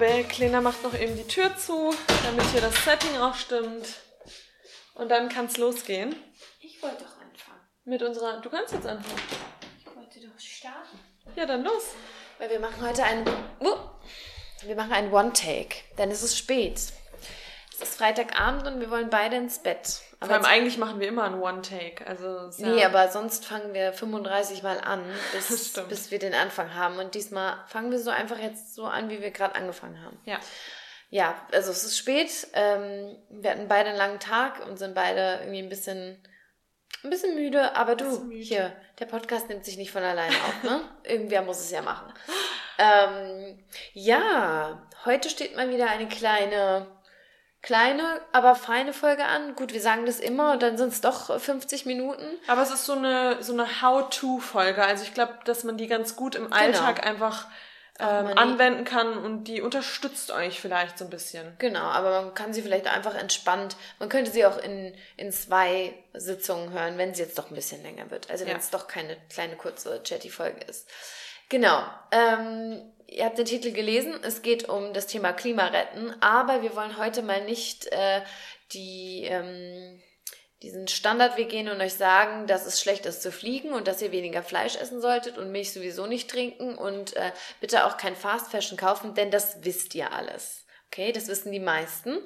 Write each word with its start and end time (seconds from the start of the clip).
Aber 0.00 0.22
Kleiner 0.22 0.60
macht 0.60 0.84
noch 0.84 0.94
eben 0.94 1.16
die 1.16 1.26
Tür 1.26 1.56
zu, 1.56 1.92
damit 2.22 2.46
hier 2.52 2.60
das 2.60 2.84
Setting 2.84 3.18
auch 3.18 3.34
stimmt. 3.34 3.84
Und 4.94 5.08
dann 5.08 5.28
kann 5.28 5.46
es 5.46 5.56
losgehen. 5.56 6.14
Ich 6.60 6.80
wollte 6.80 6.98
doch 6.98 7.20
anfangen. 7.20 7.60
Mit 7.84 8.04
unserer. 8.04 8.40
Du 8.40 8.48
kannst 8.48 8.74
jetzt 8.74 8.86
anfangen. 8.86 9.20
Ich 9.80 9.86
wollte 9.96 10.20
doch 10.20 10.38
starten. 10.38 11.00
Ja, 11.34 11.46
dann 11.46 11.64
los. 11.64 11.82
Weil 12.38 12.48
wir 12.48 12.60
machen 12.60 12.80
heute 12.80 13.02
einen. 13.02 13.26
Uh, 13.58 13.74
wir 14.62 14.76
machen 14.76 14.92
einen 14.92 15.12
One-Take. 15.12 15.74
Denn 15.98 16.12
es 16.12 16.22
ist 16.22 16.38
spät. 16.38 16.80
Freitagabend 17.98 18.66
und 18.68 18.80
wir 18.80 18.90
wollen 18.90 19.10
beide 19.10 19.36
ins 19.36 19.58
Bett. 19.58 20.00
Vor 20.20 20.30
allem 20.30 20.44
eigentlich 20.44 20.78
machen 20.78 21.00
wir 21.00 21.08
immer 21.08 21.24
einen 21.24 21.40
One-Take. 21.40 22.06
Also, 22.06 22.50
ja- 22.62 22.68
Nee, 22.68 22.84
aber 22.84 23.08
sonst 23.08 23.44
fangen 23.44 23.74
wir 23.74 23.92
35 23.92 24.62
Mal 24.62 24.80
an, 24.80 25.04
bis, 25.32 25.72
bis 25.88 26.10
wir 26.12 26.18
den 26.20 26.32
Anfang 26.34 26.74
haben. 26.74 26.98
Und 26.98 27.14
diesmal 27.14 27.56
fangen 27.66 27.90
wir 27.90 27.98
so 27.98 28.10
einfach 28.10 28.38
jetzt 28.38 28.74
so 28.74 28.84
an, 28.84 29.10
wie 29.10 29.20
wir 29.20 29.32
gerade 29.32 29.56
angefangen 29.56 30.00
haben. 30.04 30.18
Ja. 30.24 30.38
Ja, 31.10 31.34
also 31.52 31.70
es 31.72 31.84
ist 31.84 31.98
spät. 31.98 32.30
Ähm, 32.52 33.16
wir 33.30 33.50
hatten 33.50 33.66
beide 33.66 33.88
einen 33.88 33.98
langen 33.98 34.20
Tag 34.20 34.64
und 34.66 34.76
sind 34.78 34.94
beide 34.94 35.38
irgendwie 35.40 35.60
ein 35.62 35.68
bisschen, 35.70 36.22
ein 37.02 37.10
bisschen 37.10 37.34
müde. 37.34 37.74
Aber 37.76 37.96
du, 37.96 38.04
müde. 38.26 38.42
hier, 38.44 38.72
der 39.00 39.06
Podcast 39.06 39.48
nimmt 39.48 39.64
sich 39.64 39.76
nicht 39.76 39.90
von 39.90 40.02
alleine 40.04 40.34
auf, 40.36 40.62
ne? 40.62 40.80
Irgendwer 41.04 41.42
muss 41.42 41.58
es 41.60 41.70
ja 41.70 41.82
machen. 41.82 42.12
Ähm, 42.78 43.64
ja, 43.94 44.86
heute 45.04 45.30
steht 45.30 45.56
mal 45.56 45.70
wieder 45.70 45.88
eine 45.90 46.06
kleine, 46.08 46.86
kleine, 47.62 48.20
aber 48.32 48.54
feine 48.54 48.92
Folge 48.92 49.24
an. 49.24 49.54
Gut, 49.54 49.72
wir 49.72 49.80
sagen 49.80 50.06
das 50.06 50.20
immer 50.20 50.52
und 50.52 50.62
dann 50.62 50.78
sind 50.78 50.92
es 50.92 51.00
doch 51.00 51.38
50 51.40 51.86
Minuten. 51.86 52.24
Aber 52.46 52.62
es 52.62 52.70
ist 52.70 52.86
so 52.86 52.92
eine, 52.92 53.42
so 53.42 53.52
eine 53.52 53.82
How-To-Folge. 53.82 54.84
Also 54.84 55.02
ich 55.04 55.14
glaube, 55.14 55.34
dass 55.44 55.64
man 55.64 55.76
die 55.76 55.86
ganz 55.88 56.16
gut 56.16 56.34
im 56.34 56.52
Alltag 56.52 57.04
einfach 57.06 57.46
ähm, 58.00 58.28
anwenden 58.38 58.84
kann 58.84 59.18
und 59.18 59.44
die 59.44 59.60
unterstützt 59.60 60.30
euch 60.30 60.60
vielleicht 60.60 60.98
so 60.98 61.04
ein 61.04 61.10
bisschen. 61.10 61.56
Genau, 61.58 61.80
aber 61.82 62.22
man 62.22 62.34
kann 62.34 62.52
sie 62.52 62.62
vielleicht 62.62 62.86
einfach 62.86 63.16
entspannt, 63.16 63.74
man 63.98 64.08
könnte 64.08 64.30
sie 64.30 64.46
auch 64.46 64.56
in, 64.58 64.94
in 65.16 65.32
zwei 65.32 65.92
Sitzungen 66.14 66.70
hören, 66.72 66.96
wenn 66.96 67.12
sie 67.14 67.22
jetzt 67.24 67.36
doch 67.38 67.50
ein 67.50 67.56
bisschen 67.56 67.82
länger 67.82 68.08
wird. 68.12 68.30
Also 68.30 68.44
wenn 68.44 68.52
Ja. 68.52 68.58
es 68.58 68.70
doch 68.70 68.86
keine 68.86 69.16
kleine 69.30 69.56
kurze 69.56 70.00
Chatty-Folge 70.04 70.60
ist. 70.68 70.88
Genau. 71.48 71.82
Ähm, 72.10 72.82
ihr 73.06 73.24
habt 73.24 73.38
den 73.38 73.46
Titel 73.46 73.72
gelesen, 73.72 74.14
es 74.22 74.42
geht 74.42 74.68
um 74.68 74.92
das 74.92 75.06
Thema 75.06 75.32
Klimaretten, 75.32 76.14
aber 76.22 76.62
wir 76.62 76.76
wollen 76.76 76.98
heute 76.98 77.22
mal 77.22 77.44
nicht 77.44 77.86
äh, 77.86 78.22
die 78.72 79.24
ähm, 79.24 80.00
diesen 80.62 80.88
Standardweg 80.88 81.48
gehen 81.48 81.68
und 81.68 81.80
euch 81.80 81.94
sagen, 81.94 82.46
dass 82.48 82.66
es 82.66 82.80
schlecht 82.80 83.06
ist 83.06 83.22
zu 83.22 83.30
fliegen 83.30 83.72
und 83.72 83.86
dass 83.86 84.02
ihr 84.02 84.10
weniger 84.10 84.42
Fleisch 84.42 84.76
essen 84.76 85.00
solltet 85.00 85.38
und 85.38 85.52
Milch 85.52 85.72
sowieso 85.72 86.06
nicht 86.06 86.28
trinken 86.28 86.76
und 86.76 87.14
äh, 87.16 87.30
bitte 87.60 87.86
auch 87.86 87.96
kein 87.96 88.16
Fast 88.16 88.50
Fashion 88.50 88.76
kaufen, 88.76 89.14
denn 89.14 89.30
das 89.30 89.58
wisst 89.64 89.94
ihr 89.94 90.12
alles. 90.12 90.64
Okay, 90.90 91.12
das 91.12 91.28
wissen 91.28 91.52
die 91.52 91.60
meisten. 91.60 92.18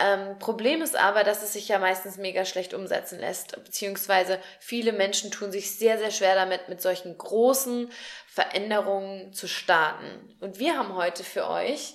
Ähm, 0.00 0.38
Problem 0.38 0.82
ist 0.82 0.94
aber, 0.94 1.24
dass 1.24 1.42
es 1.42 1.52
sich 1.52 1.66
ja 1.66 1.80
meistens 1.80 2.16
mega 2.16 2.44
schlecht 2.44 2.72
umsetzen 2.72 3.18
lässt, 3.18 3.52
beziehungsweise 3.64 4.38
viele 4.60 4.92
Menschen 4.92 5.32
tun 5.32 5.50
sich 5.50 5.76
sehr, 5.76 5.98
sehr 5.98 6.12
schwer 6.12 6.36
damit, 6.36 6.68
mit 6.68 6.80
solchen 6.80 7.18
großen 7.18 7.90
Veränderungen 8.28 9.32
zu 9.32 9.48
starten. 9.48 10.36
Und 10.40 10.60
wir 10.60 10.78
haben 10.78 10.94
heute 10.94 11.24
für 11.24 11.48
euch 11.48 11.94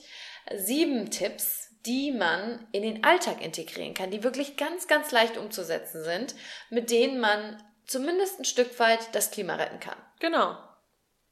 sieben 0.54 1.10
Tipps, 1.10 1.70
die 1.86 2.12
man 2.12 2.68
in 2.74 2.84
den 2.84 3.06
Alltag 3.06 3.42
integrieren 3.42 3.94
kann, 3.94 4.12
die 4.12 4.24
wirklich 4.24 4.58
ganz, 4.58 4.88
ganz 4.88 5.12
leicht 5.12 5.38
umzusetzen 5.38 6.04
sind, 6.04 6.36
mit 6.70 6.92
denen 6.92 7.22
man 7.22 7.64
zumindest 7.86 8.40
ein 8.40 8.46
Stück 8.46 8.78
weit 8.80 9.16
das 9.16 9.32
Klima 9.32 9.56
retten 9.56 9.80
kann. 9.80 9.98
Genau. 10.20 10.58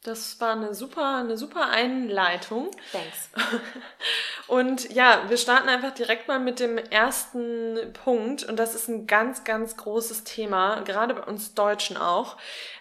Das 0.03 0.39
war 0.39 0.53
eine 0.53 0.73
super, 0.73 1.17
eine 1.17 1.37
super 1.37 1.69
Einleitung. 1.69 2.71
Thanks. 2.91 3.29
Und 4.47 4.93
ja, 4.93 5.23
wir 5.27 5.37
starten 5.37 5.67
einfach 5.67 5.93
direkt 5.93 6.27
mal 6.27 6.39
mit 6.39 6.59
dem 6.59 6.77
ersten 6.77 7.91
Punkt. 7.93 8.43
Und 8.43 8.57
das 8.57 8.75
ist 8.75 8.87
ein 8.87 9.07
ganz, 9.07 9.43
ganz 9.43 9.75
großes 9.75 10.23
Thema, 10.23 10.81
gerade 10.81 11.13
bei 11.13 11.23
uns 11.23 11.55
Deutschen 11.55 11.97
auch. 11.97 12.37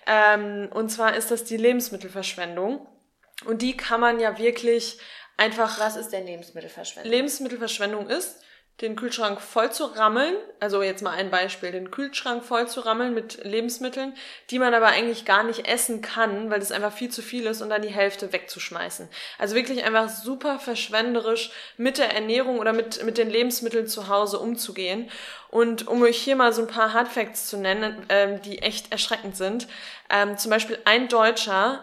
Ähm, 0.07 0.69
und 0.73 0.91
zwar 0.91 1.17
ist 1.17 1.31
das 1.31 1.45
die 1.45 1.57
Lebensmittelverschwendung. 1.57 2.87
Und 3.45 3.63
die 3.63 3.77
kann 3.77 4.01
man 4.01 4.21
ja 4.21 4.39
wirklich 4.39 5.01
einfach 5.37 5.79
Was 5.81 5.97
ist 5.97 6.13
denn 6.13 6.27
Lebensmittelverschwendung? 6.27 7.11
Lebensmittelverschwendung 7.11 8.09
ist, 8.09 8.41
den 8.83 8.95
Kühlschrank 8.95 9.41
voll 9.41 9.73
zu 9.73 9.85
rammeln, 9.85 10.35
also 10.61 10.83
jetzt 10.83 11.03
mal 11.03 11.13
ein 11.13 11.31
Beispiel, 11.31 11.73
den 11.73 11.91
Kühlschrank 11.91 12.45
voll 12.45 12.69
zu 12.69 12.81
rammeln 12.81 13.15
mit 13.15 13.43
Lebensmitteln, 13.43 14.15
die 14.51 14.59
man 14.59 14.75
aber 14.75 14.89
eigentlich 14.89 15.25
gar 15.25 15.45
nicht 15.45 15.67
essen 15.67 16.03
kann, 16.03 16.51
weil 16.51 16.61
das 16.61 16.73
einfach 16.73 16.93
viel 16.93 17.09
zu 17.09 17.23
viel 17.23 17.47
ist 17.47 17.63
und 17.63 17.71
dann 17.71 17.81
die 17.81 17.89
Hälfte 17.89 18.35
wegzuschmeißen. 18.35 19.09
Also 19.39 19.55
wirklich 19.55 19.83
einfach 19.85 20.11
super 20.11 20.59
verschwenderisch 20.59 21.53
mit 21.79 21.97
der 21.97 22.15
Ernährung 22.15 22.59
oder 22.59 22.75
mit, 22.75 23.03
mit 23.03 23.17
den 23.17 23.31
Lebensmitteln 23.31 23.87
zu 23.87 24.09
Hause 24.09 24.39
umzugehen. 24.39 25.11
Und 25.49 25.89
um 25.89 26.03
euch 26.03 26.19
hier 26.19 26.37
mal 26.37 26.53
so 26.53 26.61
ein 26.61 26.69
paar 26.69 26.93
Hardfacts 26.93 27.47
zu 27.47 27.57
nennen, 27.57 28.05
ähm, 28.11 28.43
die 28.43 28.59
echt 28.59 28.93
erschreckend 28.93 29.37
sind, 29.37 29.69
ähm, 30.11 30.37
zum 30.37 30.51
Beispiel 30.51 30.79
ein 30.85 31.09
Deutscher 31.09 31.83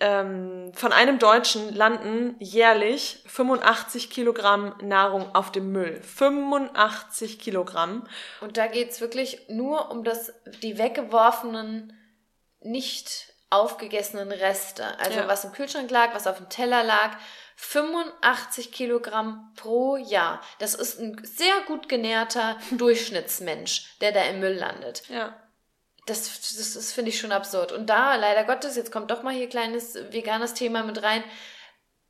ähm, 0.00 0.72
von 0.74 0.92
einem 0.92 1.18
Deutschen 1.18 1.74
landen 1.74 2.36
jährlich 2.40 3.22
85 3.26 4.10
Kilogramm 4.10 4.74
Nahrung 4.82 5.34
auf 5.34 5.52
dem 5.52 5.70
Müll. 5.72 6.00
85 6.02 7.38
Kilogramm. 7.38 8.06
Und 8.40 8.56
da 8.56 8.66
geht's 8.66 9.00
wirklich 9.00 9.48
nur 9.48 9.90
um 9.90 10.02
das, 10.02 10.32
die 10.62 10.78
weggeworfenen, 10.78 11.92
nicht 12.60 13.32
aufgegessenen 13.50 14.32
Reste. 14.32 14.98
Also 14.98 15.18
Ja. 15.20 15.28
was 15.28 15.44
im 15.44 15.52
Kühlschrank 15.52 15.90
lag, 15.90 16.14
was 16.14 16.26
auf 16.26 16.38
dem 16.38 16.48
Teller 16.48 16.82
lag. 16.84 17.16
85 17.56 18.72
Kilogramm 18.72 19.52
pro 19.54 19.96
Jahr. 19.96 20.40
Das 20.60 20.74
ist 20.74 20.98
ein 20.98 21.20
sehr 21.24 21.52
gut 21.66 21.88
genährter 21.88 22.56
Durchschnittsmensch, 22.70 23.98
der 24.00 24.12
da 24.12 24.22
im 24.24 24.40
Müll 24.40 24.54
landet. 24.54 25.02
Ja. 25.08 25.34
Das, 26.10 26.56
das, 26.56 26.74
das 26.74 26.92
finde 26.92 27.10
ich 27.10 27.20
schon 27.20 27.32
absurd. 27.32 27.70
Und 27.70 27.86
da, 27.86 28.16
leider 28.16 28.44
Gottes, 28.44 28.76
jetzt 28.76 28.90
kommt 28.90 29.10
doch 29.10 29.22
mal 29.22 29.32
hier 29.32 29.48
kleines 29.48 29.94
veganes 30.10 30.54
Thema 30.54 30.82
mit 30.82 31.02
rein. 31.02 31.22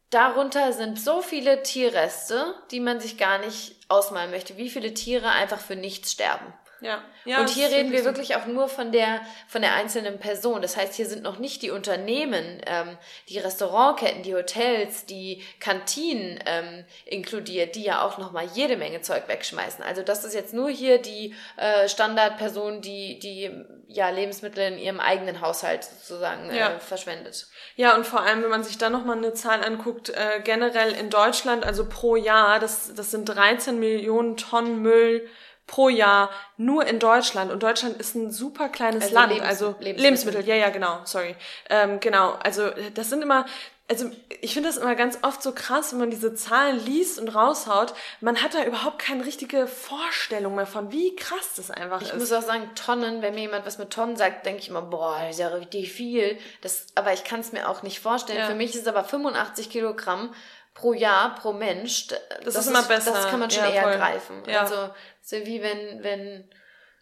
Darunter 0.08 0.72
sind 0.72 0.98
so 0.98 1.22
viele 1.22 1.62
Tierreste, 1.62 2.54
die 2.70 2.80
man 2.80 2.98
sich 2.98 3.18
gar 3.18 3.38
nicht 3.38 3.76
ausmalen 3.88 4.30
möchte, 4.30 4.56
wie 4.56 4.70
viele 4.70 4.94
Tiere 4.94 5.28
einfach 5.28 5.60
für 5.60 5.76
nichts 5.76 6.12
sterben. 6.12 6.52
Ja. 6.80 7.02
ja 7.24 7.40
und 7.40 7.48
hier 7.50 7.68
reden 7.68 7.92
wir 7.92 8.00
so. 8.00 8.04
wirklich 8.06 8.36
auch 8.36 8.46
nur 8.46 8.68
von 8.68 8.92
der, 8.92 9.20
von 9.48 9.62
der 9.62 9.74
einzelnen 9.74 10.18
Person. 10.18 10.62
Das 10.62 10.76
heißt, 10.76 10.94
hier 10.94 11.06
sind 11.06 11.22
noch 11.22 11.38
nicht 11.38 11.62
die 11.62 11.70
Unternehmen, 11.70 12.60
ähm, 12.66 12.96
die 13.28 13.38
Restaurantketten, 13.38 14.22
die 14.22 14.34
Hotels, 14.34 15.06
die 15.06 15.42
Kantinen 15.60 16.38
ähm, 16.46 16.84
inkludiert, 17.04 17.74
die 17.74 17.84
ja 17.84 18.02
auch 18.02 18.18
nochmal 18.18 18.46
jede 18.54 18.76
Menge 18.76 19.00
Zeug 19.02 19.24
wegschmeißen. 19.28 19.84
Also 19.84 20.02
das 20.02 20.24
ist 20.24 20.34
jetzt 20.34 20.54
nur 20.54 20.70
hier 20.70 20.98
die 20.98 21.34
äh, 21.56 21.88
Standardperson, 21.88 22.80
die, 22.80 23.18
die 23.18 23.50
ja 23.88 24.08
Lebensmittel 24.10 24.72
in 24.72 24.78
ihrem 24.78 25.00
eigenen 25.00 25.40
Haushalt 25.40 25.84
sozusagen 25.84 26.50
äh, 26.50 26.58
Ja. 26.58 26.78
verschwendet. 26.78 27.46
Ja, 27.76 27.94
und 27.96 28.06
vor 28.06 28.20
allem, 28.22 28.42
wenn 28.42 28.50
man 28.50 28.64
sich 28.64 28.78
dann 28.78 28.92
nochmal 28.92 29.16
eine 29.16 29.34
Zahl 29.34 29.64
anguckt, 29.64 30.10
äh, 30.10 30.40
generell 30.42 30.92
in 30.92 31.10
Deutschland, 31.10 31.64
also 31.64 31.88
pro 31.88 32.16
Jahr, 32.16 32.58
das, 32.60 32.94
das 32.94 33.10
sind 33.10 33.24
13 33.26 33.78
Millionen 33.78 34.36
Tonnen 34.36 34.80
Müll 34.80 35.28
pro 35.70 35.88
Jahr 35.88 36.30
nur 36.56 36.84
in 36.84 36.98
Deutschland. 36.98 37.52
Und 37.52 37.62
Deutschland 37.62 37.96
ist 38.00 38.16
ein 38.16 38.32
super 38.32 38.68
kleines 38.68 39.04
Also 39.04 39.14
Land. 39.14 39.32
Lebens- 39.32 39.48
also 39.48 39.66
Lebensmittel. 39.78 40.02
Lebensmittel. 40.02 40.44
ja, 40.48 40.54
ja, 40.56 40.68
genau, 40.70 40.98
sorry. 41.04 41.36
Ähm, 41.68 42.00
genau, 42.00 42.32
also 42.42 42.70
das 42.94 43.08
sind 43.08 43.22
immer, 43.22 43.46
also 43.88 44.10
ich 44.40 44.52
finde 44.54 44.68
das 44.68 44.78
immer 44.78 44.96
ganz 44.96 45.18
oft 45.22 45.42
so 45.42 45.52
krass, 45.52 45.92
wenn 45.92 46.00
man 46.00 46.10
diese 46.10 46.34
Zahlen 46.34 46.84
liest 46.84 47.20
und 47.20 47.28
raushaut. 47.28 47.94
Man 48.20 48.42
hat 48.42 48.54
da 48.54 48.64
überhaupt 48.64 48.98
keine 48.98 49.24
richtige 49.24 49.68
Vorstellung 49.68 50.56
mehr 50.56 50.66
von, 50.66 50.90
wie 50.90 51.14
krass 51.14 51.54
das 51.56 51.70
einfach 51.70 52.02
Ich 52.02 52.08
ist. 52.08 52.18
muss 52.18 52.32
auch 52.32 52.42
sagen, 52.42 52.68
Tonnen, 52.74 53.22
wenn 53.22 53.34
mir 53.34 53.42
jemand 53.42 53.64
was 53.64 53.78
mit 53.78 53.90
Tonnen 53.90 54.16
sagt, 54.16 54.46
denke 54.46 54.60
ich 54.62 54.68
immer, 54.70 54.82
boah, 54.82 55.18
das 55.20 55.36
ist 55.36 55.38
ja 55.40 55.48
richtig 55.48 55.92
viel. 55.92 56.36
Das, 56.62 56.86
aber 56.96 57.12
ich 57.12 57.22
kann 57.22 57.40
es 57.40 57.52
mir 57.52 57.68
auch 57.68 57.82
nicht 57.84 58.00
vorstellen. 58.00 58.38
Ja. 58.40 58.46
Für 58.46 58.54
mich 58.56 58.74
ist 58.74 58.82
es 58.82 58.86
aber 58.88 59.04
85 59.04 59.70
Kilogramm 59.70 60.34
pro 60.74 60.92
Jahr, 60.92 61.34
pro 61.34 61.52
Mensch. 61.52 62.06
d- 62.08 62.16
Das 62.44 62.54
ist 62.54 62.66
immer 62.68 62.82
besser. 62.82 63.12
Das 63.12 63.28
kann 63.28 63.40
man 63.40 63.50
schon 63.50 63.64
Ja, 63.64 63.70
eher 63.70 63.82
voll. 63.82 63.96
greifen. 63.96 64.42
Ja. 64.46 64.60
Also, 64.62 64.90
so 65.22 65.36
wie 65.46 65.62
wenn, 65.62 66.02
wenn, 66.02 66.50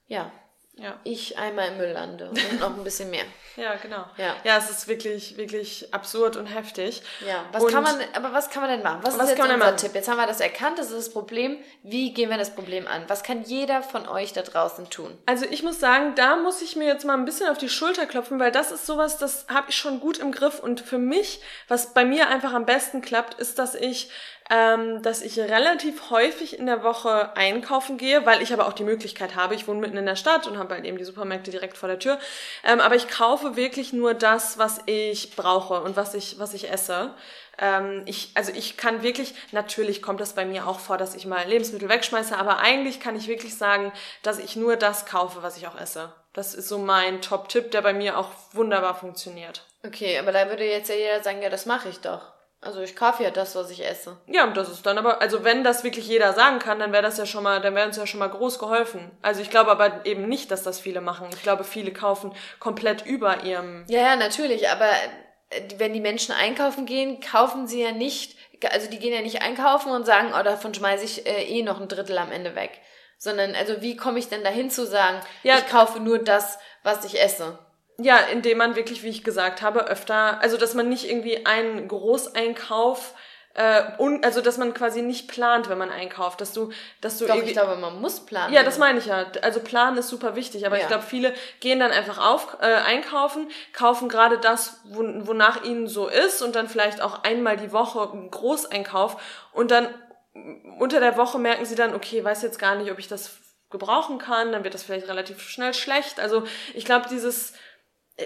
ja, 0.07 0.33
ja. 0.79 0.99
ich 1.05 1.37
einmal 1.39 1.69
im 1.69 1.77
Müll 1.77 1.91
lande 1.93 2.31
und 2.31 2.61
noch 2.61 2.77
ein 2.77 2.85
bisschen 2.85 3.11
mehr. 3.11 3.25
ja, 3.57 3.75
genau. 3.77 4.05
Ja. 4.17 4.37
ja, 4.45 4.57
es 4.59 4.71
ist 4.71 4.89
wirklich, 4.89 5.37
wirklich 5.37 5.93
absurd 5.93 6.37
und 6.37 6.47
heftig. 6.47 7.03
Ja, 7.27 7.45
was 7.53 7.65
Und- 7.65 7.73
kann 7.73 7.83
man, 7.83 7.97
aber 8.15 8.33
was 8.33 8.51
kann 8.51 8.63
man 8.63 8.71
denn 8.71 8.83
machen? 8.83 9.01
Was, 9.03 9.19
Was 9.19 9.25
ist 9.25 9.31
jetzt 9.31 9.39
kann 9.39 9.59
man 9.59 9.61
unser? 9.73 9.77
Tipp? 9.77 9.95
Jetzt 9.95 10.09
haben 10.09 10.17
wir 10.17 10.27
das 10.27 10.41
erkannt, 10.41 10.79
das 10.79 10.87
ist 10.91 10.97
das 10.97 11.13
Problem. 11.13 11.59
Wie 11.83 12.13
gehen 12.15 12.31
wir 12.31 12.39
das 12.39 12.55
Problem 12.55 12.87
an? 12.87 13.05
Was 13.09 13.23
kann 13.23 13.43
jeder 13.43 13.83
von 13.83 14.09
euch 14.09 14.33
da 14.33 14.43
draußen 14.43 14.89
tun? 14.91 15.17
Also 15.27 15.45
ich 15.51 15.63
muss 15.63 15.81
sagen, 15.81 16.15
da 16.15 16.37
muss 16.37 16.63
ich 16.63 16.77
mir 16.77 16.87
jetzt 16.87 17.05
mal 17.05 17.15
ein 17.15 17.25
bisschen 17.25 17.49
auf 17.49 17.59
die 17.59 17.69
Schulter 17.69 18.07
klopfen, 18.07 18.39
weil 18.39 18.53
das 18.53 18.71
ist 18.73 18.87
sowas, 18.87 19.19
das 19.19 19.47
habe 19.49 19.71
ich 19.71 19.77
schon 19.77 20.01
gut 20.01 20.19
im 20.19 20.33
Griff. 20.33 20.61
Und 20.61 20.81
für 20.81 20.99
mich, 20.99 21.41
was 21.67 21.93
bei 21.95 22.05
mir 22.05 22.29
einfach 22.29 22.53
am 22.53 22.67
besten 22.67 23.01
klappt, 23.03 23.35
ist, 23.35 23.59
dass 23.59 23.75
ich, 23.75 24.11
ähm, 24.51 25.03
dass 25.03 25.21
ich 25.23 25.39
relativ 25.39 26.11
häufig 26.11 26.59
in 26.59 26.67
der 26.67 26.83
Woche 26.83 27.37
einkaufen 27.37 27.99
gehe, 27.99 28.25
weil 28.27 28.43
ich 28.43 28.53
aber 28.53 28.67
auch 28.67 28.73
die 28.73 28.85
Möglichkeit 28.85 29.37
habe. 29.37 29.55
Ich 29.55 29.69
wohne 29.69 29.81
mitten 29.81 29.97
in 29.97 30.07
der 30.07 30.17
Stadt 30.17 30.47
und 30.47 30.59
habe 30.59 30.75
halt 30.75 30.85
eben 30.85 30.99
die 30.99 31.05
Supermärkte 31.05 31.51
direkt 31.51 31.77
vor 31.77 31.89
der 31.89 31.99
Tür. 31.99 32.19
Ähm, 32.65 32.81
aber 32.81 32.95
ich 32.95 33.09
kaufe 33.09 33.57
wirklich 33.57 33.93
nur 33.93 34.15
das, 34.15 34.59
was 34.59 34.81
ich 34.87 35.37
brauche 35.37 35.81
und 35.83 35.97
was 35.97 36.15
ich, 36.15 36.39
was 36.39 36.55
ich 36.55 36.71
esse. 36.71 37.15
ähm, 37.59 38.03
ich, 38.07 38.31
also 38.35 38.53
ich 38.53 38.77
kann 38.77 39.03
wirklich, 39.03 39.35
natürlich 39.53 40.01
kommt 40.01 40.21
das 40.21 40.33
bei 40.33 40.45
mir 40.45 40.67
auch 40.67 40.79
vor, 40.79 40.97
dass 40.97 41.15
ich 41.15 41.27
mal 41.27 41.47
Lebensmittel 41.47 41.89
wegschmeiße, 41.89 42.37
aber 42.37 42.59
eigentlich 42.59 43.01
kann 43.01 43.17
ich 43.17 43.29
wirklich 43.29 43.57
sagen, 43.57 43.93
dass 44.23 44.39
ich 44.39 44.57
nur 44.57 44.77
das 44.77 45.07
kaufe, 45.07 45.43
was 45.43 45.57
ich 45.57 45.67
auch 45.67 45.79
esse. 45.79 46.13
Das 46.33 46.55
ist 46.55 46.69
so 46.69 46.79
mein 46.79 47.21
Top-Tipp, 47.21 47.73
der 47.73 47.83
bei 47.83 47.93
mir 47.93 48.17
auch 48.17 48.31
wunderbar 48.53 48.95
funktioniert. 48.95 49.65
Okay, 49.85 50.19
aber 50.19 50.33
da 50.33 50.49
würde 50.49 50.65
jetzt 50.65 50.89
ja 50.89 50.95
jeder 50.95 51.23
sagen, 51.23 51.43
ja, 51.43 51.51
das 51.51 51.67
mache 51.67 51.89
ich 51.89 51.99
doch. 52.01 52.38
Also 52.61 52.81
ich 52.81 52.97
kaufe 52.97 53.23
ja 53.23 53.31
das, 53.31 53.55
was 53.55 53.71
ich 53.71 53.87
esse. 53.87 54.17
Ja, 54.27 54.45
und 54.45 54.57
das 54.57 54.69
ist 54.69 54.85
dann 54.85 54.99
aber, 54.99 55.21
also 55.21 55.45
wenn 55.45 55.63
das 55.63 55.85
wirklich 55.85 56.09
jeder 56.09 56.33
sagen 56.33 56.59
kann, 56.59 56.81
dann 56.81 56.93
wäre 56.93 57.05
das 57.05 57.17
ja 57.17 57.25
schon 57.25 57.45
mal, 57.45 57.61
dann 57.61 57.75
wäre 57.77 57.87
uns 57.87 57.97
ja 57.97 58.07
schon 58.07 58.19
mal 58.19 58.29
groß 58.29 58.59
geholfen. 58.59 59.13
Also 59.23 59.41
ich 59.41 59.51
glaube 59.51 59.71
aber 59.71 60.05
eben 60.07 60.29
nicht, 60.29 60.51
dass 60.51 60.65
das 60.65 60.81
viele 60.81 61.01
machen. 61.01 61.29
Ich 61.33 61.43
glaube, 61.43 61.63
viele 61.63 61.93
kaufen 61.93 62.33
komplett 62.59 63.07
über 63.07 63.45
ihrem. 63.45 63.85
Ja, 63.89 64.01
ja, 64.01 64.17
natürlich, 64.17 64.69
aber 64.71 64.91
äh, 65.51 65.63
wenn 65.77 65.93
die 65.93 66.01
Menschen 66.01 66.35
einkaufen 66.35 66.85
gehen, 66.85 67.21
kaufen 67.21 67.69
sie 67.69 67.81
ja 67.81 67.93
nicht, 67.93 68.37
also 68.73 68.91
die 68.91 68.99
gehen 68.99 69.15
ja 69.15 69.23
nicht 69.23 69.41
einkaufen 69.41 69.93
und 69.93 70.05
sagen, 70.05 70.33
oh, 70.39 70.43
davon 70.43 70.75
schmeiße 70.75 71.05
ich 71.05 71.27
äh, 71.27 71.45
eh 71.45 71.63
noch 71.63 71.81
ein 71.81 71.89
Drittel 71.89 72.19
am 72.19 72.33
Ende 72.33 72.57
weg. 72.57 72.81
Sondern, 73.19 73.55
also 73.55 73.83
wie 73.83 73.97
komme 73.97 74.19
ich 74.19 74.29
denn 74.29 74.43
dahin 74.43 74.71
zu 74.71 74.85
sagen, 74.85 75.21
ja, 75.45 75.59
ich 75.59 75.69
kaufe 75.69 76.01
nur 76.01 76.19
das, 76.19 76.59
was 76.83 77.05
ich 77.05 77.21
esse? 77.21 77.59
Ja, 78.01 78.19
indem 78.19 78.59
man 78.59 78.77
wirklich, 78.77 79.03
wie 79.03 79.09
ich 79.09 79.25
gesagt 79.25 79.61
habe, 79.61 79.89
öfter, 79.89 80.41
also 80.41 80.57
dass 80.57 80.75
man 80.75 80.89
nicht 80.89 81.11
irgendwie 81.11 81.47
einen 81.47 81.89
Großeinkauf 81.89 83.15
äh, 83.55 83.83
und 83.99 84.25
also 84.25 84.41
dass 84.41 84.57
man 84.57 84.73
quasi 84.73 85.03
nicht 85.03 85.27
plant, 85.27 85.69
wenn 85.69 85.79
man 85.79 85.91
einkauft, 85.91 86.41
dass 86.41 86.53
du, 86.53 86.71
dass 87.01 87.19
du 87.19 87.27
Doch, 87.27 87.43
ich 87.43 87.53
glaube, 87.53 87.75
man 87.75 88.01
muss 88.01 88.21
planen. 88.21 88.55
Ja, 88.55 88.63
das 88.63 88.79
meine 88.79 89.01
ich 89.01 89.07
ja. 89.07 89.27
Also 89.43 89.59
planen 89.59 89.99
ist 89.99 90.09
super 90.09 90.37
wichtig, 90.37 90.65
aber 90.65 90.77
ja. 90.77 90.83
ich 90.83 90.89
glaube, 90.89 91.03
viele 91.03 91.35
gehen 91.59 91.81
dann 91.81 91.91
einfach 91.91 92.25
auf 92.25 92.59
äh, 92.61 92.67
einkaufen, 92.67 93.49
kaufen 93.73 94.09
gerade 94.09 94.39
das, 94.39 94.81
wo, 94.85 95.03
wonach 95.27 95.65
ihnen 95.65 95.89
so 95.89 96.07
ist 96.07 96.41
und 96.41 96.55
dann 96.55 96.69
vielleicht 96.69 97.01
auch 97.01 97.25
einmal 97.25 97.57
die 97.57 97.73
Woche 97.73 98.13
einen 98.13 98.31
Großeinkauf 98.31 99.21
und 99.53 99.73
dann 99.73 99.93
unter 100.79 101.01
der 101.01 101.17
Woche 101.17 101.41
merken 101.41 101.65
sie 101.65 101.75
dann, 101.75 101.97
okay, 101.97 102.23
weiß 102.23 102.43
jetzt 102.43 102.61
gar 102.61 102.77
nicht, 102.77 102.93
ob 102.93 103.01
ich 103.01 103.09
das 103.09 103.39
gebrauchen 103.71 104.19
kann, 104.19 104.53
dann 104.53 104.63
wird 104.63 104.75
das 104.75 104.85
vielleicht 104.85 105.09
relativ 105.09 105.41
schnell 105.43 105.75
schlecht. 105.75 106.21
Also 106.21 106.45
ich 106.75 106.85
glaube, 106.85 107.09
dieses 107.11 107.55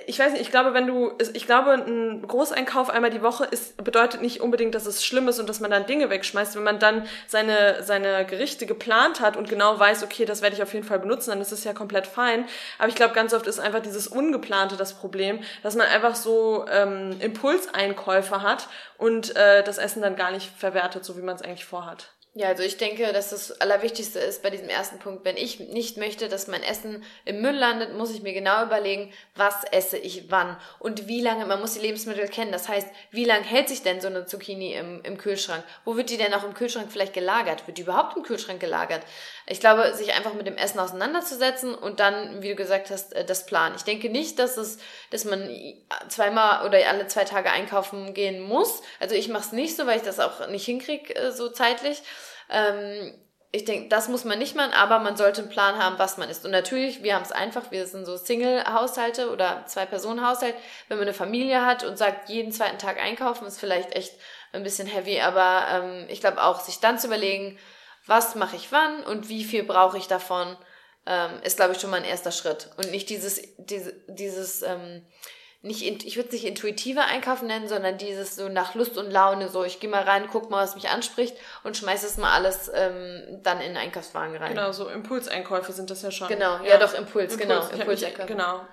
ich 0.07 0.19
weiß 0.19 0.33
nicht, 0.33 0.41
ich 0.41 0.51
glaube, 0.51 0.73
wenn 0.73 0.87
du, 0.87 1.13
ich 1.35 1.45
glaube, 1.45 1.73
ein 1.73 2.23
Großeinkauf 2.27 2.89
einmal 2.89 3.11
die 3.11 3.21
Woche 3.21 3.45
ist, 3.45 3.77
bedeutet 3.85 4.23
nicht 4.23 4.41
unbedingt, 4.41 4.75
dass 4.75 4.87
es 4.87 5.05
schlimm 5.05 5.29
ist 5.29 5.39
und 5.39 5.51
dass 5.51 5.61
man 5.61 5.71
dann 5.71 5.85
Dinge 5.85 6.09
wegschmeißt. 6.09 6.57
Wenn 6.57 6.63
man 6.63 6.79
dann 6.79 7.07
seine, 7.27 7.83
seine 7.83 8.25
Gerichte 8.25 8.65
geplant 8.65 9.21
hat 9.21 9.37
und 9.37 9.51
genau 9.51 9.79
weiß, 9.79 10.03
okay, 10.03 10.25
das 10.25 10.41
werde 10.41 10.57
ich 10.57 10.63
auf 10.63 10.73
jeden 10.73 10.87
Fall 10.87 10.99
benutzen, 10.99 11.29
dann 11.29 11.43
ist 11.43 11.53
es 11.53 11.65
ja 11.65 11.75
komplett 11.75 12.07
fein. 12.07 12.47
Aber 12.79 12.89
ich 12.89 12.95
glaube, 12.95 13.13
ganz 13.13 13.35
oft 13.35 13.47
ist 13.47 13.61
einfach 13.61 13.81
dieses 13.81 14.09
Ungeplante 14.09 14.79
das 14.79 14.95
Problem, 14.95 15.41
dass 15.63 15.77
man 15.77 15.87
einfach 15.89 16.15
so 16.15 16.65
ähm, 16.73 17.17
Impulseinkäufe 17.21 18.41
hat 18.41 18.69
und 18.97 19.37
äh, 19.37 19.63
das 19.63 19.77
Essen 19.77 20.01
dann 20.01 20.17
gar 20.17 20.31
nicht 20.31 20.51
verwertet, 20.57 21.05
so 21.05 21.19
wie 21.19 21.23
man 21.23 21.37
es 21.37 21.43
eigentlich 21.43 21.67
vorhat. 21.67 22.09
Ja, 22.35 22.49
also 22.49 22.63
ich 22.63 22.79
denke, 22.79 23.13
dass 23.13 23.29
das 23.29 23.61
Allerwichtigste 23.61 24.19
ist 24.19 24.43
bei 24.43 24.49
diesem 24.49 24.71
ersten 24.71 24.99
Punkt, 24.99 25.23
wenn 25.27 25.37
ich 25.37 25.61
nicht 25.61 25.99
möchte, 25.99 26.31
dass 26.31 26.47
mein 26.47 26.63
Essen 26.63 27.05
im 27.27 27.43
Müll 27.43 27.55
landet, 27.55 27.93
muss 27.93 28.11
ich 28.11 28.23
mir 28.23 28.33
genau 28.33 28.65
überlegen, 28.65 29.13
was 29.35 29.65
esse 29.71 29.99
ich 29.99 30.31
wann 30.31 30.57
und 30.79 31.09
wie 31.09 31.21
lange, 31.21 31.45
man 31.45 31.61
muss 31.61 31.75
die 31.75 31.81
Lebensmittel 31.81 32.27
kennen. 32.29 32.51
Das 32.51 32.71
heißt, 32.71 32.89
wie 33.11 33.27
lange 33.27 33.45
hält 33.45 33.69
sich 33.69 33.83
denn 33.83 34.01
so 34.01 34.07
eine 34.07 34.25
Zucchini 34.25 34.73
im, 34.73 35.03
im 35.03 35.19
Kühlschrank? 35.19 35.63
Wo 35.85 35.95
wird 35.99 36.09
die 36.09 36.17
denn 36.17 36.33
auch 36.33 36.43
im 36.43 36.55
Kühlschrank 36.55 36.91
vielleicht 36.91 37.13
gelagert? 37.13 37.67
Wird 37.67 37.77
die 37.77 37.83
überhaupt 37.83 38.17
im 38.17 38.23
Kühlschrank 38.23 38.61
gelagert? 38.61 39.03
Ich 39.47 39.61
glaube, 39.61 39.93
sich 39.95 40.15
einfach 40.15 40.33
mit 40.33 40.47
dem 40.47 40.57
Essen 40.57 40.79
auseinanderzusetzen 40.79 41.75
und 41.75 42.01
dann, 42.01 42.41
wie 42.41 42.49
du 42.49 42.55
gesagt 42.55 42.89
hast, 42.91 43.13
äh, 43.13 43.27
das 43.27 43.45
Plan. 43.45 43.75
Ich 43.77 43.83
denke 43.83 44.09
nicht, 44.09 44.39
dass 44.39 44.57
es, 44.57 44.79
dass 45.11 45.27
man 45.27 45.51
zweimal 46.09 46.67
oder 46.67 46.79
alle 46.89 47.09
zwei 47.09 47.25
Tage 47.25 47.51
einkaufen 47.51 48.15
gehen 48.15 48.41
muss. 48.41 48.81
Also 49.01 49.15
ich 49.15 49.29
mache 49.29 49.45
es 49.45 49.53
nicht 49.53 49.77
so, 49.77 49.87
weil 49.87 49.99
ich 49.99 50.03
das 50.03 50.19
auch 50.19 50.49
nicht 50.49 50.65
hinkriege, 50.65 51.15
äh, 51.15 51.31
so 51.31 51.51
zeitlich. 51.51 52.03
Ähm, 52.53 53.13
ich 53.55 53.67
denke, 53.67 53.89
das 53.91 54.09
muss 54.09 54.25
man 54.25 54.39
nicht 54.39 54.57
machen, 54.57 54.73
aber 54.73 54.99
man 54.99 55.17
sollte 55.17 55.43
einen 55.43 55.51
Plan 55.51 55.77
haben, 55.77 55.99
was 55.99 56.17
man 56.17 56.31
isst. 56.31 56.47
Und 56.47 56.53
natürlich, 56.53 57.03
wir 57.03 57.15
haben 57.15 57.23
es 57.23 57.33
einfach, 57.33 57.71
wir 57.71 57.87
sind 57.87 58.07
so 58.07 58.17
Single-Haushalte 58.17 59.31
oder 59.31 59.65
Zwei-Personen-Haushalt. 59.67 60.55
Wenn 60.89 60.97
man 60.97 61.07
eine 61.07 61.15
Familie 61.15 61.67
hat 61.67 61.85
und 61.85 61.99
sagt, 61.99 62.31
jeden 62.31 62.51
zweiten 62.51 62.79
Tag 62.79 62.99
einkaufen, 62.99 63.47
ist 63.47 63.61
vielleicht 63.61 63.95
echt 63.95 64.15
ein 64.53 64.63
bisschen 64.63 64.87
heavy, 64.87 65.21
aber 65.21 65.67
ähm, 65.71 66.07
ich 66.09 66.21
glaube 66.21 66.43
auch, 66.43 66.61
sich 66.61 66.81
dann 66.81 66.99
zu 66.99 67.09
überlegen, 67.09 67.59
was 68.07 68.35
mache 68.35 68.57
ich 68.57 68.73
wann 68.73 69.05
und 69.05 69.29
wie 69.29 69.45
viel 69.45 69.65
brauche 69.65 69.99
ich 69.99 70.09
davon, 70.09 70.57
ähm, 71.07 71.41
ist, 71.43 71.57
glaube 71.57 71.73
ich, 71.73 71.81
schon 71.81 71.91
mal 71.91 71.99
ein 71.99 72.05
erster 72.05 72.33
Schritt. 72.33 72.71
Und 72.79 72.91
nicht 72.91 73.11
dieses, 73.11 73.43
diese, 73.59 73.93
dieses, 74.09 74.63
ähm, 74.63 75.05
nicht, 75.63 75.83
ich 75.83 76.17
würde 76.17 76.27
es 76.29 76.33
nicht 76.33 76.45
intuitive 76.45 77.03
Einkaufen 77.03 77.47
nennen, 77.47 77.69
sondern 77.69 77.97
dieses 77.97 78.35
so 78.35 78.49
nach 78.49 78.75
Lust 78.75 78.99
und 78.99 79.11
Laune, 79.13 79.49
so 79.49 79.63
ich 79.63 79.79
gehe 79.79 79.89
mal 79.89 80.03
rein, 80.03 80.29
guck 80.31 80.51
mal, 80.51 80.65
was 80.65 80.75
mich 80.75 80.89
anspricht 80.89 81.37
und 81.63 81.77
schmeiße 81.77 82.05
es 82.05 82.17
mal 82.17 82.33
alles 82.33 82.69
ähm, 82.75 83.41
dann 83.45 83.61
in 83.61 83.69
den 83.69 83.77
Einkaufswagen 83.77 84.37
rein. 84.37 84.55
Genau, 84.55 84.73
so 84.73 84.89
Impulseinkäufe 84.89 85.73
sind 85.73 85.89
das 85.89 86.03
ja 86.03 86.11
schon. 86.11 86.27
Genau, 86.27 86.57
ja, 86.59 86.71
ja 86.71 86.79
doch, 86.79 86.95
Impuls, 86.95 87.35
Impuls 87.35 87.39
genau. 87.39 87.69
Impulseinkäufe. 87.69 88.27
Genau. 88.27 88.67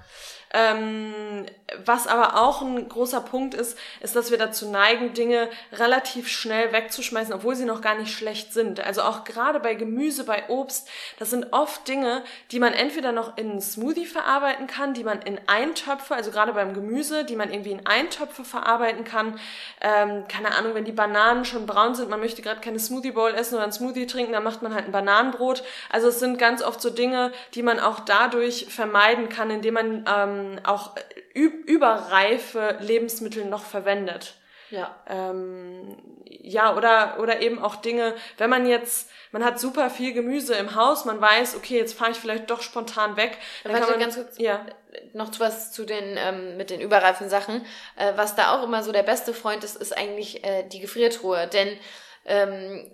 Ähm, 0.52 1.46
was 1.86 2.08
aber 2.08 2.42
auch 2.42 2.62
ein 2.62 2.90
großer 2.90 3.22
Punkt 3.22 3.54
ist, 3.54 3.78
ist, 4.00 4.16
dass 4.16 4.32
wir 4.32 4.38
dazu 4.38 4.70
neigen, 4.70 5.14
Dinge 5.14 5.50
relativ 5.74 6.28
schnell 6.28 6.72
wegzuschmeißen, 6.72 7.34
obwohl 7.34 7.56
sie 7.56 7.66
noch 7.66 7.82
gar 7.82 7.96
nicht 7.96 8.12
schlecht 8.12 8.54
sind. 8.54 8.80
Also 8.80 9.04
auch 9.04 9.24
gerade 9.24 9.60
bei 9.60 9.76
Gemüse, 9.76 10.24
bei 10.24 10.50
Obst, 10.50 10.90
das 11.20 11.30
sind 11.30 11.54
oft 11.54 11.88
Dinge, 11.88 12.24
die 12.52 12.60
man 12.60 12.74
entweder 12.74 13.12
noch 13.12 13.38
in 13.38 13.52
einen 13.52 13.62
Smoothie 13.62 14.08
verarbeiten 14.08 14.66
kann, 14.68 14.94
die 14.94 15.04
man 15.04 15.22
in 15.22 15.40
Eintöpfe, 15.48 16.16
also 16.16 16.32
gerade 16.32 16.54
beim 16.54 16.74
Gemüse, 16.74 17.24
die 17.24 17.36
man 17.36 17.52
irgendwie 17.52 17.72
in 17.72 17.86
Eintöpfe 17.86 18.44
verarbeiten 18.44 19.04
kann. 19.04 19.40
Ähm, 19.82 20.24
keine 20.28 20.56
Ahnung, 20.56 20.74
wenn 20.74 20.86
die 20.86 20.92
Bananen 20.92 21.46
schon 21.46 21.66
braun 21.66 21.94
sind, 21.94 22.10
man 22.10 22.20
möchte 22.20 22.42
gerade 22.42 22.62
keine 22.62 22.80
Smoothie 22.80 23.12
Bowl 23.12 23.34
essen 23.34 23.56
oder 23.56 23.66
ein 23.66 23.72
Smoothie 23.72 24.08
trinken, 24.08 24.34
dann 24.34 24.44
macht 24.44 24.62
man 24.62 24.74
halt 24.74 24.86
ein 24.86 24.92
Bananenbrot. 24.92 25.64
Also 25.90 26.08
es 26.08 26.20
sind 26.20 26.40
ganz 26.40 26.64
oft 26.64 26.82
so 26.82 26.90
Dinge, 26.90 27.32
die 27.54 27.62
man 27.62 27.80
auch 27.80 28.00
dadurch 28.00 28.66
vermeiden 28.70 29.30
kann, 29.30 29.52
indem 29.52 29.74
man 29.76 30.06
ähm, 30.08 30.39
ähm, 30.40 30.60
auch 30.64 30.96
überreife 31.34 32.78
Lebensmittel 32.80 33.46
noch 33.46 33.64
verwendet. 33.64 34.36
Ja. 34.72 34.96
Ähm, 35.08 35.98
ja, 36.26 36.76
oder, 36.76 37.18
oder 37.20 37.42
eben 37.42 37.60
auch 37.60 37.76
Dinge, 37.78 38.16
wenn 38.38 38.50
man 38.50 38.68
jetzt, 38.68 39.10
man 39.32 39.44
hat 39.44 39.60
super 39.60 39.90
viel 39.90 40.14
Gemüse 40.14 40.56
im 40.56 40.76
Haus, 40.76 41.06
man 41.06 41.20
weiß, 41.20 41.56
okay, 41.56 41.78
jetzt 41.78 41.98
fahre 41.98 42.12
ich 42.12 42.18
vielleicht 42.18 42.50
doch 42.50 42.62
spontan 42.62 43.18
weg. 43.18 43.38
Dann 43.64 43.74
Warte, 43.74 43.86
kann 43.86 43.94
man, 43.94 44.00
ganz 44.00 44.16
kurz, 44.16 44.38
ja. 44.38 44.66
noch 45.14 45.32
was 45.40 45.72
zu 45.72 45.86
den, 45.86 46.18
ähm, 46.18 46.58
mit 46.58 46.70
den 46.70 46.82
überreifen 46.82 47.30
Sachen. 47.30 47.66
Äh, 47.96 48.14
was 48.16 48.36
da 48.36 48.56
auch 48.56 48.64
immer 48.64 48.84
so 48.84 48.92
der 48.92 49.04
beste 49.04 49.34
Freund 49.34 49.64
ist, 49.64 49.76
ist 49.76 49.98
eigentlich 49.98 50.44
äh, 50.44 50.64
die 50.64 50.80
Gefriertruhe. 50.80 51.48
Denn 51.48 51.78
ähm, 52.26 52.92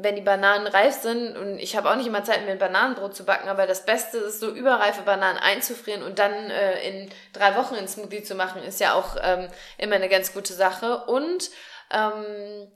wenn 0.00 0.16
die 0.16 0.22
Bananen 0.22 0.66
reif 0.66 1.00
sind 1.02 1.36
und 1.36 1.58
ich 1.58 1.76
habe 1.76 1.90
auch 1.90 1.96
nicht 1.96 2.06
immer 2.06 2.24
Zeit, 2.24 2.44
mir 2.44 2.52
ein 2.52 2.58
Bananenbrot 2.58 3.14
zu 3.14 3.24
backen, 3.24 3.48
aber 3.48 3.66
das 3.66 3.84
Beste 3.84 4.18
ist 4.18 4.40
so 4.40 4.50
überreife 4.50 5.02
Bananen 5.02 5.38
einzufrieren 5.38 6.02
und 6.02 6.18
dann 6.18 6.32
äh, 6.32 6.88
in 6.88 7.10
drei 7.32 7.56
Wochen 7.56 7.74
ins 7.74 7.94
Smoothie 7.94 8.22
zu 8.22 8.34
machen, 8.34 8.62
ist 8.62 8.80
ja 8.80 8.94
auch 8.94 9.16
ähm, 9.22 9.48
immer 9.76 9.96
eine 9.96 10.08
ganz 10.08 10.32
gute 10.32 10.54
Sache. 10.54 11.04
Und 11.04 11.50
ähm, 11.90 12.68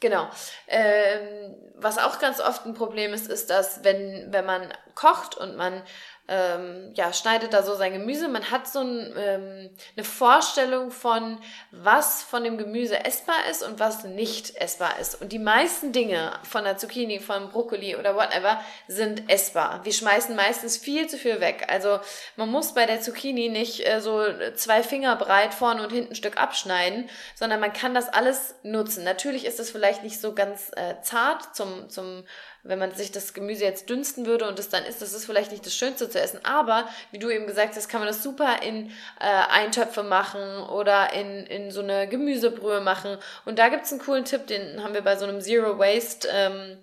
Genau. 0.00 0.28
Ähm, 0.68 1.54
was 1.74 1.98
auch 1.98 2.18
ganz 2.18 2.40
oft 2.40 2.66
ein 2.66 2.74
Problem 2.74 3.14
ist, 3.14 3.28
ist, 3.28 3.50
dass 3.50 3.82
wenn, 3.82 4.32
wenn 4.32 4.44
man 4.44 4.72
kocht 4.94 5.36
und 5.36 5.56
man 5.56 5.82
ähm, 6.28 6.92
ja, 6.94 7.12
schneidet 7.12 7.52
da 7.52 7.62
so 7.62 7.74
sein 7.74 7.92
Gemüse. 7.92 8.28
Man 8.28 8.50
hat 8.50 8.66
so 8.66 8.80
ein, 8.80 9.14
ähm, 9.16 9.70
eine 9.96 10.04
Vorstellung 10.04 10.90
von, 10.90 11.38
was 11.70 12.22
von 12.22 12.42
dem 12.42 12.58
Gemüse 12.58 13.04
essbar 13.04 13.48
ist 13.50 13.62
und 13.62 13.78
was 13.78 14.04
nicht 14.04 14.56
essbar 14.56 14.98
ist. 14.98 15.20
Und 15.20 15.32
die 15.32 15.38
meisten 15.38 15.92
Dinge 15.92 16.32
von 16.42 16.64
der 16.64 16.78
Zucchini, 16.78 17.20
von 17.20 17.50
Brokkoli 17.50 17.96
oder 17.96 18.16
whatever 18.16 18.60
sind 18.88 19.30
essbar. 19.30 19.84
Wir 19.84 19.92
schmeißen 19.92 20.34
meistens 20.34 20.76
viel 20.76 21.06
zu 21.08 21.16
viel 21.16 21.40
weg. 21.40 21.66
Also 21.68 22.00
man 22.36 22.50
muss 22.50 22.74
bei 22.74 22.86
der 22.86 23.00
Zucchini 23.00 23.48
nicht 23.48 23.86
äh, 23.86 24.00
so 24.00 24.24
zwei 24.54 24.82
Finger 24.82 25.16
breit 25.16 25.54
vorne 25.54 25.82
und 25.82 25.92
hinten 25.92 26.12
ein 26.12 26.16
Stück 26.16 26.40
abschneiden, 26.40 27.08
sondern 27.34 27.60
man 27.60 27.72
kann 27.72 27.94
das 27.94 28.08
alles 28.08 28.56
nutzen. 28.62 29.04
Natürlich 29.04 29.44
ist 29.44 29.60
es 29.60 29.70
vielleicht 29.70 30.02
nicht 30.02 30.20
so 30.20 30.34
ganz 30.34 30.72
äh, 30.76 31.00
zart 31.02 31.54
zum, 31.54 31.88
zum 31.88 32.24
wenn 32.68 32.78
man 32.78 32.94
sich 32.94 33.12
das 33.12 33.34
Gemüse 33.34 33.64
jetzt 33.64 33.88
dünsten 33.88 34.26
würde 34.26 34.46
und 34.46 34.58
es 34.58 34.68
dann 34.68 34.84
isst, 34.84 35.02
das 35.02 35.12
ist 35.12 35.26
vielleicht 35.26 35.50
nicht 35.50 35.64
das 35.64 35.74
Schönste 35.74 36.08
zu 36.08 36.20
essen. 36.20 36.40
Aber, 36.44 36.88
wie 37.10 37.18
du 37.18 37.30
eben 37.30 37.46
gesagt 37.46 37.76
hast, 37.76 37.88
kann 37.88 38.00
man 38.00 38.08
das 38.08 38.22
super 38.22 38.62
in 38.62 38.90
äh, 39.20 39.50
Eintöpfe 39.50 40.02
machen 40.02 40.62
oder 40.64 41.12
in, 41.12 41.46
in 41.46 41.70
so 41.70 41.80
eine 41.80 42.08
Gemüsebrühe 42.08 42.80
machen. 42.80 43.18
Und 43.44 43.58
da 43.58 43.68
gibt's 43.68 43.92
einen 43.92 44.00
coolen 44.00 44.24
Tipp, 44.24 44.46
den 44.46 44.82
haben 44.82 44.94
wir 44.94 45.02
bei 45.02 45.16
so 45.16 45.24
einem 45.24 45.40
Zero 45.40 45.78
Waste 45.78 46.28
ähm, 46.30 46.78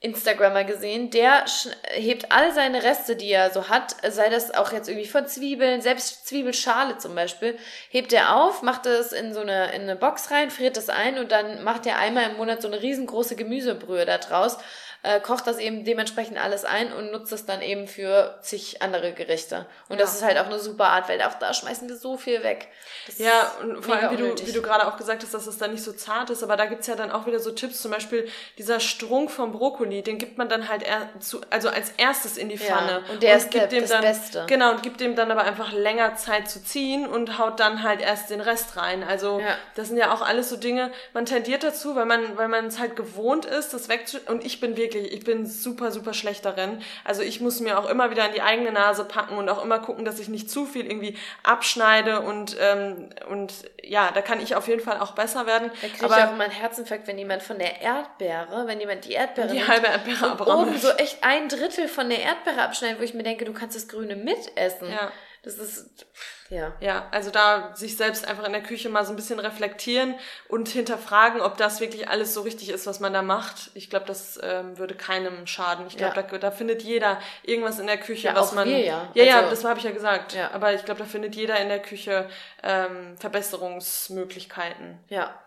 Instagrammer 0.00 0.62
gesehen, 0.62 1.10
der 1.10 1.44
hebt 1.90 2.30
all 2.30 2.52
seine 2.52 2.84
Reste, 2.84 3.16
die 3.16 3.32
er 3.32 3.50
so 3.50 3.68
hat, 3.68 3.96
sei 4.08 4.28
das 4.28 4.54
auch 4.54 4.70
jetzt 4.70 4.88
irgendwie 4.88 5.08
von 5.08 5.26
Zwiebeln, 5.26 5.80
selbst 5.80 6.28
Zwiebelschale 6.28 6.98
zum 6.98 7.16
Beispiel, 7.16 7.58
hebt 7.90 8.12
er 8.12 8.36
auf, 8.36 8.62
macht 8.62 8.86
es 8.86 9.10
in 9.10 9.34
so 9.34 9.40
eine, 9.40 9.74
in 9.74 9.82
eine 9.82 9.96
Box 9.96 10.30
rein, 10.30 10.52
friert 10.52 10.76
das 10.76 10.88
ein 10.88 11.18
und 11.18 11.32
dann 11.32 11.64
macht 11.64 11.84
er 11.84 11.98
einmal 11.98 12.30
im 12.30 12.36
Monat 12.36 12.62
so 12.62 12.68
eine 12.68 12.80
riesengroße 12.80 13.34
Gemüsebrühe 13.34 14.06
da 14.06 14.18
draus 14.18 14.58
äh, 15.02 15.20
kocht 15.20 15.46
das 15.46 15.58
eben 15.58 15.84
dementsprechend 15.84 16.38
alles 16.38 16.64
ein 16.64 16.92
und 16.92 17.12
nutzt 17.12 17.32
es 17.32 17.46
dann 17.46 17.62
eben 17.62 17.86
für 17.86 18.38
zig 18.42 18.82
andere 18.82 19.12
Gerichte. 19.12 19.66
Und 19.88 19.98
ja. 19.98 20.02
das 20.02 20.14
ist 20.14 20.24
halt 20.24 20.38
auch 20.38 20.46
eine 20.46 20.58
super 20.58 20.88
Art, 20.88 21.08
weil 21.08 21.22
auch 21.22 21.34
da 21.34 21.54
schmeißen 21.54 21.88
wir 21.88 21.96
so 21.96 22.16
viel 22.16 22.42
weg. 22.42 22.68
Das 23.06 23.18
ja, 23.18 23.52
und 23.62 23.82
vor 23.84 23.94
allem, 23.94 24.10
wie 24.10 24.16
du, 24.16 24.46
wie 24.46 24.52
du 24.52 24.60
gerade 24.60 24.86
auch 24.86 24.96
gesagt 24.96 25.22
hast, 25.22 25.32
dass 25.34 25.46
es 25.46 25.56
dann 25.58 25.70
nicht 25.70 25.84
so 25.84 25.92
zart 25.92 26.30
ist, 26.30 26.42
aber 26.42 26.56
da 26.56 26.66
gibt's 26.66 26.88
ja 26.88 26.96
dann 26.96 27.10
auch 27.12 27.26
wieder 27.26 27.38
so 27.38 27.52
Tipps, 27.52 27.80
zum 27.80 27.92
Beispiel 27.92 28.28
dieser 28.58 28.80
Strunk 28.80 29.30
vom 29.30 29.52
Brokkoli, 29.52 30.02
den 30.02 30.18
gibt 30.18 30.36
man 30.36 30.48
dann 30.48 30.68
halt 30.68 30.84
zu, 31.20 31.40
also 31.50 31.68
als 31.68 31.92
erstes 31.96 32.36
in 32.36 32.48
die 32.48 32.58
Pfanne. 32.58 33.02
Ja, 33.06 33.12
und 33.12 33.22
der 33.22 33.32
und 33.34 33.38
ist 33.38 33.50
gibt 33.50 33.62
der, 33.62 33.68
dem 33.68 33.80
das 33.82 33.90
dann, 33.90 34.02
Beste. 34.02 34.44
Genau, 34.48 34.70
und 34.72 34.82
gibt 34.82 35.00
dem 35.00 35.14
dann 35.14 35.30
aber 35.30 35.44
einfach 35.44 35.72
länger 35.72 36.16
Zeit 36.16 36.50
zu 36.50 36.62
ziehen 36.62 37.06
und 37.06 37.38
haut 37.38 37.60
dann 37.60 37.82
halt 37.82 38.00
erst 38.00 38.30
den 38.30 38.40
Rest 38.40 38.76
rein. 38.76 39.04
Also 39.04 39.38
ja. 39.38 39.56
das 39.76 39.88
sind 39.88 39.96
ja 39.96 40.12
auch 40.12 40.22
alles 40.22 40.48
so 40.48 40.56
Dinge, 40.56 40.90
man 41.14 41.24
tendiert 41.24 41.62
dazu, 41.62 41.94
weil 41.94 42.06
man, 42.06 42.36
weil 42.36 42.48
man 42.48 42.66
es 42.66 42.78
halt 42.78 42.96
gewohnt 42.96 43.44
ist, 43.44 43.72
das 43.72 43.88
wegzu... 43.88 44.18
Und 44.26 44.44
ich 44.44 44.60
bin 44.60 44.74
wirklich, 44.88 45.12
ich 45.12 45.24
bin 45.24 45.46
super, 45.46 45.90
super 45.90 46.14
schlecht 46.14 46.44
darin. 46.44 46.82
Also 47.04 47.22
ich 47.22 47.40
muss 47.40 47.60
mir 47.60 47.78
auch 47.78 47.88
immer 47.88 48.10
wieder 48.10 48.26
in 48.26 48.32
die 48.32 48.42
eigene 48.42 48.72
Nase 48.72 49.04
packen 49.04 49.36
und 49.36 49.48
auch 49.48 49.62
immer 49.62 49.78
gucken, 49.78 50.04
dass 50.04 50.18
ich 50.18 50.28
nicht 50.28 50.50
zu 50.50 50.66
viel 50.66 50.86
irgendwie 50.86 51.16
abschneide 51.42 52.20
und, 52.20 52.56
ähm, 52.60 53.10
und 53.28 53.52
ja, 53.82 54.10
da 54.12 54.22
kann 54.22 54.40
ich 54.40 54.54
auf 54.54 54.68
jeden 54.68 54.80
Fall 54.80 55.00
auch 55.00 55.12
besser 55.12 55.46
werden. 55.46 55.70
Da 55.80 55.88
kriege 55.88 56.06
ich 56.06 56.12
auch 56.12 56.32
immer 56.32 56.44
einen 56.44 56.52
Herzinfarkt, 56.52 57.06
wenn 57.06 57.18
jemand 57.18 57.42
von 57.42 57.58
der 57.58 57.80
Erdbeere, 57.80 58.66
wenn 58.66 58.80
jemand 58.80 59.04
die 59.04 59.12
Erdbeere 59.12 59.48
die 59.48 59.66
halbe 59.66 59.86
Erdbeere 59.86 60.36
oben 60.40 60.78
so 60.78 60.90
echt 60.92 61.22
ein 61.22 61.48
Drittel 61.48 61.88
von 61.88 62.08
der 62.08 62.22
Erdbeere 62.22 62.62
abschneidet, 62.62 62.98
wo 62.98 63.04
ich 63.04 63.14
mir 63.14 63.22
denke, 63.22 63.44
du 63.44 63.52
kannst 63.52 63.76
das 63.76 63.88
Grüne 63.88 64.16
mitessen. 64.16 64.90
Ja. 64.90 65.12
Das 65.42 65.54
ist, 65.54 66.06
ja. 66.50 66.72
Ja, 66.80 67.06
also 67.10 67.30
da 67.30 67.74
sich 67.74 67.96
selbst 67.96 68.26
einfach 68.26 68.44
in 68.44 68.52
der 68.52 68.62
Küche 68.62 68.88
mal 68.88 69.04
so 69.04 69.12
ein 69.12 69.16
bisschen 69.16 69.38
reflektieren 69.38 70.14
und 70.48 70.68
hinterfragen, 70.68 71.42
ob 71.42 71.58
das 71.58 71.80
wirklich 71.80 72.08
alles 72.08 72.32
so 72.32 72.40
richtig 72.40 72.70
ist, 72.70 72.86
was 72.86 73.00
man 73.00 73.12
da 73.12 73.20
macht. 73.20 73.70
Ich 73.74 73.90
glaube, 73.90 74.06
das 74.06 74.38
ähm, 74.42 74.78
würde 74.78 74.94
keinem 74.94 75.46
schaden. 75.46 75.86
Ich 75.86 75.96
glaube, 75.96 76.16
ja. 76.16 76.22
da, 76.22 76.38
da 76.38 76.50
findet 76.50 76.82
jeder 76.82 77.20
irgendwas 77.42 77.78
in 77.78 77.86
der 77.86 77.98
Küche, 77.98 78.28
ja, 78.28 78.34
was 78.34 78.52
man. 78.52 78.66
Wir, 78.66 78.78
ja, 78.78 79.10
ja, 79.14 79.24
also, 79.24 79.44
ja, 79.44 79.50
das 79.50 79.64
habe 79.64 79.78
ich 79.78 79.84
ja 79.84 79.90
gesagt. 79.90 80.32
Ja. 80.32 80.50
Aber 80.52 80.72
ich 80.72 80.84
glaube, 80.84 81.00
da 81.00 81.06
findet 81.06 81.36
jeder 81.36 81.58
in 81.60 81.68
der 81.68 81.82
Küche 81.82 82.30
ähm, 82.62 83.16
Verbesserungsmöglichkeiten. 83.18 84.98
Ja. 85.08 85.38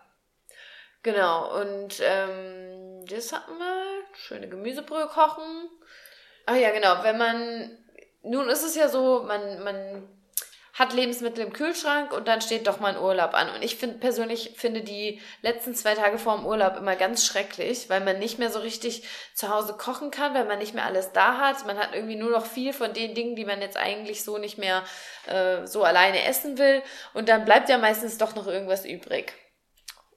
Genau. 1.02 1.60
Und 1.60 2.00
ähm, 2.02 3.06
das 3.08 3.34
hatten 3.34 3.58
wir. 3.58 4.02
Schöne 4.14 4.50
Gemüsebrühe 4.50 5.08
kochen. 5.08 5.70
Ach 6.46 6.56
ja, 6.56 6.70
genau. 6.72 7.04
Wenn 7.04 7.18
man 7.18 7.78
nun 8.24 8.50
ist 8.50 8.64
es 8.64 8.76
ja 8.76 8.88
so, 8.88 9.24
man, 9.24 9.64
man 9.64 10.08
hat 10.74 10.94
Lebensmittel 10.94 11.44
im 11.44 11.54
Kühlschrank 11.54 12.14
und 12.14 12.28
dann 12.28 12.42
steht 12.42 12.68
doch 12.68 12.80
mal 12.80 12.96
ein 12.96 13.02
Urlaub 13.02 13.34
an. 13.34 13.50
Und 13.54 13.62
ich 13.62 13.76
finde 13.76 13.98
persönlich 13.98 14.54
finde 14.56 14.82
die 14.82 15.22
letzten 15.42 15.76
zwei 15.76 15.96
Tage 15.96 16.18
vor 16.18 16.38
dem 16.38 16.46
Urlaub 16.46 16.78
immer 16.78 16.96
ganz 16.96 17.26
schrecklich, 17.26 17.90
weil 17.90 18.02
man 18.02 18.20
nicht 18.20 18.40
mehr 18.40 18.50
so 18.50 18.60
richtig 18.60 19.04
zu 19.34 19.50
Hause 19.50 19.74
kochen 19.74 20.12
kann, 20.12 20.34
weil 20.34 20.46
man 20.46 20.60
nicht 20.60 20.74
mehr 20.74 20.86
alles 20.86 21.12
da 21.12 21.38
hat. 21.38 21.66
Man 21.66 21.78
hat 21.78 21.94
irgendwie 21.94 22.16
nur 22.16 22.32
noch 22.32 22.46
viel 22.46 22.74
von 22.74 22.94
den 22.94 23.14
Dingen, 23.16 23.36
die 23.36 23.46
man 23.46 23.62
jetzt 23.62 23.78
eigentlich 23.78 24.24
so 24.24 24.38
nicht 24.38 24.58
mehr 24.58 24.84
äh, 25.28 25.66
so 25.68 25.84
alleine 25.84 26.24
essen 26.26 26.58
will. 26.58 26.82
Und 27.14 27.28
dann 27.28 27.46
bleibt 27.46 27.70
ja 27.70 27.78
meistens 27.78 28.18
doch 28.18 28.36
noch 28.36 28.48
irgendwas 28.48 28.86
übrig. 28.86 29.34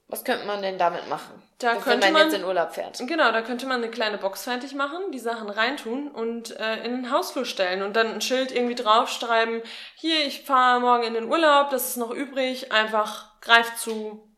Was 0.07 0.23
könnte 0.23 0.45
man 0.45 0.61
denn 0.61 0.77
damit 0.77 1.09
machen? 1.09 1.41
Da 1.57 1.75
könnte 1.75 1.89
wenn 1.89 1.99
man, 1.99 2.13
man, 2.13 2.21
jetzt 2.29 2.39
in 2.39 2.45
Urlaub 2.45 2.73
fährt. 2.73 2.99
Genau, 3.07 3.31
da 3.31 3.41
könnte 3.41 3.65
man 3.65 3.81
eine 3.81 3.89
kleine 3.89 4.17
Box 4.17 4.43
fertig 4.43 4.75
machen, 4.75 5.11
die 5.11 5.19
Sachen 5.19 5.49
reintun 5.49 6.09
und 6.09 6.57
äh, 6.59 6.83
in 6.83 6.95
den 6.95 7.11
Hausflur 7.11 7.45
stellen 7.45 7.81
und 7.81 7.95
dann 7.95 8.13
ein 8.13 8.21
Schild 8.21 8.51
irgendwie 8.51 8.75
draufschreiben, 8.75 9.63
hier, 9.95 10.25
ich 10.27 10.43
fahre 10.43 10.79
morgen 10.79 11.03
in 11.03 11.15
den 11.15 11.25
Urlaub, 11.25 11.71
das 11.71 11.89
ist 11.89 11.97
noch 11.97 12.11
übrig, 12.11 12.71
einfach 12.71 13.39
greift 13.41 13.79
zu, 13.79 14.29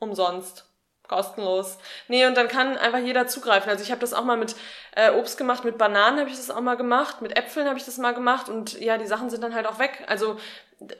umsonst 0.00 0.66
kostenlos. 1.10 1.76
Nee, 2.06 2.24
und 2.26 2.36
dann 2.36 2.46
kann 2.46 2.78
einfach 2.78 3.00
jeder 3.00 3.26
zugreifen. 3.26 3.68
Also 3.68 3.82
ich 3.82 3.90
habe 3.90 4.00
das 4.00 4.14
auch 4.14 4.24
mal 4.24 4.36
mit 4.36 4.54
äh, 4.94 5.10
Obst 5.10 5.36
gemacht, 5.36 5.64
mit 5.64 5.76
Bananen 5.76 6.20
habe 6.20 6.30
ich 6.30 6.36
das 6.36 6.50
auch 6.50 6.60
mal 6.60 6.76
gemacht, 6.76 7.20
mit 7.20 7.36
Äpfeln 7.36 7.66
habe 7.66 7.76
ich 7.76 7.84
das 7.84 7.98
mal 7.98 8.14
gemacht 8.14 8.48
und 8.48 8.80
ja, 8.80 8.96
die 8.96 9.06
Sachen 9.06 9.28
sind 9.28 9.42
dann 9.42 9.54
halt 9.54 9.66
auch 9.66 9.80
weg. 9.80 10.04
Also 10.06 10.38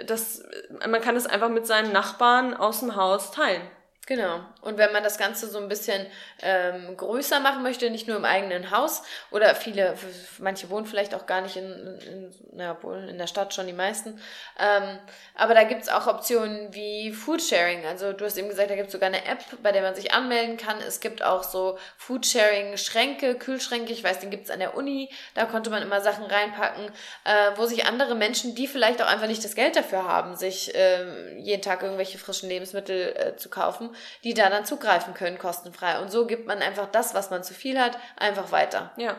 das, 0.05 0.43
man 0.87 1.01
kann 1.01 1.15
das 1.15 1.27
einfach 1.27 1.49
mit 1.49 1.67
seinen 1.67 1.93
Nachbarn 1.93 2.55
aus 2.55 2.81
dem 2.81 2.97
Haus 2.97 3.31
teilen. 3.31 3.63
Genau. 4.11 4.41
Und 4.61 4.77
wenn 4.77 4.93
man 4.93 5.05
das 5.05 5.19
Ganze 5.19 5.47
so 5.47 5.59
ein 5.59 5.69
bisschen 5.69 6.05
ähm, 6.43 6.97
größer 6.97 7.39
machen 7.39 7.63
möchte, 7.63 7.91
nicht 7.91 8.09
nur 8.09 8.17
im 8.17 8.25
eigenen 8.25 8.73
Haus 8.73 9.05
oder 9.31 9.55
viele, 9.55 9.95
manche 10.41 10.69
wohnen 10.69 10.85
vielleicht 10.85 11.15
auch 11.15 11.27
gar 11.27 11.43
nicht 11.43 11.55
in, 11.55 11.65
in, 11.65 12.35
na, 12.53 12.77
in 13.09 13.19
der 13.19 13.29
Stadt 13.29 13.55
schon 13.55 13.69
die 13.69 13.73
meisten, 13.73 14.21
ähm, 14.59 14.99
aber 15.37 15.55
da 15.55 15.63
gibt's 15.63 15.89
auch 15.89 16.09
Optionen 16.09 16.75
wie 16.75 17.13
Foodsharing. 17.13 17.87
Also 17.87 18.13
du 18.13 18.25
hast 18.25 18.37
eben 18.37 18.49
gesagt, 18.49 18.69
da 18.69 18.75
gibt's 18.75 18.91
sogar 18.91 19.07
eine 19.07 19.25
App, 19.27 19.45
bei 19.63 19.71
der 19.71 19.83
man 19.83 19.95
sich 19.95 20.13
anmelden 20.13 20.57
kann. 20.57 20.79
Es 20.81 20.99
gibt 20.99 21.23
auch 21.23 21.45
so 21.45 21.79
Foodsharing-Schränke, 21.97 23.37
Kühlschränke, 23.37 23.93
ich 23.93 24.03
weiß, 24.03 24.19
den 24.19 24.31
gibt's 24.31 24.51
an 24.51 24.59
der 24.59 24.77
Uni, 24.77 25.09
da 25.35 25.45
konnte 25.45 25.71
man 25.71 25.83
immer 25.83 26.01
Sachen 26.01 26.25
reinpacken, 26.25 26.87
äh, 27.23 27.51
wo 27.55 27.65
sich 27.67 27.87
andere 27.87 28.17
Menschen, 28.17 28.57
die 28.57 28.67
vielleicht 28.67 29.01
auch 29.03 29.07
einfach 29.07 29.29
nicht 29.29 29.45
das 29.45 29.55
Geld 29.55 29.77
dafür 29.77 30.03
haben, 30.03 30.35
sich 30.35 30.75
äh, 30.75 31.39
jeden 31.39 31.63
Tag 31.63 31.85
irgendwelche 31.85 32.19
frischen 32.19 32.49
Lebensmittel 32.49 33.15
äh, 33.17 33.37
zu 33.37 33.49
kaufen, 33.51 33.95
die 34.25 34.35
da 34.35 34.51
dann 34.51 34.65
zugreifen 34.65 35.15
können, 35.15 35.39
kostenfrei. 35.39 36.01
Und 36.01 36.11
so 36.11 36.27
gibt 36.27 36.47
man 36.47 36.63
einfach 36.63 36.87
das, 36.91 37.15
was 37.15 37.31
man 37.31 37.43
zu 37.43 37.55
viel 37.55 37.81
hat, 37.81 37.99
einfach 38.17 38.53
weiter. 38.53 38.93
Ja, 38.97 39.17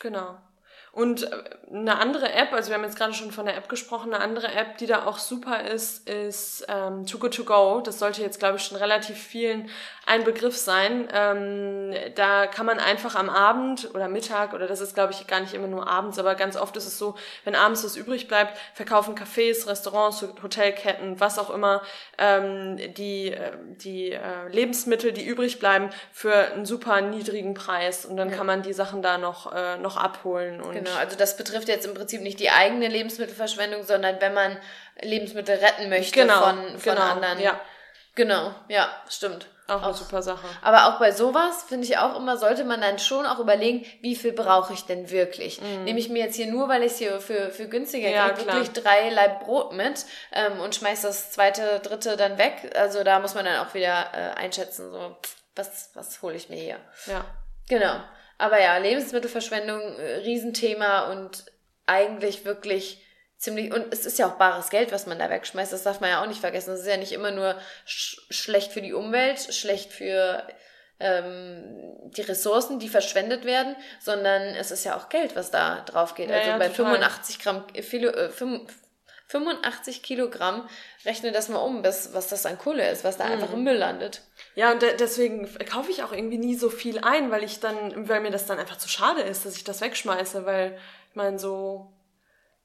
genau. 0.00 0.36
Und 0.96 1.24
äh, 1.24 1.44
eine 1.70 1.98
andere 1.98 2.32
App, 2.32 2.54
also 2.54 2.70
wir 2.70 2.76
haben 2.76 2.84
jetzt 2.84 2.96
gerade 2.96 3.12
schon 3.12 3.30
von 3.30 3.44
der 3.44 3.58
App 3.58 3.68
gesprochen, 3.68 4.14
eine 4.14 4.24
andere 4.24 4.50
App, 4.54 4.78
die 4.78 4.86
da 4.86 5.04
auch 5.04 5.18
super 5.18 5.64
ist, 5.64 6.08
ist 6.08 6.64
ähm, 6.68 7.04
Too 7.04 7.18
Good 7.18 7.34
To 7.34 7.44
Go. 7.44 7.82
Das 7.82 7.98
sollte 7.98 8.22
jetzt, 8.22 8.38
glaube 8.38 8.56
ich, 8.56 8.62
schon 8.62 8.78
relativ 8.78 9.18
vielen 9.18 9.68
ein 10.06 10.22
Begriff 10.22 10.56
sein. 10.56 11.08
Ähm, 11.12 11.92
da 12.14 12.46
kann 12.46 12.64
man 12.64 12.78
einfach 12.78 13.16
am 13.16 13.28
Abend 13.28 13.90
oder 13.92 14.08
Mittag, 14.08 14.54
oder 14.54 14.68
das 14.68 14.80
ist, 14.80 14.94
glaube 14.94 15.12
ich, 15.12 15.26
gar 15.26 15.40
nicht 15.40 15.52
immer 15.52 15.66
nur 15.66 15.88
abends, 15.88 16.18
aber 16.20 16.36
ganz 16.36 16.56
oft 16.56 16.76
ist 16.76 16.86
es 16.86 16.96
so, 16.96 17.16
wenn 17.44 17.56
abends 17.56 17.84
was 17.84 17.96
übrig 17.96 18.28
bleibt, 18.28 18.56
verkaufen 18.74 19.16
Cafés, 19.16 19.66
Restaurants, 19.66 20.22
Hotelketten, 20.42 21.18
was 21.18 21.40
auch 21.40 21.50
immer, 21.50 21.82
ähm, 22.18 22.76
die, 22.94 23.32
äh, 23.32 23.52
die 23.68 24.12
äh, 24.12 24.48
Lebensmittel, 24.48 25.12
die 25.12 25.26
übrig 25.26 25.58
bleiben, 25.58 25.90
für 26.12 26.52
einen 26.52 26.66
super 26.66 27.00
niedrigen 27.00 27.54
Preis. 27.54 28.06
Und 28.06 28.16
dann 28.16 28.30
ja. 28.30 28.36
kann 28.36 28.46
man 28.46 28.62
die 28.62 28.72
Sachen 28.72 29.02
da 29.02 29.18
noch, 29.18 29.52
äh, 29.52 29.76
noch 29.78 29.96
abholen. 29.96 30.60
Und 30.60 30.74
genau, 30.74 30.94
also 31.00 31.16
das 31.16 31.36
betrifft 31.36 31.66
jetzt 31.66 31.84
im 31.84 31.94
Prinzip 31.94 32.22
nicht 32.22 32.38
die 32.38 32.50
eigene 32.50 32.86
Lebensmittelverschwendung, 32.86 33.82
sondern 33.82 34.20
wenn 34.20 34.34
man 34.34 34.56
Lebensmittel 35.02 35.56
retten 35.56 35.88
möchte 35.88 36.20
genau, 36.20 36.42
von, 36.42 36.78
von 36.78 36.94
genau, 36.94 37.02
anderen. 37.02 37.40
Ja. 37.40 37.60
Genau, 38.14 38.54
ja, 38.68 38.88
stimmt. 39.08 39.48
Auch 39.68 39.82
eine 39.82 39.86
auch, 39.86 39.96
super 39.96 40.22
Sache. 40.22 40.46
Aber 40.62 40.86
auch 40.86 40.98
bei 41.00 41.10
sowas, 41.10 41.64
finde 41.68 41.86
ich 41.86 41.98
auch 41.98 42.16
immer, 42.16 42.36
sollte 42.36 42.64
man 42.64 42.80
dann 42.80 42.98
schon 42.98 43.26
auch 43.26 43.40
überlegen, 43.40 43.84
wie 44.00 44.14
viel 44.14 44.32
brauche 44.32 44.72
ich 44.72 44.84
denn 44.84 45.10
wirklich? 45.10 45.60
Mhm. 45.60 45.84
Nehme 45.84 45.98
ich 45.98 46.08
mir 46.08 46.24
jetzt 46.24 46.36
hier 46.36 46.46
nur, 46.46 46.68
weil 46.68 46.82
ich 46.84 46.92
es 46.92 46.98
hier 46.98 47.20
für, 47.20 47.50
für 47.50 47.68
günstiger 47.68 48.08
ja, 48.08 48.28
kriege, 48.28 48.52
wirklich 48.52 48.70
drei 48.70 49.10
Laib 49.10 49.40
Brot 49.40 49.72
mit 49.72 50.06
ähm, 50.32 50.60
und 50.60 50.74
schmeiß 50.74 51.02
das 51.02 51.32
zweite, 51.32 51.80
dritte 51.80 52.16
dann 52.16 52.38
weg. 52.38 52.72
Also 52.76 53.02
da 53.02 53.18
muss 53.18 53.34
man 53.34 53.44
dann 53.44 53.66
auch 53.66 53.74
wieder 53.74 54.06
äh, 54.14 54.38
einschätzen, 54.38 54.90
so, 54.92 55.16
was, 55.56 55.90
was 55.94 56.22
hole 56.22 56.36
ich 56.36 56.48
mir 56.48 56.60
hier? 56.60 56.78
Ja. 57.06 57.24
Genau. 57.68 58.00
Aber 58.38 58.60
ja, 58.60 58.76
Lebensmittelverschwendung, 58.76 59.80
äh, 59.80 60.16
Riesenthema 60.18 61.10
und 61.10 61.44
eigentlich 61.86 62.44
wirklich 62.44 63.02
ziemlich, 63.38 63.72
und 63.72 63.92
es 63.92 64.06
ist 64.06 64.18
ja 64.18 64.26
auch 64.26 64.36
bares 64.36 64.70
Geld, 64.70 64.92
was 64.92 65.06
man 65.06 65.18
da 65.18 65.30
wegschmeißt, 65.30 65.72
das 65.72 65.82
darf 65.82 66.00
man 66.00 66.10
ja 66.10 66.22
auch 66.22 66.26
nicht 66.26 66.40
vergessen. 66.40 66.74
Es 66.74 66.80
ist 66.80 66.86
ja 66.86 66.96
nicht 66.96 67.12
immer 67.12 67.30
nur 67.30 67.56
sch 67.84 68.20
schlecht 68.30 68.72
für 68.72 68.82
die 68.82 68.92
Umwelt, 68.92 69.54
schlecht 69.54 69.92
für 69.92 70.46
ähm, 70.98 71.94
die 72.16 72.22
Ressourcen, 72.22 72.78
die 72.78 72.88
verschwendet 72.88 73.44
werden, 73.44 73.76
sondern 74.00 74.42
es 74.42 74.70
ist 74.70 74.84
ja 74.84 74.96
auch 74.96 75.08
Geld, 75.08 75.36
was 75.36 75.50
da 75.50 75.82
drauf 75.82 76.14
geht. 76.14 76.30
Ja, 76.30 76.36
also 76.36 76.50
ja, 76.50 76.58
bei 76.58 76.68
total. 76.68 76.94
85 76.94 77.38
Gramm, 77.38 77.64
äh, 77.74 77.82
85 79.28 80.02
Kilogramm, 80.02 80.68
rechne 81.04 81.32
das 81.32 81.48
mal 81.48 81.58
um, 81.58 81.82
bis, 81.82 82.14
was 82.14 82.28
das 82.28 82.46
an 82.46 82.58
Kohle 82.58 82.88
ist, 82.90 83.04
was 83.04 83.18
da 83.18 83.26
mhm. 83.26 83.32
einfach 83.32 83.52
im 83.52 83.64
Müll 83.64 83.76
landet. 83.76 84.22
Ja, 84.54 84.72
und 84.72 84.80
de 84.80 84.96
deswegen 84.96 85.48
kaufe 85.66 85.90
ich 85.90 86.02
auch 86.02 86.12
irgendwie 86.12 86.38
nie 86.38 86.54
so 86.54 86.70
viel 86.70 86.98
ein, 87.00 87.30
weil 87.30 87.44
ich 87.44 87.60
dann, 87.60 88.08
weil 88.08 88.20
mir 88.20 88.30
das 88.30 88.46
dann 88.46 88.58
einfach 88.58 88.78
zu 88.78 88.88
schade 88.88 89.20
ist, 89.20 89.44
dass 89.44 89.56
ich 89.56 89.64
das 89.64 89.82
wegschmeiße, 89.82 90.46
weil 90.46 90.78
ich 91.10 91.16
meine, 91.16 91.38
so 91.38 91.92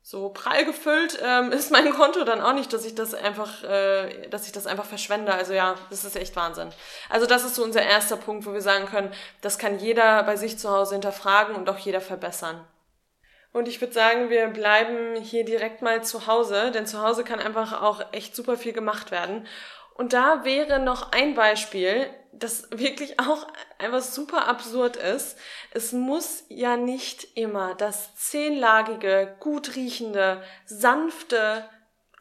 so 0.04 0.30
prall 0.30 0.66
gefüllt 0.66 1.20
ähm, 1.24 1.52
ist 1.52 1.72
mein 1.72 1.92
Konto 1.92 2.24
dann 2.24 2.42
auch 2.42 2.54
nicht, 2.54 2.74
dass 2.74 2.86
ich 2.86 2.96
das 2.96 3.14
einfach, 3.14 3.64
äh, 3.64 4.28
dass 4.30 4.46
ich 4.46 4.52
das 4.52 4.68
einfach 4.68 4.86
verschwende. 4.86 5.34
Also 5.34 5.54
ja, 5.54 5.76
das 5.90 6.04
ist 6.04 6.16
echt 6.16 6.36
Wahnsinn. 6.36 6.70
Also 7.10 7.26
das 7.26 7.44
ist 7.44 7.56
so 7.56 7.64
unser 7.64 7.84
erster 7.84 8.18
Punkt, 8.18 8.46
wo 8.46 8.54
wir 8.54 8.62
sagen 8.62 8.86
können, 8.86 9.14
das 9.42 9.58
kann 9.58 9.80
jeder 9.80 10.24
bei 10.24 10.36
sich 10.36 10.58
zu 10.58 10.70
Hause 10.70 10.96
hinterfragen 10.96 11.56
und 11.56 11.70
auch 11.70 11.78
jeder 11.78 12.02
verbessern. 12.02 12.66
Und 13.54 13.68
ich 13.68 13.82
würde 13.82 13.94
sagen, 13.94 14.30
wir 14.30 14.48
bleiben 14.48 15.16
hier 15.22 15.44
direkt 15.44 15.82
mal 15.82 16.04
zu 16.04 16.26
Hause, 16.26 16.72
denn 16.72 16.88
zu 16.88 17.02
Hause 17.02 17.24
kann 17.24 17.40
einfach 17.40 17.82
auch 17.82 18.02
echt 18.14 18.34
super 18.36 18.56
viel 18.56 18.72
gemacht 18.72 19.12
werden. 19.12 19.46
Und 19.96 20.14
da 20.14 20.46
wäre 20.46 20.80
noch 20.80 21.12
ein 21.12 21.36
Beispiel, 21.36 22.10
das 22.34 22.70
wirklich 22.72 23.20
auch 23.20 23.48
einfach 23.78 24.02
super 24.02 24.48
absurd 24.48 24.98
ist. 24.98 25.38
Es 25.72 25.92
muss 25.92 26.44
ja 26.50 26.78
nicht 26.78 27.28
immer 27.36 27.76
das 27.76 28.16
zehnlagige, 28.16 29.36
gut 29.40 29.76
riechende, 29.76 30.42
sanfte 30.66 31.66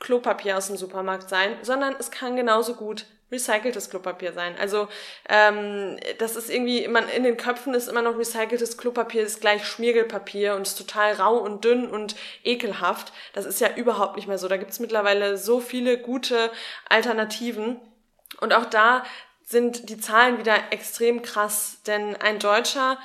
Klopapier 0.01 0.57
aus 0.57 0.69
dem 0.69 0.77
Supermarkt 0.77 1.29
sein, 1.29 1.57
sondern 1.63 1.95
es 1.99 2.11
kann 2.11 2.37
genauso 2.37 2.75
gut 2.75 3.07
recyceltes 3.33 3.91
Klopapier 3.91 4.33
sein. 4.33 4.57
Also 4.59 4.89
ähm, 5.29 5.99
das 6.19 6.37
ist 6.37 6.51
irgendwie, 6.51 6.89
man 6.89 7.09
in 7.09 7.23
den 7.23 7.37
Köpfen 7.37 7.75
ist 7.75 7.89
immer 7.89 8.03
noch 8.03 8.19
recyceltes 8.19 8.77
Klopapier 8.77 9.23
ist 9.23 9.41
gleich 9.41 9.65
Schmiergelpapier 9.65 10.55
und 10.55 10.63
ist 10.63 10.77
total 10.77 11.13
rau 11.13 11.37
und 11.37 11.65
dünn 11.65 11.89
und 11.89 12.17
ekelhaft. 12.43 13.13
Das 13.33 13.47
ist 13.47 13.61
ja 13.61 13.69
überhaupt 13.77 14.17
nicht 14.17 14.27
mehr 14.27 14.39
so. 14.39 14.49
Da 14.49 14.57
gibt's 14.57 14.81
mittlerweile 14.81 15.37
so 15.37 15.61
viele 15.61 15.99
gute 15.99 16.51
Alternativen. 16.89 17.81
Und 18.41 18.53
auch 18.53 18.65
da 18.65 19.05
sind 19.51 19.89
die 19.89 19.99
Zahlen 19.99 20.39
wieder 20.39 20.55
extrem 20.71 21.23
krass, 21.23 21.83
denn 21.85 22.15
ein 22.15 22.39
Deutscher 22.39 22.99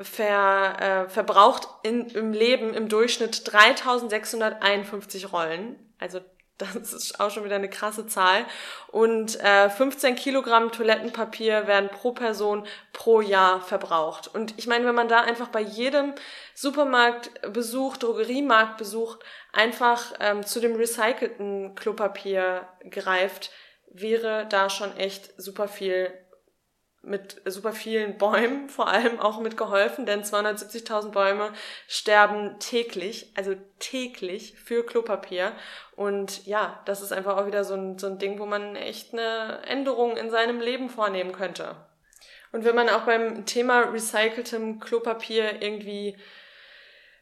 ver, 0.00 0.80
äh, 0.80 1.08
verbraucht 1.10 1.68
in, 1.82 2.06
im 2.06 2.32
Leben 2.32 2.72
im 2.72 2.88
Durchschnitt 2.88 3.42
3651 3.52 5.30
Rollen. 5.30 5.76
Also 5.98 6.20
das 6.56 6.94
ist 6.94 7.20
auch 7.20 7.30
schon 7.30 7.44
wieder 7.44 7.56
eine 7.56 7.68
krasse 7.68 8.06
Zahl. 8.06 8.46
Und 8.88 9.38
äh, 9.40 9.68
15 9.68 10.14
Kilogramm 10.14 10.72
Toilettenpapier 10.72 11.66
werden 11.66 11.90
pro 11.90 12.12
Person 12.12 12.66
pro 12.94 13.20
Jahr 13.20 13.60
verbraucht. 13.60 14.26
Und 14.34 14.58
ich 14.58 14.66
meine, 14.66 14.86
wenn 14.86 14.94
man 14.94 15.08
da 15.08 15.20
einfach 15.20 15.48
bei 15.48 15.60
jedem 15.60 16.14
Supermarktbesuch, 16.54 17.98
Drogeriemarktbesuch 17.98 19.18
einfach 19.52 20.14
ähm, 20.18 20.46
zu 20.46 20.60
dem 20.60 20.76
recycelten 20.76 21.74
Klopapier 21.74 22.68
greift, 22.90 23.50
wäre 23.90 24.46
da 24.48 24.70
schon 24.70 24.96
echt 24.96 25.32
super 25.36 25.68
viel 25.68 26.12
mit 27.02 27.40
super 27.46 27.72
vielen 27.72 28.18
Bäumen 28.18 28.68
vor 28.68 28.88
allem 28.88 29.20
auch 29.20 29.40
mitgeholfen, 29.40 30.06
denn 30.06 30.22
270.000 30.22 31.10
Bäume 31.10 31.52
sterben 31.88 32.58
täglich, 32.58 33.32
also 33.36 33.54
täglich 33.78 34.54
für 34.58 34.84
Klopapier. 34.84 35.52
Und 35.96 36.46
ja, 36.46 36.82
das 36.84 37.02
ist 37.02 37.12
einfach 37.12 37.36
auch 37.36 37.46
wieder 37.46 37.64
so 37.64 37.74
ein, 37.74 37.98
so 37.98 38.06
ein 38.06 38.18
Ding, 38.18 38.38
wo 38.38 38.46
man 38.46 38.76
echt 38.76 39.12
eine 39.12 39.62
Änderung 39.66 40.16
in 40.16 40.30
seinem 40.30 40.60
Leben 40.60 40.90
vornehmen 40.90 41.32
könnte. 41.32 41.76
Und 42.52 42.64
wenn 42.64 42.74
man 42.74 42.88
auch 42.88 43.02
beim 43.02 43.46
Thema 43.46 43.80
recyceltem 43.80 44.80
Klopapier 44.80 45.62
irgendwie 45.62 46.16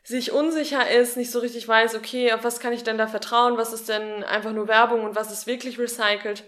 sich 0.03 0.33
unsicher 0.33 0.91
ist, 0.91 1.19
nicht 1.19 1.31
so 1.31 1.39
richtig 1.39 1.69
weiß, 1.69 1.95
okay, 1.95 2.33
auf 2.33 2.43
was 2.43 2.61
kann 2.61 2.73
ich 2.73 2.83
denn 2.83 2.97
da 2.97 3.07
vertrauen, 3.07 3.59
was 3.59 3.75
ist 3.75 3.91
denn 3.91 4.25
einfach 4.25 4.53
nur 4.53 4.67
Werbung 4.67 5.05
und 5.05 5.15
was 5.17 5.31
ist 5.31 5.47
wirklich 5.47 5.79
recycelt, 5.79 6.45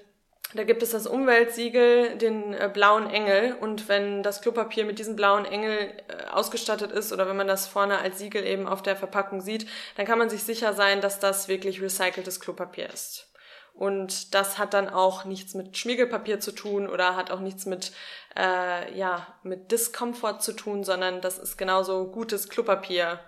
da 0.54 0.64
gibt 0.64 0.83
es 0.83 0.90
das 0.90 1.07
Umweltsiegel, 1.07 2.16
den 2.16 2.54
äh, 2.54 2.69
blauen 2.73 3.09
Engel. 3.09 3.54
Und 3.61 3.88
wenn 3.88 4.23
das 4.23 4.40
Klopapier 4.40 4.85
mit 4.85 4.99
diesem 4.99 5.14
blauen 5.14 5.45
Engel 5.45 5.92
äh, 6.09 6.26
ausgestattet 6.30 6.90
ist 6.90 7.12
oder 7.12 7.28
wenn 7.28 7.37
man 7.37 7.47
das 7.47 7.69
vorne 7.69 7.99
als 7.99 8.19
Siegel 8.19 8.45
eben 8.45 8.66
auf 8.66 8.83
der 8.83 8.97
Verpackung 8.97 9.40
sieht, 9.40 9.69
dann 9.97 10.07
kann 10.07 10.19
man 10.19 10.28
sich 10.28 10.42
sicher 10.42 10.73
sein, 10.73 11.00
dass 11.00 11.21
das 11.21 11.49
wirklich 11.49 11.80
recyceltes 11.80 12.40
Klopapier 12.40 12.88
ist. 12.88 13.30
Und 13.75 14.35
das 14.35 14.59
hat 14.59 14.75
dann 14.75 14.88
auch 14.88 15.25
nichts 15.25 15.54
mit 15.54 15.76
Schmiegelpapier 15.76 16.40
zu 16.40 16.52
tun 16.52 16.88
oder 16.88 17.16
hat 17.16 17.30
auch 17.30 17.40
nichts 17.40 17.64
mit, 17.64 17.92
äh, 18.37 18.92
ja, 18.99 19.26
mit 19.45 19.71
Discomfort 19.71 20.40
zu 20.42 20.52
tun, 20.52 20.83
sondern 20.83 21.21
das 21.21 21.38
ist 21.38 21.57
genauso 21.57 22.11
gutes 22.11 22.49
Klopapier, 22.49 23.21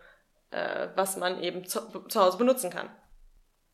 äh, 0.51 0.89
was 0.97 1.17
man 1.17 1.41
eben 1.41 1.65
zu, 1.67 1.81
zu 2.09 2.21
Hause 2.21 2.37
benutzen 2.37 2.71
kann. 2.71 2.91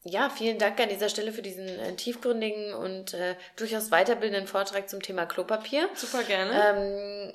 Ja, 0.05 0.31
vielen 0.31 0.59
Dank 0.59 0.81
an 0.81 0.89
dieser 0.89 1.09
Stelle 1.09 1.33
für 1.33 1.43
diesen 1.43 1.67
äh, 1.67 1.95
tiefgründigen 1.95 2.73
und 2.73 3.15
äh, 3.15 3.35
durchaus 3.57 3.91
weiterbildenden 3.91 4.47
Vortrag 4.47 4.89
zum 4.89 5.03
Thema 5.03 5.27
Klopapier. 5.27 5.89
Super 5.95 6.23
gerne. 6.23 6.53
Ähm, 6.53 7.33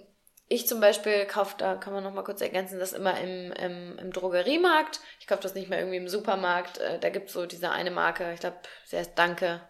ich 0.48 0.68
zum 0.68 0.80
Beispiel 0.80 1.26
kaufe, 1.26 1.56
da 1.58 1.76
kann 1.76 1.94
man 1.94 2.04
noch 2.04 2.14
mal 2.14 2.24
kurz 2.24 2.42
ergänzen, 2.42 2.80
das 2.80 2.94
immer 2.94 3.20
im, 3.20 3.52
im, 3.54 3.98
im 3.98 4.14
Drogeriemarkt. 4.14 5.02
Ich 5.20 5.28
kaufe 5.28 5.42
das 5.42 5.56
nicht 5.56 5.70
mehr 5.70 5.80
irgendwie 5.80 5.98
im 5.98 6.08
Supermarkt. 6.08 6.78
Äh, 6.78 7.00
da 7.00 7.10
gibt 7.10 7.28
es 7.28 7.34
so 7.34 7.46
diese 7.46 7.72
eine 7.72 7.92
Marke, 7.92 8.34
ich 8.34 8.40
glaube, 8.40 8.58
sie 8.86 8.98
heißt 8.98 9.12
Danke, 9.16 9.62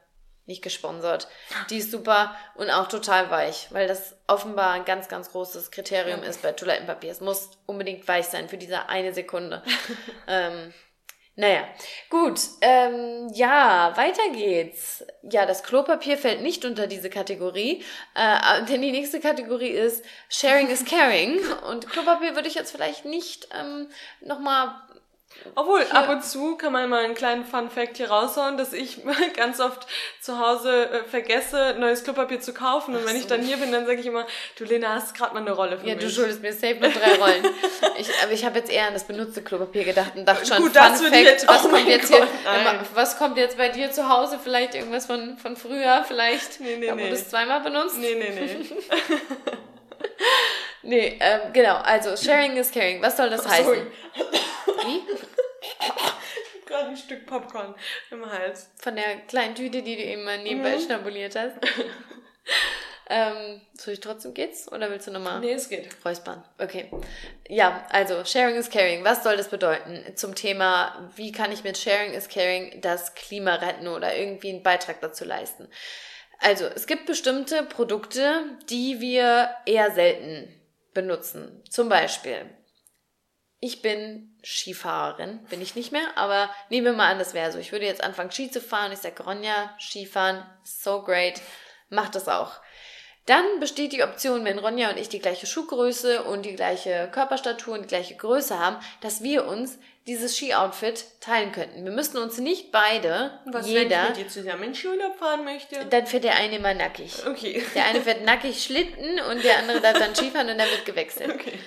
nicht 0.45 0.61
gesponsert. 0.61 1.27
Die 1.69 1.77
ist 1.77 1.91
super 1.91 2.35
und 2.55 2.69
auch 2.69 2.87
total 2.87 3.31
weich, 3.31 3.67
weil 3.71 3.87
das 3.87 4.17
offenbar 4.27 4.71
ein 4.73 4.85
ganz, 4.85 5.07
ganz 5.07 5.31
großes 5.31 5.71
Kriterium 5.71 6.21
ja. 6.21 6.29
ist 6.29 6.41
bei 6.41 6.51
Toilettenpapier. 6.51 7.11
Es 7.11 7.21
muss 7.21 7.51
unbedingt 7.65 8.07
weich 8.07 8.25
sein 8.25 8.49
für 8.49 8.57
diese 8.57 8.89
eine 8.89 9.13
Sekunde. 9.13 9.63
ähm, 10.27 10.73
naja, 11.35 11.67
gut. 12.11 12.39
Ähm, 12.61 13.29
ja, 13.33 13.95
weiter 13.97 14.29
geht's. 14.33 15.03
Ja, 15.23 15.47
das 15.47 15.63
Klopapier 15.63 16.17
fällt 16.17 16.41
nicht 16.41 16.63
unter 16.63 16.85
diese 16.85 17.09
Kategorie, 17.09 17.83
äh, 18.13 18.65
denn 18.65 18.83
die 18.83 18.91
nächste 18.91 19.19
Kategorie 19.19 19.69
ist 19.69 20.05
Sharing 20.29 20.69
is 20.69 20.85
Caring. 20.85 21.39
Und 21.69 21.89
Klopapier 21.89 22.35
würde 22.35 22.47
ich 22.47 22.55
jetzt 22.55 22.71
vielleicht 22.71 23.05
nicht 23.05 23.47
ähm, 23.59 23.87
nochmal 24.21 24.75
obwohl, 25.55 25.83
hier. 25.83 25.95
ab 25.95 26.09
und 26.09 26.23
zu 26.23 26.55
kann 26.55 26.73
man 26.73 26.89
mal 26.89 27.03
einen 27.03 27.15
kleinen 27.15 27.45
Fun 27.45 27.69
Fact 27.69 27.97
hier 27.97 28.09
raushauen, 28.09 28.57
dass 28.57 28.73
ich 28.73 29.01
ganz 29.35 29.59
oft 29.59 29.87
zu 30.21 30.39
Hause 30.39 30.89
äh, 30.89 31.03
vergesse, 31.03 31.75
neues 31.77 32.03
Klopapier 32.03 32.39
zu 32.39 32.53
kaufen. 32.53 32.95
Und 32.95 33.05
wenn 33.05 33.15
ich 33.15 33.27
dann 33.27 33.41
hier 33.41 33.57
bin, 33.57 33.71
dann 33.71 33.85
sage 33.85 33.99
ich 33.99 34.05
immer, 34.05 34.25
du 34.57 34.63
Lena, 34.63 34.95
hast 34.95 35.15
gerade 35.15 35.33
mal 35.33 35.41
eine 35.41 35.51
Rolle 35.51 35.77
für 35.77 35.87
ja, 35.87 35.95
mich. 35.95 36.03
Ja, 36.03 36.09
du 36.09 36.13
schuldest 36.13 36.41
mir 36.41 36.53
safe 36.53 36.75
nur 36.75 36.89
drei 36.89 37.15
Rollen. 37.15 37.45
ich, 37.97 38.09
aber 38.23 38.31
ich 38.31 38.45
habe 38.45 38.59
jetzt 38.59 38.71
eher 38.71 38.87
an 38.87 38.93
das 38.93 39.05
benutzte 39.05 39.41
Klopapier 39.41 39.83
gedacht 39.83 40.13
und 40.15 40.25
dachte 40.25 40.45
schon, 40.45 40.57
Gut, 40.57 40.73
Fun 40.73 40.95
Fact, 40.95 41.47
was, 41.47 41.65
oh 41.65 41.69
kommt 41.69 41.87
jetzt 41.87 42.11
Gott, 42.11 42.27
hier, 42.43 42.79
was 42.93 43.17
kommt 43.17 43.37
jetzt 43.37 43.57
bei 43.57 43.69
dir 43.69 43.91
zu 43.91 44.09
Hause? 44.09 44.39
Vielleicht 44.41 44.75
irgendwas 44.75 45.05
von, 45.05 45.37
von 45.37 45.55
früher? 45.55 46.03
Vielleicht, 46.07 46.59
nee, 46.59 46.77
nee, 46.77 46.87
da, 46.87 46.93
wo 46.93 46.97
nee. 46.97 47.09
du 47.09 47.15
es 47.15 47.29
zweimal 47.29 47.61
benutzt? 47.61 47.97
Nee, 47.97 48.15
nee, 48.15 48.29
nee. 48.29 48.65
nee, 50.83 51.17
ähm, 51.19 51.53
genau. 51.53 51.77
Also, 51.77 52.15
sharing 52.15 52.57
is 52.57 52.71
caring. 52.71 53.01
Was 53.01 53.17
soll 53.17 53.29
das 53.29 53.47
heißen? 53.47 53.87
Wie? 54.85 55.01
gerade 56.73 56.89
ein 56.89 56.97
Stück 56.97 57.25
Popcorn 57.25 57.75
im 58.11 58.29
Hals. 58.29 58.69
Von 58.81 58.95
der 58.95 59.17
kleinen 59.27 59.55
Tüte, 59.55 59.81
die 59.81 59.95
du 59.95 60.03
eben 60.03 60.23
mal 60.23 60.41
nebenbei 60.41 60.75
mhm. 60.75 60.81
schnabuliert 60.81 61.35
hast. 61.35 61.55
ähm, 63.09 63.61
soll 63.73 63.93
ich 63.93 63.99
trotzdem 63.99 64.33
geht's? 64.33 64.71
Oder 64.71 64.89
willst 64.89 65.07
du 65.07 65.11
nochmal? 65.11 65.39
Nee, 65.39 65.53
es 65.53 65.69
geht. 65.69 65.89
Räuspern. 66.03 66.43
Okay. 66.57 66.89
Ja, 67.47 67.85
also 67.89 68.25
Sharing 68.25 68.55
is 68.55 68.69
Caring. 68.69 69.03
Was 69.03 69.23
soll 69.23 69.37
das 69.37 69.49
bedeuten? 69.49 70.03
Zum 70.15 70.33
Thema, 70.35 71.11
wie 71.15 71.31
kann 71.31 71.51
ich 71.51 71.63
mit 71.63 71.77
Sharing 71.77 72.13
is 72.13 72.27
Caring 72.27 72.81
das 72.81 73.13
Klima 73.13 73.55
retten 73.55 73.87
oder 73.87 74.15
irgendwie 74.15 74.49
einen 74.49 74.63
Beitrag 74.63 74.99
dazu 75.01 75.25
leisten? 75.25 75.69
Also, 76.39 76.65
es 76.65 76.87
gibt 76.87 77.05
bestimmte 77.05 77.63
Produkte, 77.63 78.43
die 78.69 78.99
wir 78.99 79.49
eher 79.65 79.91
selten 79.91 80.53
benutzen. 80.93 81.63
Zum 81.69 81.87
Beispiel 81.87 82.49
ich 83.63 83.81
bin 83.81 84.35
Skifahrerin, 84.43 85.39
bin 85.49 85.61
ich 85.61 85.73
nicht 85.73 85.93
mehr, 85.93 86.17
aber 86.17 86.49
nehmen 86.69 86.87
wir 86.87 86.93
mal 86.93 87.09
an, 87.09 87.17
das 87.17 87.33
wäre 87.33 87.49
so. 87.49 87.59
Ich 87.59 87.71
würde 87.71 87.85
jetzt 87.85 88.03
anfangen, 88.03 88.29
Ski 88.29 88.51
zu 88.51 88.59
fahren. 88.59 88.91
Ich 88.91 88.99
sage, 88.99 89.23
Ronja, 89.23 89.73
Skifahren, 89.79 90.45
so 90.65 91.01
great, 91.01 91.41
mach 91.89 92.09
das 92.09 92.27
auch. 92.27 92.51
Dann 93.25 93.61
besteht 93.61 93.93
die 93.93 94.03
Option, 94.03 94.43
wenn 94.43 94.59
Ronja 94.59 94.89
und 94.89 94.99
ich 94.99 95.07
die 95.07 95.19
gleiche 95.19 95.47
Schuhgröße 95.47 96.23
und 96.23 96.43
die 96.43 96.57
gleiche 96.57 97.09
Körperstatur 97.13 97.75
und 97.75 97.83
die 97.83 97.87
gleiche 97.87 98.17
Größe 98.17 98.59
haben, 98.59 98.75
dass 98.99 99.23
wir 99.23 99.45
uns 99.47 99.79
dieses 100.07 100.35
Ski-Outfit 100.35 101.05
teilen 101.21 101.53
könnten. 101.53 101.85
Wir 101.85 101.93
müssten 101.93 102.17
uns 102.17 102.39
nicht 102.39 102.73
beide, 102.73 103.39
Was, 103.45 103.65
jeder... 103.65 103.89
wenn 103.89 104.03
ich 104.03 104.09
mit 104.09 104.17
dir 104.17 104.27
zusammen 104.27 104.63
in 104.63 104.75
Skiurlaub 104.75 105.15
fahren 105.15 105.45
möchte? 105.45 105.85
Dann 105.85 106.05
fährt 106.05 106.25
der 106.25 106.35
eine 106.35 106.57
immer 106.57 106.73
nackig. 106.73 107.25
Okay. 107.25 107.63
Der 107.73 107.85
eine 107.85 108.01
fährt 108.01 108.25
nackig 108.25 108.61
Schlitten 108.61 109.21
und 109.31 109.41
der 109.41 109.59
andere 109.59 109.79
darf 109.79 109.97
dann 109.97 110.13
Skifahren 110.13 110.49
und 110.49 110.57
dann 110.57 110.69
wird 110.69 110.83
gewechselt. 110.83 111.33
Okay. 111.33 111.57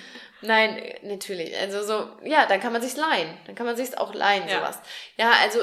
Nein, 0.42 0.94
natürlich. 1.03 1.57
Also 1.59 1.83
so, 1.83 2.09
ja, 2.25 2.46
dann 2.46 2.61
kann 2.61 2.72
man 2.72 2.83
sich's 2.83 2.96
leihen. 2.96 3.37
Dann 3.46 3.55
kann 3.55 3.66
man 3.66 3.77
sich's 3.77 3.94
auch 3.94 4.14
leihen, 4.14 4.49
ja. 4.49 4.59
sowas. 4.59 4.79
Ja, 5.16 5.33
also 5.42 5.61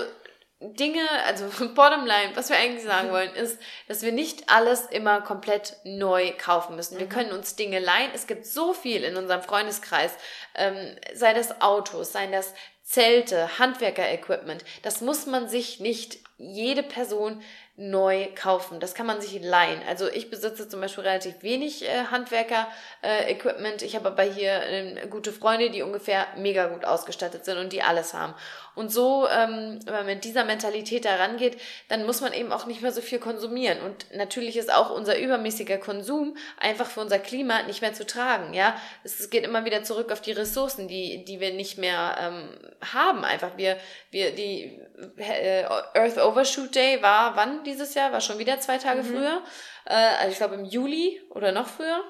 Dinge, 0.59 1.01
also 1.25 1.45
Bottomline, 1.75 2.35
was 2.35 2.49
wir 2.49 2.57
eigentlich 2.57 2.83
sagen 2.83 3.11
wollen, 3.11 3.33
ist, 3.35 3.59
dass 3.87 4.01
wir 4.01 4.11
nicht 4.11 4.49
alles 4.49 4.85
immer 4.85 5.21
komplett 5.21 5.77
neu 5.83 6.31
kaufen 6.37 6.75
müssen. 6.75 6.97
Wir 6.97 7.05
mhm. 7.05 7.11
können 7.11 7.31
uns 7.31 7.55
Dinge 7.55 7.79
leihen. 7.79 8.11
Es 8.13 8.27
gibt 8.27 8.45
so 8.45 8.73
viel 8.73 9.03
in 9.03 9.17
unserem 9.17 9.41
Freundeskreis, 9.41 10.13
ähm, 10.55 10.95
sei 11.13 11.33
das 11.33 11.61
Autos, 11.61 12.11
sei 12.11 12.27
das 12.27 12.53
Zelte, 12.83 13.59
Handwerker-Equipment. 13.59 14.63
Das 14.81 15.01
muss 15.01 15.25
man 15.25 15.47
sich 15.47 15.79
nicht 15.79 16.19
jede 16.37 16.83
Person 16.83 17.41
neu 17.75 18.27
kaufen. 18.35 18.79
Das 18.79 18.93
kann 18.93 19.07
man 19.07 19.19
sich 19.19 19.41
leihen. 19.41 19.81
Also 19.87 20.07
ich 20.07 20.29
besitze 20.29 20.69
zum 20.69 20.79
Beispiel 20.79 21.05
relativ 21.05 21.41
wenig 21.41 21.83
äh, 21.83 22.05
Handwerker-Equipment. 22.11 23.81
Äh, 23.81 23.85
ich 23.85 23.95
habe 23.95 24.09
aber 24.09 24.23
hier 24.23 24.61
äh, 24.61 25.07
gute 25.09 25.31
Freunde, 25.31 25.71
die 25.71 25.81
ungefähr 25.81 26.27
mega 26.37 26.67
gut 26.67 26.85
ausgestattet 26.85 27.45
sind 27.45 27.57
und 27.57 27.73
die 27.73 27.81
alles 27.81 28.13
haben. 28.13 28.35
Und 28.75 28.91
so, 28.91 29.27
ähm, 29.29 29.79
wenn 29.85 29.93
man 29.93 30.05
mit 30.05 30.23
dieser 30.23 30.43
Mentalität 30.43 31.05
da 31.05 31.15
rangeht, 31.15 31.57
dann 31.89 32.05
muss 32.05 32.21
man 32.21 32.33
eben 32.33 32.51
auch 32.51 32.65
nicht 32.65 32.81
mehr 32.81 32.91
so 32.91 33.01
viel 33.01 33.19
konsumieren. 33.19 33.81
Und 33.81 34.07
natürlich 34.15 34.57
ist 34.57 34.73
auch 34.73 34.89
unser 34.89 35.19
übermäßiger 35.19 35.77
Konsum 35.77 36.35
einfach 36.57 36.87
für 36.87 37.01
unser 37.01 37.19
Klima 37.19 37.63
nicht 37.63 37.81
mehr 37.81 37.93
zu 37.93 38.05
tragen. 38.05 38.53
Ja, 38.53 38.75
es 39.03 39.29
geht 39.29 39.43
immer 39.43 39.65
wieder 39.65 39.83
zurück 39.83 40.11
auf 40.11 40.21
die 40.21 40.31
Ressourcen, 40.31 40.87
die 40.87 41.23
die 41.25 41.39
wir 41.39 41.53
nicht 41.53 41.77
mehr 41.77 42.15
ähm, 42.19 42.49
haben. 42.93 43.23
Einfach 43.23 43.57
wir 43.57 43.77
wir 44.09 44.33
die 44.33 44.79
äh, 45.17 45.63
Earth 45.65 46.17
Overshoot 46.17 46.73
Day 46.73 47.01
war 47.01 47.35
wann 47.35 47.63
dieses 47.63 47.93
Jahr? 47.93 48.11
War 48.11 48.21
schon 48.21 48.39
wieder 48.39 48.59
zwei 48.59 48.77
Tage 48.77 49.03
mhm. 49.03 49.07
früher. 49.07 49.43
Äh, 49.85 49.93
also 50.19 50.31
ich 50.31 50.37
glaube 50.37 50.55
im 50.55 50.65
Juli 50.65 51.21
oder 51.29 51.51
noch 51.51 51.67
früher. 51.67 52.03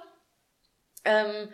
Ähm, 1.05 1.49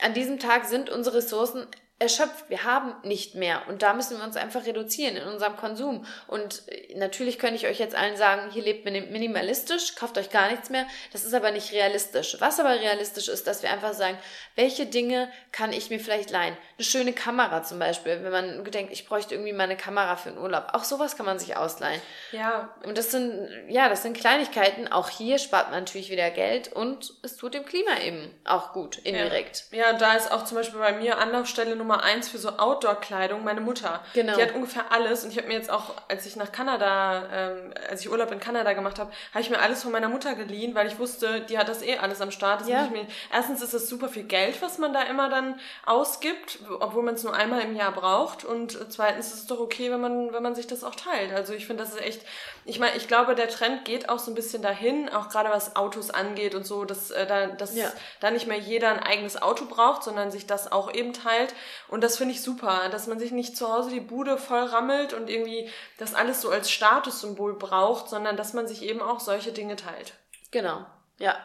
an 0.00 0.14
diesem 0.14 0.38
Tag 0.38 0.64
sind 0.66 0.90
unsere 0.90 1.18
Ressourcen 1.18 1.66
erschöpft. 2.02 2.48
Wir 2.48 2.64
haben 2.64 2.94
nicht 3.04 3.34
mehr. 3.34 3.62
Und 3.68 3.82
da 3.82 3.94
müssen 3.94 4.18
wir 4.18 4.24
uns 4.24 4.36
einfach 4.36 4.66
reduzieren 4.66 5.16
in 5.16 5.26
unserem 5.26 5.56
Konsum. 5.56 6.04
Und 6.26 6.62
äh, 6.68 6.98
natürlich 6.98 7.38
könnte 7.38 7.56
ich 7.56 7.66
euch 7.66 7.78
jetzt 7.78 7.94
allen 7.94 8.16
sagen, 8.16 8.50
hier 8.50 8.62
lebt 8.62 8.84
minimalistisch, 8.84 9.94
kauft 9.94 10.18
euch 10.18 10.30
gar 10.30 10.50
nichts 10.50 10.70
mehr. 10.70 10.86
Das 11.12 11.24
ist 11.24 11.32
aber 11.32 11.50
nicht 11.50 11.72
realistisch. 11.72 12.36
Was 12.40 12.60
aber 12.60 12.70
realistisch 12.70 13.28
ist, 13.28 13.46
dass 13.46 13.62
wir 13.62 13.70
einfach 13.70 13.94
sagen, 13.94 14.18
welche 14.56 14.86
Dinge 14.86 15.30
kann 15.52 15.72
ich 15.72 15.90
mir 15.90 16.00
vielleicht 16.00 16.30
leihen? 16.30 16.56
Eine 16.76 16.84
schöne 16.84 17.12
Kamera 17.12 17.62
zum 17.62 17.78
Beispiel. 17.78 18.22
Wenn 18.22 18.32
man 18.32 18.64
denkt, 18.64 18.92
ich 18.92 19.06
bräuchte 19.06 19.34
irgendwie 19.34 19.52
mal 19.52 19.64
eine 19.64 19.76
Kamera 19.76 20.16
für 20.16 20.30
einen 20.30 20.38
Urlaub. 20.38 20.68
Auch 20.72 20.84
sowas 20.84 21.16
kann 21.16 21.26
man 21.26 21.38
sich 21.38 21.56
ausleihen. 21.56 22.00
Ja. 22.32 22.74
Und 22.84 22.98
das 22.98 23.10
sind, 23.10 23.48
ja, 23.68 23.88
das 23.88 24.02
sind 24.02 24.16
Kleinigkeiten. 24.16 24.88
Auch 24.88 25.08
hier 25.08 25.38
spart 25.38 25.70
man 25.70 25.80
natürlich 25.80 26.10
wieder 26.10 26.30
Geld 26.30 26.72
und 26.72 27.14
es 27.22 27.36
tut 27.36 27.54
dem 27.54 27.64
Klima 27.64 28.00
eben 28.02 28.30
auch 28.44 28.72
gut, 28.72 28.98
indirekt. 28.98 29.66
Ja, 29.70 29.78
ja 29.78 29.92
da 29.92 30.14
ist 30.14 30.32
auch 30.32 30.44
zum 30.44 30.56
Beispiel 30.56 30.80
bei 30.80 30.92
mir 30.92 31.18
Anlaufstelle 31.18 31.76
Nummer 31.76 31.91
Nummer 31.92 32.04
eins 32.04 32.28
für 32.28 32.38
so 32.38 32.50
Outdoor-Kleidung 32.50 33.44
meine 33.44 33.60
Mutter. 33.60 34.00
Genau. 34.14 34.34
Die 34.34 34.42
hat 34.42 34.54
ungefähr 34.54 34.90
alles 34.90 35.24
und 35.24 35.30
ich 35.30 35.36
habe 35.36 35.48
mir 35.48 35.54
jetzt 35.54 35.70
auch, 35.70 35.94
als 36.08 36.24
ich 36.24 36.36
nach 36.36 36.50
Kanada, 36.50 37.24
ähm, 37.32 37.74
als 37.90 38.00
ich 38.00 38.10
Urlaub 38.10 38.30
in 38.32 38.40
Kanada 38.40 38.72
gemacht 38.72 38.98
habe, 38.98 39.12
habe 39.32 39.42
ich 39.42 39.50
mir 39.50 39.58
alles 39.58 39.82
von 39.82 39.92
meiner 39.92 40.08
Mutter 40.08 40.34
geliehen, 40.34 40.74
weil 40.74 40.86
ich 40.86 40.98
wusste, 40.98 41.42
die 41.42 41.58
hat 41.58 41.68
das 41.68 41.82
eh 41.82 41.98
alles 41.98 42.20
am 42.20 42.30
Start. 42.30 42.62
Das 42.62 42.68
ja. 42.68 42.86
mir, 42.86 43.06
erstens 43.30 43.60
ist 43.60 43.74
es 43.74 43.88
super 43.88 44.08
viel 44.08 44.24
Geld, 44.24 44.62
was 44.62 44.78
man 44.78 44.94
da 44.94 45.02
immer 45.02 45.28
dann 45.28 45.60
ausgibt, 45.84 46.60
obwohl 46.80 47.02
man 47.02 47.14
es 47.14 47.24
nur 47.24 47.34
einmal 47.34 47.60
im 47.60 47.76
Jahr 47.76 47.92
braucht 47.92 48.44
und 48.44 48.78
zweitens 48.90 49.26
ist 49.28 49.34
es 49.34 49.46
doch 49.46 49.60
okay, 49.60 49.90
wenn 49.90 50.00
man, 50.00 50.32
wenn 50.32 50.42
man 50.42 50.54
sich 50.54 50.66
das 50.66 50.84
auch 50.84 50.94
teilt. 50.94 51.32
Also 51.34 51.52
ich 51.52 51.66
finde, 51.66 51.82
das 51.82 51.92
ist 51.92 52.00
echt, 52.00 52.22
ich 52.64 52.78
meine, 52.78 52.96
ich 52.96 53.06
glaube, 53.06 53.34
der 53.34 53.48
Trend 53.48 53.84
geht 53.84 54.08
auch 54.08 54.18
so 54.18 54.30
ein 54.30 54.34
bisschen 54.34 54.62
dahin, 54.62 55.10
auch 55.10 55.28
gerade 55.28 55.50
was 55.50 55.76
Autos 55.76 56.10
angeht 56.10 56.54
und 56.54 56.64
so, 56.64 56.84
dass, 56.84 57.10
äh, 57.10 57.26
da, 57.26 57.48
dass 57.48 57.76
ja. 57.76 57.92
da 58.20 58.30
nicht 58.30 58.46
mehr 58.46 58.58
jeder 58.58 58.88
ein 58.88 59.00
eigenes 59.00 59.40
Auto 59.40 59.66
braucht, 59.66 60.04
sondern 60.04 60.30
sich 60.30 60.46
das 60.46 60.72
auch 60.72 60.92
eben 60.92 61.12
teilt. 61.12 61.54
Und 61.88 62.02
das 62.02 62.16
finde 62.16 62.34
ich 62.34 62.42
super, 62.42 62.88
dass 62.90 63.06
man 63.06 63.18
sich 63.18 63.32
nicht 63.32 63.56
zu 63.56 63.72
Hause 63.72 63.90
die 63.90 64.00
Bude 64.00 64.38
voll 64.38 64.64
rammelt 64.64 65.12
und 65.12 65.28
irgendwie 65.30 65.70
das 65.98 66.14
alles 66.14 66.40
so 66.40 66.50
als 66.50 66.70
Statussymbol 66.70 67.54
braucht, 67.58 68.08
sondern 68.08 68.36
dass 68.36 68.52
man 68.52 68.66
sich 68.66 68.82
eben 68.82 69.00
auch 69.00 69.20
solche 69.20 69.52
Dinge 69.52 69.76
teilt. 69.76 70.14
Genau, 70.50 70.84
ja. 71.18 71.36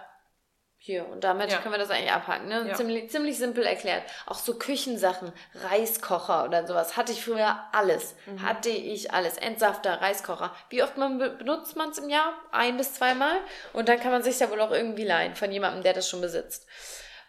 Hier, 0.80 1.06
und 1.10 1.26
damit 1.26 1.52
ja. 1.52 1.58
können 1.58 1.74
wir 1.74 1.80
das 1.80 1.90
eigentlich 1.90 2.14
abhaken. 2.14 2.48
Ne? 2.48 2.66
Ja. 2.70 2.74
Ziemlich, 2.76 3.10
ziemlich 3.10 3.38
simpel 3.38 3.66
erklärt. 3.66 4.04
Auch 4.26 4.38
so 4.38 4.58
Küchensachen, 4.58 5.34
Reiskocher 5.56 6.46
oder 6.46 6.66
sowas, 6.66 6.96
hatte 6.96 7.12
ich 7.12 7.26
früher 7.26 7.60
alles. 7.74 8.16
Mhm. 8.26 8.42
Hatte 8.42 8.70
ich 8.70 9.12
alles. 9.12 9.38
Entsafter, 9.38 10.02
Reiskocher. 10.02 10.56
Wie 10.70 10.82
oft 10.84 10.96
man 10.96 11.18
benutzt 11.18 11.76
man 11.76 11.90
es 11.90 11.98
im 11.98 12.10
Jahr? 12.10 12.34
Ein 12.52 12.78
bis 12.78 12.94
zweimal. 12.94 13.38
Und 13.74 13.90
dann 13.90 14.00
kann 14.00 14.12
man 14.12 14.24
sich 14.24 14.40
ja 14.40 14.50
wohl 14.50 14.62
auch 14.62 14.72
irgendwie 14.72 15.04
leihen 15.04 15.36
von 15.36 15.52
jemandem, 15.52 15.84
der 15.84 15.92
das 15.92 16.08
schon 16.08 16.22
besitzt. 16.22 16.68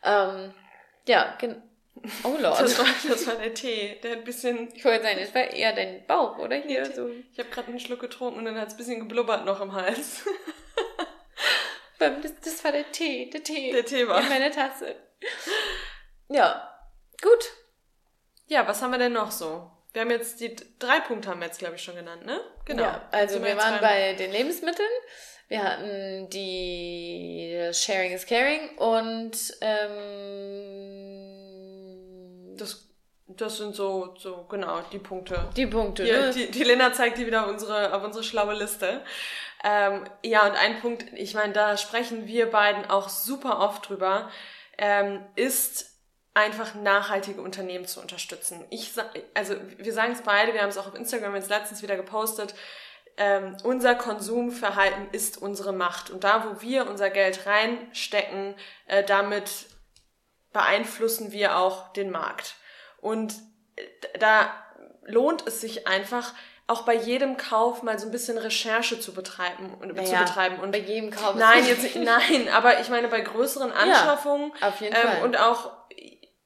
Ähm, 0.05 0.55
ja, 1.09 1.35
Oh 2.25 2.37
Lord. 2.41 2.61
Das 2.61 2.79
war, 2.79 2.87
das 3.09 3.27
war 3.27 3.37
der 3.37 3.55
Tee. 3.55 3.99
Der 4.03 4.13
hat 4.13 4.19
ein 4.19 4.25
bisschen. 4.25 4.69
Ich 4.75 4.85
wollte 4.85 5.05
sagen, 5.05 5.19
das 5.21 5.35
war 5.35 5.43
eher 5.43 5.73
dein 5.73 6.07
Bauch, 6.07 6.39
oder? 6.39 6.57
Hier 6.57 6.83
nee, 6.83 6.95
so. 6.95 7.11
Ich 7.33 7.39
habe 7.39 7.49
gerade 7.51 7.69
einen 7.69 7.81
Schluck 7.81 8.01
getrunken 8.01 8.39
und 8.39 8.45
dann 8.45 8.59
hat 8.59 8.69
es 8.69 8.75
ein 8.75 8.79
bisschen 8.79 9.01
geblubbert 9.01 9.45
noch 9.45 9.61
im 9.61 9.73
Hals. 9.73 10.25
das, 11.99 12.13
das 12.45 12.65
war 12.65 12.73
der 12.73 12.91
Tee. 12.93 13.31
Der 13.31 13.43
Tee. 13.43 13.73
Der 13.73 13.85
Tee 13.85 14.07
war. 14.07 14.21
In 14.21 14.29
meiner 14.29 14.51
Tasse. 14.51 14.97
Ja. 16.29 16.79
Gut. 17.21 17.53
Ja, 18.47 18.67
was 18.67 18.81
haben 18.83 18.93
wir 18.93 18.99
denn 18.99 19.13
noch 19.13 19.31
so? 19.31 19.71
Wir 19.93 20.03
haben 20.03 20.11
jetzt 20.11 20.41
die 20.41 20.55
drei 20.79 21.01
Punkte 21.01 21.31
haben 21.31 21.41
wir 21.41 21.47
jetzt, 21.47 21.59
glaube 21.59 21.77
ich, 21.77 21.83
schon 21.83 21.97
genannt, 21.97 22.25
ne? 22.25 22.41
Genau. 22.67 22.83
Ja, 22.83 23.09
also 23.11 23.43
wir 23.43 23.57
waren 23.57 23.81
bei 23.81 24.13
den 24.15 24.31
Lebensmitteln. 24.31 24.89
Wir 25.49 25.63
hatten 25.63 26.29
die 26.31 27.71
Sharing 27.73 28.13
is 28.13 28.27
Caring 28.27 28.77
und 28.77 29.33
ähm, 29.63 31.38
das, 32.61 32.89
das 33.27 33.59
sind 33.59 33.75
so, 33.75 34.15
so, 34.19 34.45
genau, 34.49 34.81
die 34.93 34.99
Punkte. 34.99 35.49
Die 35.57 35.67
Punkte, 35.67 36.05
Hier, 36.05 36.21
ne? 36.21 36.31
Die, 36.33 36.51
die 36.51 36.65
Lena 36.65 36.93
zeigt 36.93 37.19
die 37.19 37.27
wieder 37.27 37.45
auf 37.45 37.53
unsere, 37.53 37.95
auf 37.95 38.05
unsere 38.05 38.25
schlaue 38.25 38.55
Liste. 38.55 39.03
Ähm, 39.65 40.05
ja, 40.23 40.47
und 40.47 40.57
ein 40.57 40.81
Punkt, 40.81 41.05
ich 41.15 41.35
meine, 41.35 41.53
da 41.53 41.77
sprechen 41.77 42.27
wir 42.27 42.51
beiden 42.51 42.89
auch 42.89 43.09
super 43.09 43.59
oft 43.59 43.89
drüber, 43.89 44.31
ähm, 44.79 45.25
ist 45.35 45.89
einfach 46.35 46.75
nachhaltige 46.77 47.43
Unternehmen 47.43 47.87
zu 47.87 48.01
unterstützen. 48.01 48.65
Ich 48.71 48.93
also 49.35 49.57
wir 49.77 49.93
sagen 49.93 50.13
es 50.13 50.23
beide, 50.23 50.55
wir 50.55 50.63
haben 50.63 50.69
es 50.69 50.79
auch 50.79 50.87
auf 50.87 50.95
Instagram 50.95 51.35
jetzt 51.35 51.51
letztens 51.51 51.83
wieder 51.83 51.97
gepostet. 51.97 52.55
Ähm, 53.17 53.57
unser 53.65 53.97
Konsumverhalten 53.97 55.09
ist 55.11 55.43
unsere 55.43 55.73
Macht 55.73 56.11
und 56.11 56.23
da, 56.23 56.45
wo 56.45 56.63
wir 56.63 56.89
unser 56.89 57.11
Geld 57.11 57.47
reinstecken, 57.47 58.55
äh, 58.87 59.03
damit 59.03 59.51
beeinflussen 60.59 61.31
wir 61.31 61.57
auch 61.57 61.93
den 61.93 62.11
Markt. 62.11 62.57
Und 63.01 63.35
äh, 63.77 63.83
da 64.19 64.51
lohnt 65.05 65.47
es 65.47 65.61
sich 65.61 65.87
einfach, 65.87 66.35
auch 66.67 66.83
bei 66.83 66.95
jedem 66.95 67.37
Kauf 67.39 67.83
mal 67.83 67.99
so 67.99 68.07
ein 68.07 68.11
bisschen 68.11 68.37
Recherche 68.37 69.01
zu 69.01 69.15
betreiben 69.15 69.73
und 69.81 69.95
naja, 69.95 70.19
zu 70.19 70.25
betreiben 70.25 70.61
und 70.61 70.71
bei 70.71 70.81
jedem 70.81 71.11
Kauf 71.11 71.35
nein 71.35 71.65
jetzt 71.67 71.97
nein 71.97 72.49
aber 72.53 72.79
ich 72.81 72.91
meine 72.91 73.09
bei 73.09 73.23
größeren 73.23 73.73
Anschaffungen 73.73 74.53
ja, 74.61 74.69
auf 74.69 74.79
jeden 74.83 74.95
ähm, 74.95 75.01
Fall. 75.01 75.23
und 75.23 75.39
auch 75.39 75.71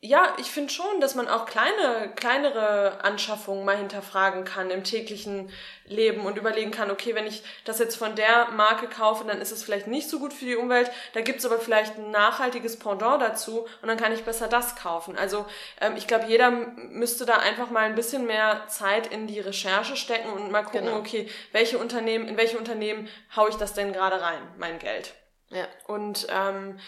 ja, 0.04 0.34
ich 0.38 0.50
finde 0.50 0.72
schon, 0.72 1.00
dass 1.00 1.14
man 1.14 1.28
auch 1.28 1.46
kleine, 1.46 2.10
kleinere 2.16 3.04
Anschaffungen 3.04 3.64
mal 3.64 3.76
hinterfragen 3.76 4.44
kann 4.44 4.68
im 4.70 4.82
täglichen 4.82 5.48
Leben 5.86 6.26
und 6.26 6.36
überlegen 6.36 6.72
kann, 6.72 6.90
okay, 6.90 7.14
wenn 7.14 7.28
ich 7.28 7.44
das 7.64 7.78
jetzt 7.78 7.94
von 7.94 8.16
der 8.16 8.48
Marke 8.50 8.88
kaufe, 8.88 9.24
dann 9.24 9.40
ist 9.40 9.52
es 9.52 9.62
vielleicht 9.62 9.86
nicht 9.86 10.10
so 10.10 10.18
gut 10.18 10.32
für 10.32 10.44
die 10.44 10.56
Umwelt, 10.56 10.90
da 11.12 11.20
gibt's 11.20 11.46
aber 11.46 11.60
vielleicht 11.60 11.98
ein 11.98 12.10
nachhaltiges 12.10 12.80
Pendant 12.80 13.22
dazu 13.22 13.68
und 13.80 13.86
dann 13.88 13.96
kann 13.96 14.12
ich 14.12 14.24
besser 14.24 14.48
das 14.48 14.74
kaufen. 14.74 15.16
Also 15.16 15.46
ähm, 15.80 15.94
ich 15.96 16.08
glaube, 16.08 16.24
jeder 16.26 16.50
müsste 16.50 17.24
da 17.24 17.36
einfach 17.36 17.70
mal 17.70 17.84
ein 17.84 17.94
bisschen 17.94 18.26
mehr 18.26 18.66
Zeit 18.66 19.06
in 19.06 19.28
die 19.28 19.38
Recherche 19.38 19.94
stecken 19.94 20.32
und 20.32 20.50
mal 20.50 20.64
gucken, 20.64 20.86
genau. 20.86 20.98
okay, 20.98 21.28
welche 21.52 21.78
Unternehmen, 21.78 22.26
in 22.26 22.36
welche 22.36 22.58
Unternehmen 22.58 23.08
hau 23.36 23.46
ich 23.46 23.54
das 23.54 23.72
denn 23.72 23.92
gerade 23.92 24.20
rein, 24.20 24.42
mein 24.58 24.80
Geld. 24.80 25.14
Ja. 25.50 25.68
Und 25.86 26.26
ähm, 26.30 26.80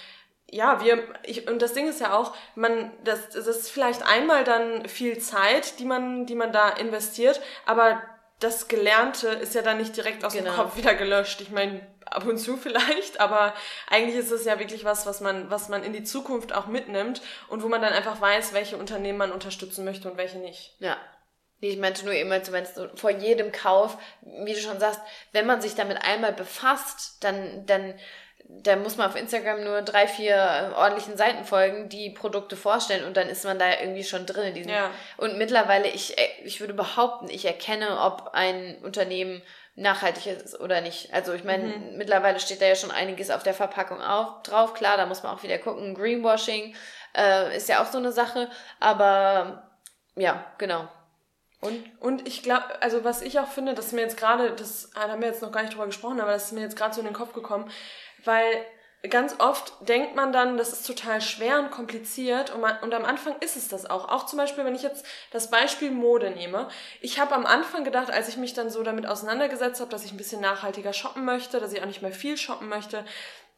ja, 0.50 0.82
wir, 0.82 1.02
ich, 1.24 1.48
und 1.48 1.60
das 1.62 1.72
Ding 1.72 1.88
ist 1.88 2.00
ja 2.00 2.16
auch, 2.16 2.34
man, 2.54 2.92
das, 3.02 3.30
das 3.30 3.46
ist 3.46 3.70
vielleicht 3.70 4.06
einmal 4.06 4.44
dann 4.44 4.88
viel 4.88 5.18
Zeit, 5.18 5.78
die 5.78 5.84
man, 5.84 6.26
die 6.26 6.34
man 6.34 6.52
da 6.52 6.68
investiert, 6.68 7.40
aber 7.66 8.02
das 8.40 8.68
Gelernte 8.68 9.28
ist 9.28 9.54
ja 9.54 9.62
dann 9.62 9.78
nicht 9.78 9.96
direkt 9.96 10.24
aus 10.24 10.34
genau. 10.34 10.50
dem 10.50 10.56
Kopf 10.56 10.76
wieder 10.76 10.94
gelöscht. 10.94 11.40
Ich 11.40 11.50
meine, 11.50 11.80
ab 12.04 12.26
und 12.26 12.38
zu 12.38 12.56
vielleicht, 12.58 13.20
aber 13.20 13.54
eigentlich 13.88 14.16
ist 14.16 14.30
es 14.30 14.44
ja 14.44 14.58
wirklich 14.58 14.84
was, 14.84 15.06
was 15.06 15.20
man, 15.20 15.50
was 15.50 15.68
man 15.68 15.82
in 15.82 15.92
die 15.92 16.04
Zukunft 16.04 16.52
auch 16.52 16.66
mitnimmt 16.66 17.22
und 17.48 17.62
wo 17.62 17.68
man 17.68 17.82
dann 17.82 17.92
einfach 17.92 18.20
weiß, 18.20 18.52
welche 18.52 18.76
Unternehmen 18.76 19.18
man 19.18 19.32
unterstützen 19.32 19.84
möchte 19.84 20.10
und 20.10 20.16
welche 20.16 20.38
nicht. 20.38 20.76
Ja. 20.78 20.96
Ich 21.60 21.78
meinte 21.78 22.04
nur 22.04 22.14
immer, 22.14 22.40
wenn 22.52 22.64
es 22.64 22.78
vor 22.96 23.10
jedem 23.10 23.50
Kauf, 23.50 23.96
wie 24.20 24.52
du 24.52 24.60
schon 24.60 24.80
sagst, 24.80 25.00
wenn 25.32 25.46
man 25.46 25.62
sich 25.62 25.74
damit 25.74 26.02
einmal 26.02 26.32
befasst, 26.32 27.24
dann, 27.24 27.64
dann 27.64 27.94
da 28.46 28.76
muss 28.76 28.96
man 28.96 29.08
auf 29.08 29.16
Instagram 29.16 29.64
nur 29.64 29.82
drei, 29.82 30.06
vier 30.06 30.34
äh, 30.36 30.74
ordentlichen 30.74 31.16
Seiten 31.16 31.44
folgen, 31.44 31.88
die 31.88 32.10
Produkte 32.10 32.56
vorstellen 32.56 33.04
und 33.04 33.16
dann 33.16 33.28
ist 33.28 33.44
man 33.44 33.58
da 33.58 33.66
irgendwie 33.80 34.04
schon 34.04 34.26
drin 34.26 34.48
in 34.48 34.54
diesem. 34.54 34.72
Ja. 34.72 34.90
Und 35.16 35.38
mittlerweile, 35.38 35.88
ich, 35.88 36.18
äh, 36.18 36.28
ich 36.44 36.60
würde 36.60 36.74
behaupten, 36.74 37.28
ich 37.30 37.44
erkenne, 37.44 38.00
ob 38.00 38.30
ein 38.32 38.76
Unternehmen 38.82 39.42
nachhaltig 39.76 40.26
ist 40.26 40.60
oder 40.60 40.80
nicht. 40.80 41.12
Also 41.12 41.32
ich 41.32 41.44
meine, 41.44 41.64
mhm. 41.64 41.96
mittlerweile 41.96 42.38
steht 42.38 42.60
da 42.60 42.66
ja 42.66 42.76
schon 42.76 42.90
einiges 42.90 43.30
auf 43.30 43.42
der 43.42 43.54
Verpackung 43.54 44.00
auf, 44.00 44.42
drauf. 44.42 44.74
Klar, 44.74 44.96
da 44.96 45.06
muss 45.06 45.22
man 45.22 45.34
auch 45.34 45.42
wieder 45.42 45.58
gucken. 45.58 45.94
Greenwashing 45.94 46.76
äh, 47.16 47.56
ist 47.56 47.68
ja 47.68 47.82
auch 47.82 47.90
so 47.90 47.98
eine 47.98 48.12
Sache. 48.12 48.48
Aber 48.78 49.68
ja, 50.16 50.44
genau. 50.58 50.88
Und, 51.60 51.82
und 51.98 52.28
ich 52.28 52.42
glaube, 52.42 52.64
also 52.82 53.04
was 53.04 53.22
ich 53.22 53.40
auch 53.40 53.48
finde, 53.48 53.72
dass 53.72 53.92
mir 53.92 54.02
jetzt 54.02 54.18
gerade, 54.18 54.52
das 54.52 54.90
da 54.94 55.08
haben 55.08 55.22
wir 55.22 55.28
jetzt 55.28 55.40
noch 55.40 55.50
gar 55.50 55.62
nicht 55.62 55.72
drüber 55.72 55.86
gesprochen, 55.86 56.20
aber 56.20 56.32
das 56.32 56.44
ist 56.44 56.52
mir 56.52 56.60
jetzt 56.60 56.76
gerade 56.76 56.94
so 56.94 57.00
in 57.00 57.06
den 57.06 57.14
Kopf 57.14 57.32
gekommen, 57.32 57.70
weil 58.24 58.64
ganz 59.10 59.36
oft 59.38 59.74
denkt 59.86 60.16
man 60.16 60.32
dann, 60.32 60.56
das 60.56 60.72
ist 60.72 60.86
total 60.86 61.20
schwer 61.20 61.58
und 61.58 61.70
kompliziert 61.70 62.54
und, 62.54 62.60
man, 62.60 62.78
und 62.80 62.94
am 62.94 63.04
Anfang 63.04 63.36
ist 63.40 63.56
es 63.56 63.68
das 63.68 63.88
auch. 63.88 64.08
Auch 64.08 64.26
zum 64.26 64.38
Beispiel, 64.38 64.64
wenn 64.64 64.74
ich 64.74 64.82
jetzt 64.82 65.04
das 65.30 65.50
Beispiel 65.50 65.90
Mode 65.90 66.30
nehme. 66.30 66.68
Ich 67.00 67.20
habe 67.20 67.34
am 67.34 67.44
Anfang 67.44 67.84
gedacht, 67.84 68.10
als 68.10 68.28
ich 68.28 68.36
mich 68.36 68.54
dann 68.54 68.70
so 68.70 68.82
damit 68.82 69.06
auseinandergesetzt 69.06 69.80
habe, 69.80 69.90
dass 69.90 70.04
ich 70.04 70.12
ein 70.12 70.16
bisschen 70.16 70.40
nachhaltiger 70.40 70.92
shoppen 70.92 71.24
möchte, 71.24 71.60
dass 71.60 71.72
ich 71.72 71.82
auch 71.82 71.86
nicht 71.86 72.02
mehr 72.02 72.12
viel 72.12 72.36
shoppen 72.36 72.68
möchte, 72.68 73.04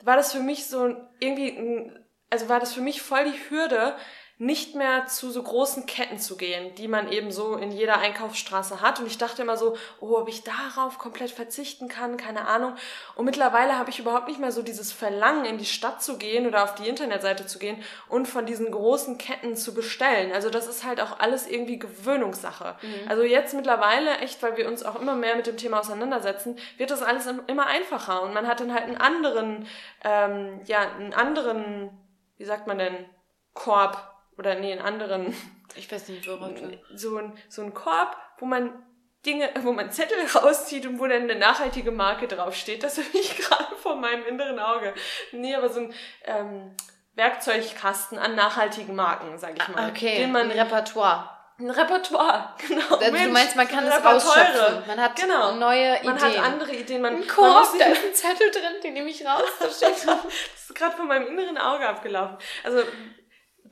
war 0.02 0.16
das 0.16 0.32
für 0.32 0.40
mich 0.40 0.66
so 0.66 0.96
irgendwie, 1.20 1.92
also 2.30 2.48
war 2.48 2.60
das 2.60 2.74
für 2.74 2.80
mich 2.80 3.00
voll 3.00 3.24
die 3.24 3.50
Hürde, 3.50 3.96
nicht 4.38 4.74
mehr 4.74 5.06
zu 5.06 5.30
so 5.30 5.42
großen 5.42 5.86
Ketten 5.86 6.18
zu 6.18 6.36
gehen, 6.36 6.74
die 6.74 6.88
man 6.88 7.10
eben 7.10 7.30
so 7.30 7.54
in 7.56 7.72
jeder 7.72 7.98
Einkaufsstraße 7.98 8.82
hat. 8.82 9.00
Und 9.00 9.06
ich 9.06 9.16
dachte 9.16 9.40
immer 9.40 9.56
so, 9.56 9.78
oh, 9.98 10.18
ob 10.18 10.28
ich 10.28 10.44
darauf 10.44 10.98
komplett 10.98 11.30
verzichten 11.30 11.88
kann, 11.88 12.18
keine 12.18 12.46
Ahnung. 12.46 12.74
Und 13.14 13.24
mittlerweile 13.24 13.78
habe 13.78 13.88
ich 13.88 13.98
überhaupt 13.98 14.28
nicht 14.28 14.38
mehr 14.38 14.52
so 14.52 14.60
dieses 14.60 14.92
Verlangen, 14.92 15.46
in 15.46 15.56
die 15.56 15.64
Stadt 15.64 16.02
zu 16.02 16.18
gehen 16.18 16.46
oder 16.46 16.64
auf 16.64 16.74
die 16.74 16.86
Internetseite 16.86 17.46
zu 17.46 17.58
gehen 17.58 17.82
und 18.10 18.28
von 18.28 18.44
diesen 18.44 18.70
großen 18.70 19.16
Ketten 19.16 19.56
zu 19.56 19.72
bestellen. 19.72 20.32
Also 20.32 20.50
das 20.50 20.66
ist 20.66 20.84
halt 20.84 21.00
auch 21.00 21.18
alles 21.18 21.46
irgendwie 21.46 21.78
Gewöhnungssache. 21.78 22.76
Mhm. 22.82 23.08
Also 23.08 23.22
jetzt 23.22 23.54
mittlerweile, 23.54 24.18
echt, 24.18 24.42
weil 24.42 24.58
wir 24.58 24.68
uns 24.68 24.82
auch 24.82 25.00
immer 25.00 25.14
mehr 25.14 25.36
mit 25.36 25.46
dem 25.46 25.56
Thema 25.56 25.80
auseinandersetzen, 25.80 26.58
wird 26.76 26.90
das 26.90 27.02
alles 27.02 27.26
immer 27.46 27.66
einfacher. 27.68 28.22
Und 28.22 28.34
man 28.34 28.46
hat 28.46 28.60
dann 28.60 28.74
halt 28.74 28.84
einen 28.84 28.98
anderen, 28.98 29.66
ähm, 30.04 30.60
ja, 30.66 30.80
einen 30.80 31.14
anderen, 31.14 31.88
wie 32.36 32.44
sagt 32.44 32.66
man 32.66 32.76
denn, 32.76 33.06
Korb 33.54 34.15
oder 34.38 34.54
nee, 34.54 34.72
in 34.72 34.80
anderen. 34.80 35.34
Ich 35.74 35.90
weiß 35.90 36.08
nicht, 36.08 36.26
woran. 36.28 36.78
So 36.94 37.16
ein, 37.18 37.32
so 37.48 37.62
ein 37.62 37.74
Korb, 37.74 38.16
wo 38.38 38.46
man 38.46 38.84
Dinge, 39.24 39.50
wo 39.62 39.72
man 39.72 39.90
Zettel 39.90 40.18
rauszieht 40.34 40.86
und 40.86 40.98
wo 40.98 41.06
dann 41.06 41.22
eine 41.22 41.34
nachhaltige 41.36 41.90
Marke 41.90 42.28
draufsteht. 42.28 42.82
Das 42.82 42.98
habe 42.98 43.08
ich 43.12 43.36
gerade 43.36 43.76
vor 43.76 43.96
meinem 43.96 44.24
inneren 44.26 44.58
Auge. 44.58 44.94
Nee, 45.32 45.54
aber 45.54 45.68
so 45.68 45.80
ein 45.80 45.94
ähm, 46.24 46.76
Werkzeugkasten 47.14 48.18
an 48.18 48.34
nachhaltigen 48.34 48.94
Marken, 48.94 49.38
sag 49.38 49.54
ich 49.56 49.68
mal. 49.68 49.90
Okay, 49.90 50.18
den 50.18 50.32
man, 50.32 50.50
ein 50.50 50.58
Repertoire. 50.58 51.30
Ein 51.58 51.70
Repertoire, 51.70 52.54
genau. 52.68 52.96
Also, 52.96 53.10
du 53.10 53.28
meinst, 53.30 53.56
man 53.56 53.66
kann 53.66 53.86
es 53.86 54.04
rausschöpfen. 54.04 54.86
Man 54.86 55.00
hat 55.00 55.16
genau. 55.16 55.54
neue 55.54 55.96
Ideen. 55.96 56.04
Man 56.04 56.20
hat 56.20 56.38
andere 56.38 56.74
Ideen. 56.74 57.00
Man, 57.00 57.16
ein 57.16 57.26
Korb, 57.26 57.66
da 57.78 57.86
ist 57.86 58.04
ein 58.04 58.14
Zettel 58.14 58.50
drin, 58.50 58.82
den 58.84 58.92
nehme 58.92 59.08
ich 59.08 59.24
raus. 59.24 59.42
Das, 59.58 59.80
das 59.80 60.04
ist 60.04 60.74
gerade 60.74 60.94
von 60.94 61.08
meinem 61.08 61.26
inneren 61.28 61.56
Auge 61.56 61.88
abgelaufen. 61.88 62.36
Also, 62.62 62.82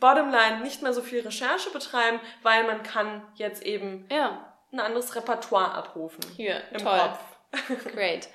Bottomline, 0.01 0.61
nicht 0.63 0.83
mehr 0.83 0.93
so 0.93 1.03
viel 1.03 1.21
Recherche 1.21 1.71
betreiben, 1.71 2.21
weil 2.43 2.65
man 2.65 2.83
kann 2.83 3.23
jetzt 3.35 3.63
eben 3.63 4.07
ja. 4.11 4.55
ein 4.73 4.81
anderes 4.81 5.15
Repertoire 5.15 5.73
abrufen. 5.73 6.25
Hier, 6.37 6.63
im 6.73 6.79
toll. 6.79 6.99
Kopf. 6.99 7.85
Great. 7.95 8.29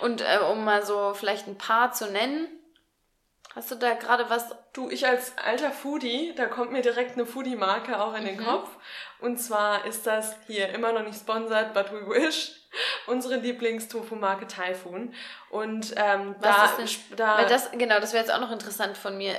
Und 0.00 0.22
äh, 0.22 0.38
um 0.50 0.64
mal 0.64 0.84
so 0.84 1.14
vielleicht 1.14 1.46
ein 1.46 1.58
paar 1.58 1.92
zu 1.92 2.10
nennen, 2.10 2.48
Hast 3.54 3.70
du 3.70 3.74
da 3.74 3.92
gerade 3.92 4.30
was? 4.30 4.54
Du, 4.72 4.88
ich 4.88 5.06
als 5.06 5.36
alter 5.36 5.70
Foodie, 5.70 6.32
da 6.34 6.46
kommt 6.46 6.72
mir 6.72 6.80
direkt 6.80 7.12
eine 7.12 7.26
Foodie-Marke 7.26 8.00
auch 8.00 8.14
in 8.14 8.24
den 8.24 8.38
mhm. 8.38 8.44
Kopf. 8.44 8.70
Und 9.20 9.36
zwar 9.38 9.84
ist 9.84 10.06
das 10.06 10.36
hier 10.46 10.70
immer 10.70 10.92
noch 10.92 11.02
nicht 11.02 11.18
sponsored, 11.18 11.74
but 11.74 11.92
we 11.92 12.08
wish. 12.08 12.52
Unsere 13.06 13.36
Lieblingstofu-Marke 13.36 14.46
Typhoon. 14.46 15.12
Und 15.50 15.92
ähm, 15.96 16.34
was 16.40 16.76
da, 16.76 16.82
ist 16.82 17.10
denn, 17.10 17.16
da 17.18 17.38
weil 17.38 17.46
das 17.46 17.70
genau, 17.72 18.00
das 18.00 18.14
wäre 18.14 18.24
jetzt 18.24 18.32
auch 18.32 18.40
noch 18.40 18.50
interessant 18.50 18.96
von 18.96 19.18
mir. 19.18 19.34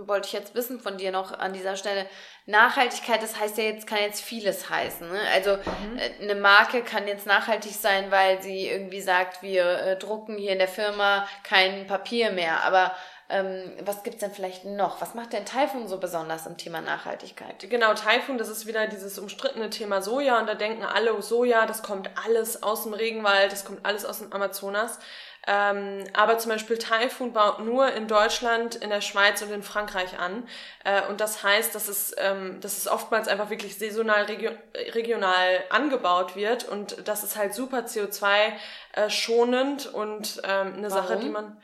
Wollte 0.00 0.26
ich 0.28 0.32
jetzt 0.32 0.54
wissen 0.54 0.80
von 0.80 0.98
dir 0.98 1.12
noch 1.12 1.38
an 1.38 1.52
dieser 1.52 1.76
Stelle. 1.76 2.06
Nachhaltigkeit, 2.46 3.22
das 3.22 3.38
heißt 3.38 3.58
ja 3.58 3.64
jetzt, 3.64 3.86
kann 3.86 3.98
jetzt 3.98 4.22
vieles 4.22 4.70
heißen. 4.70 5.08
Ne? 5.08 5.20
Also 5.34 5.56
mhm. 5.56 5.98
Äh, 5.98 6.22
eine 6.22 6.34
Marke 6.36 6.82
kann 6.82 7.08
jetzt 7.08 7.26
nachhaltig 7.26 7.72
sein, 7.72 8.10
weil 8.10 8.40
sie 8.42 8.68
irgendwie 8.68 9.00
sagt, 9.00 9.42
wir 9.42 9.64
äh, 9.80 9.96
drucken 9.96 10.36
hier 10.36 10.52
in 10.52 10.58
der 10.58 10.68
Firma 10.68 11.26
kein 11.42 11.86
Papier 11.86 12.30
mehr. 12.30 12.62
Aber 12.62 12.92
ähm, 13.28 13.72
was 13.80 14.04
gibt's 14.04 14.20
denn 14.20 14.30
vielleicht 14.30 14.64
noch? 14.64 15.00
Was 15.00 15.14
macht 15.14 15.32
denn 15.32 15.44
Taifun 15.44 15.88
so 15.88 15.98
besonders 15.98 16.46
im 16.46 16.56
Thema 16.56 16.80
Nachhaltigkeit? 16.80 17.68
Genau, 17.68 17.92
Taifun, 17.94 18.38
das 18.38 18.48
ist 18.48 18.66
wieder 18.66 18.86
dieses 18.86 19.18
umstrittene 19.18 19.68
Thema 19.68 20.00
Soja 20.00 20.38
und 20.38 20.46
da 20.46 20.54
denken 20.54 20.84
alle, 20.84 21.14
oh, 21.14 21.20
Soja, 21.20 21.66
das 21.66 21.82
kommt 21.82 22.08
alles 22.24 22.62
aus 22.62 22.84
dem 22.84 22.94
Regenwald, 22.94 23.50
das 23.50 23.64
kommt 23.64 23.84
alles 23.84 24.04
aus 24.04 24.20
dem 24.20 24.32
Amazonas. 24.32 25.00
Ähm, 25.46 26.02
aber 26.12 26.38
zum 26.38 26.50
Beispiel 26.50 26.76
Taifun 26.76 27.32
baut 27.32 27.60
nur 27.60 27.92
in 27.92 28.08
Deutschland, 28.08 28.74
in 28.74 28.90
der 28.90 29.00
Schweiz 29.00 29.42
und 29.42 29.52
in 29.52 29.62
Frankreich 29.62 30.18
an. 30.18 30.48
Äh, 30.84 31.02
und 31.08 31.20
das 31.20 31.44
heißt, 31.44 31.72
dass 31.74 31.86
es, 31.86 32.14
ähm, 32.18 32.60
dass 32.60 32.78
es 32.78 32.88
oftmals 32.88 33.28
einfach 33.28 33.48
wirklich 33.48 33.78
saisonal 33.78 34.24
regio 34.24 34.50
regional 34.92 35.62
angebaut 35.70 36.34
wird. 36.34 36.68
Und 36.68 37.06
das 37.06 37.22
ist 37.22 37.36
halt 37.36 37.54
super 37.54 37.84
CO2-schonend 37.84 39.86
äh, 39.86 39.96
und 39.96 40.42
ähm, 40.44 40.74
eine 40.74 40.90
Warum? 40.90 41.08
Sache, 41.08 41.18
die 41.18 41.28
man 41.28 41.56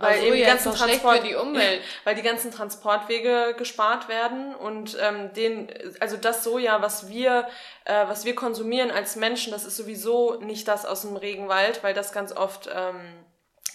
weil 0.00 0.18
so, 0.18 0.26
eben 0.26 0.36
die 0.36 0.42
ganzen 0.42 0.72
Transport, 0.72 1.24
die 1.24 1.34
Umwelt. 1.34 1.82
weil 2.04 2.14
die 2.14 2.22
ganzen 2.22 2.50
Transportwege 2.50 3.54
gespart 3.56 4.08
werden 4.08 4.54
und 4.54 4.96
ähm, 5.00 5.32
den, 5.34 5.68
also 6.00 6.16
das 6.16 6.42
Soja, 6.42 6.80
was 6.80 7.08
wir, 7.08 7.46
äh, 7.84 8.08
was 8.08 8.24
wir 8.24 8.34
konsumieren 8.34 8.90
als 8.90 9.16
Menschen, 9.16 9.52
das 9.52 9.66
ist 9.66 9.76
sowieso 9.76 10.40
nicht 10.40 10.66
das 10.68 10.86
aus 10.86 11.02
dem 11.02 11.16
Regenwald, 11.16 11.84
weil 11.84 11.92
das 11.92 12.12
ganz 12.12 12.32
oft 12.32 12.68
ähm, 12.74 13.00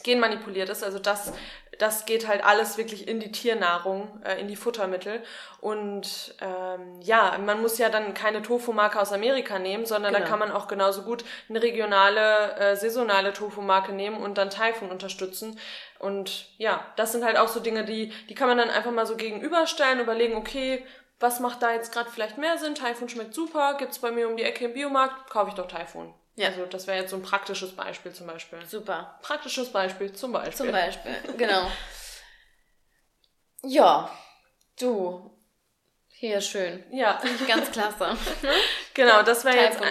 genmanipuliert 0.06 0.70
ist. 0.70 0.84
Also 0.84 1.00
das, 1.00 1.34
das 1.80 2.06
geht 2.06 2.28
halt 2.28 2.44
alles 2.46 2.78
wirklich 2.78 3.08
in 3.08 3.20
die 3.20 3.32
Tiernahrung, 3.32 4.22
äh, 4.24 4.40
in 4.40 4.48
die 4.48 4.56
Futtermittel. 4.56 5.22
Und 5.60 6.36
ähm, 6.42 7.02
ja, 7.02 7.38
man 7.44 7.62
muss 7.62 7.78
ja 7.78 7.90
dann 7.90 8.14
keine 8.14 8.42
Tofu-Marke 8.42 9.02
aus 9.02 9.12
Amerika 9.12 9.60
nehmen, 9.60 9.86
sondern 9.86 10.14
genau. 10.14 10.24
da 10.24 10.30
kann 10.30 10.40
man 10.40 10.52
auch 10.52 10.68
genauso 10.68 11.02
gut 11.02 11.26
eine 11.50 11.62
regionale, 11.62 12.56
äh, 12.56 12.76
saisonale 12.76 13.34
Tofu-Marke 13.34 13.92
nehmen 13.92 14.18
und 14.18 14.38
dann 14.38 14.50
Taifun 14.50 14.90
unterstützen. 14.90 15.60
Und 16.00 16.48
ja, 16.58 16.86
das 16.96 17.12
sind 17.12 17.26
halt 17.26 17.38
auch 17.38 17.48
so 17.48 17.60
Dinge, 17.60 17.84
die, 17.84 18.14
die 18.30 18.36
kann 18.36 18.48
man 18.48 18.60
dann 18.60 18.70
einfach 18.70 18.92
mal 18.92 19.08
so 19.08 19.18
gegenüberstellen, 19.18 20.00
überlegen, 20.00 20.36
okay, 20.36 20.86
was 21.20 21.40
macht 21.40 21.64
da 21.64 21.74
jetzt 21.74 21.92
gerade 21.92 22.12
vielleicht 22.12 22.38
mehr 22.38 22.58
Sinn? 22.58 22.76
Taifun 22.76 23.10
schmeckt 23.10 23.34
super, 23.34 23.76
gibt's 23.80 24.00
bei 24.00 24.12
mir 24.12 24.30
um 24.30 24.38
die 24.38 24.44
Ecke 24.44 24.66
im 24.66 24.74
Biomarkt, 24.74 25.30
kaufe 25.30 25.50
ich 25.50 25.56
doch 25.56 25.68
Taifun. 25.68 26.14
Ja. 26.36 26.50
Also 26.50 26.66
das 26.66 26.88
wäre 26.88 27.00
jetzt 27.00 27.12
so 27.12 27.16
ein 27.16 27.22
praktisches 27.22 27.76
Beispiel 27.76 28.14
zum 28.14 28.28
Beispiel. 28.28 28.66
Super. 28.66 29.20
Praktisches 29.22 29.72
Beispiel 29.72 30.14
zum 30.14 30.32
Beispiel. 30.32 30.56
Zum 30.56 30.72
Beispiel, 30.72 31.16
genau. 31.38 31.72
ja, 33.64 34.10
du. 34.80 35.32
Hier 36.18 36.40
schön. 36.40 36.84
Ja. 36.92 37.20
Finde 37.20 37.44
ich 37.44 37.48
ganz 37.48 37.72
klasse. 37.72 38.18
genau, 38.94 39.22
das 39.22 39.44
wäre 39.44 39.58
jetzt. 39.58 39.82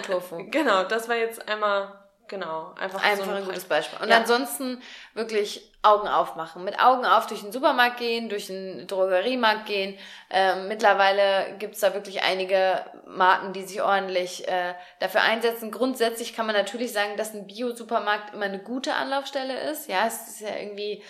Genau, 0.51 0.83
das 0.83 1.07
war 1.07 1.15
jetzt 1.15 1.47
einmal 1.47 2.04
Genau, 2.27 2.73
einfach, 2.79 3.03
einfach 3.03 3.25
so 3.25 3.31
ein, 3.31 3.37
ein 3.37 3.45
gutes 3.45 3.65
Beispiel. 3.65 3.99
Und 4.01 4.09
ja. 4.09 4.17
ansonsten 4.17 4.81
wirklich 5.13 5.71
Augen 5.83 6.07
aufmachen. 6.07 6.63
Mit 6.63 6.79
Augen 6.79 7.05
auf 7.05 7.27
durch 7.27 7.41
den 7.41 7.51
Supermarkt 7.51 7.97
gehen, 7.97 8.29
durch 8.29 8.47
den 8.47 8.87
Drogeriemarkt 8.87 9.67
gehen. 9.67 9.97
Ähm, 10.31 10.67
mittlerweile 10.67 11.55
gibt's 11.59 11.81
da 11.81 11.93
wirklich 11.93 12.23
einige 12.23 12.83
Marken, 13.05 13.53
die 13.53 13.61
sich 13.61 13.81
ordentlich 13.81 14.47
äh, 14.47 14.73
dafür 14.99 15.21
einsetzen. 15.21 15.69
Grundsätzlich 15.69 16.35
kann 16.35 16.47
man 16.47 16.55
natürlich 16.55 16.91
sagen, 16.91 17.15
dass 17.17 17.33
ein 17.33 17.45
Bio-Supermarkt 17.45 18.33
immer 18.33 18.45
eine 18.45 18.59
gute 18.59 18.95
Anlaufstelle 18.95 19.59
ist. 19.69 19.87
Ja, 19.87 20.07
es 20.07 20.27
ist 20.27 20.41
ja 20.41 20.55
irgendwie 20.55 21.03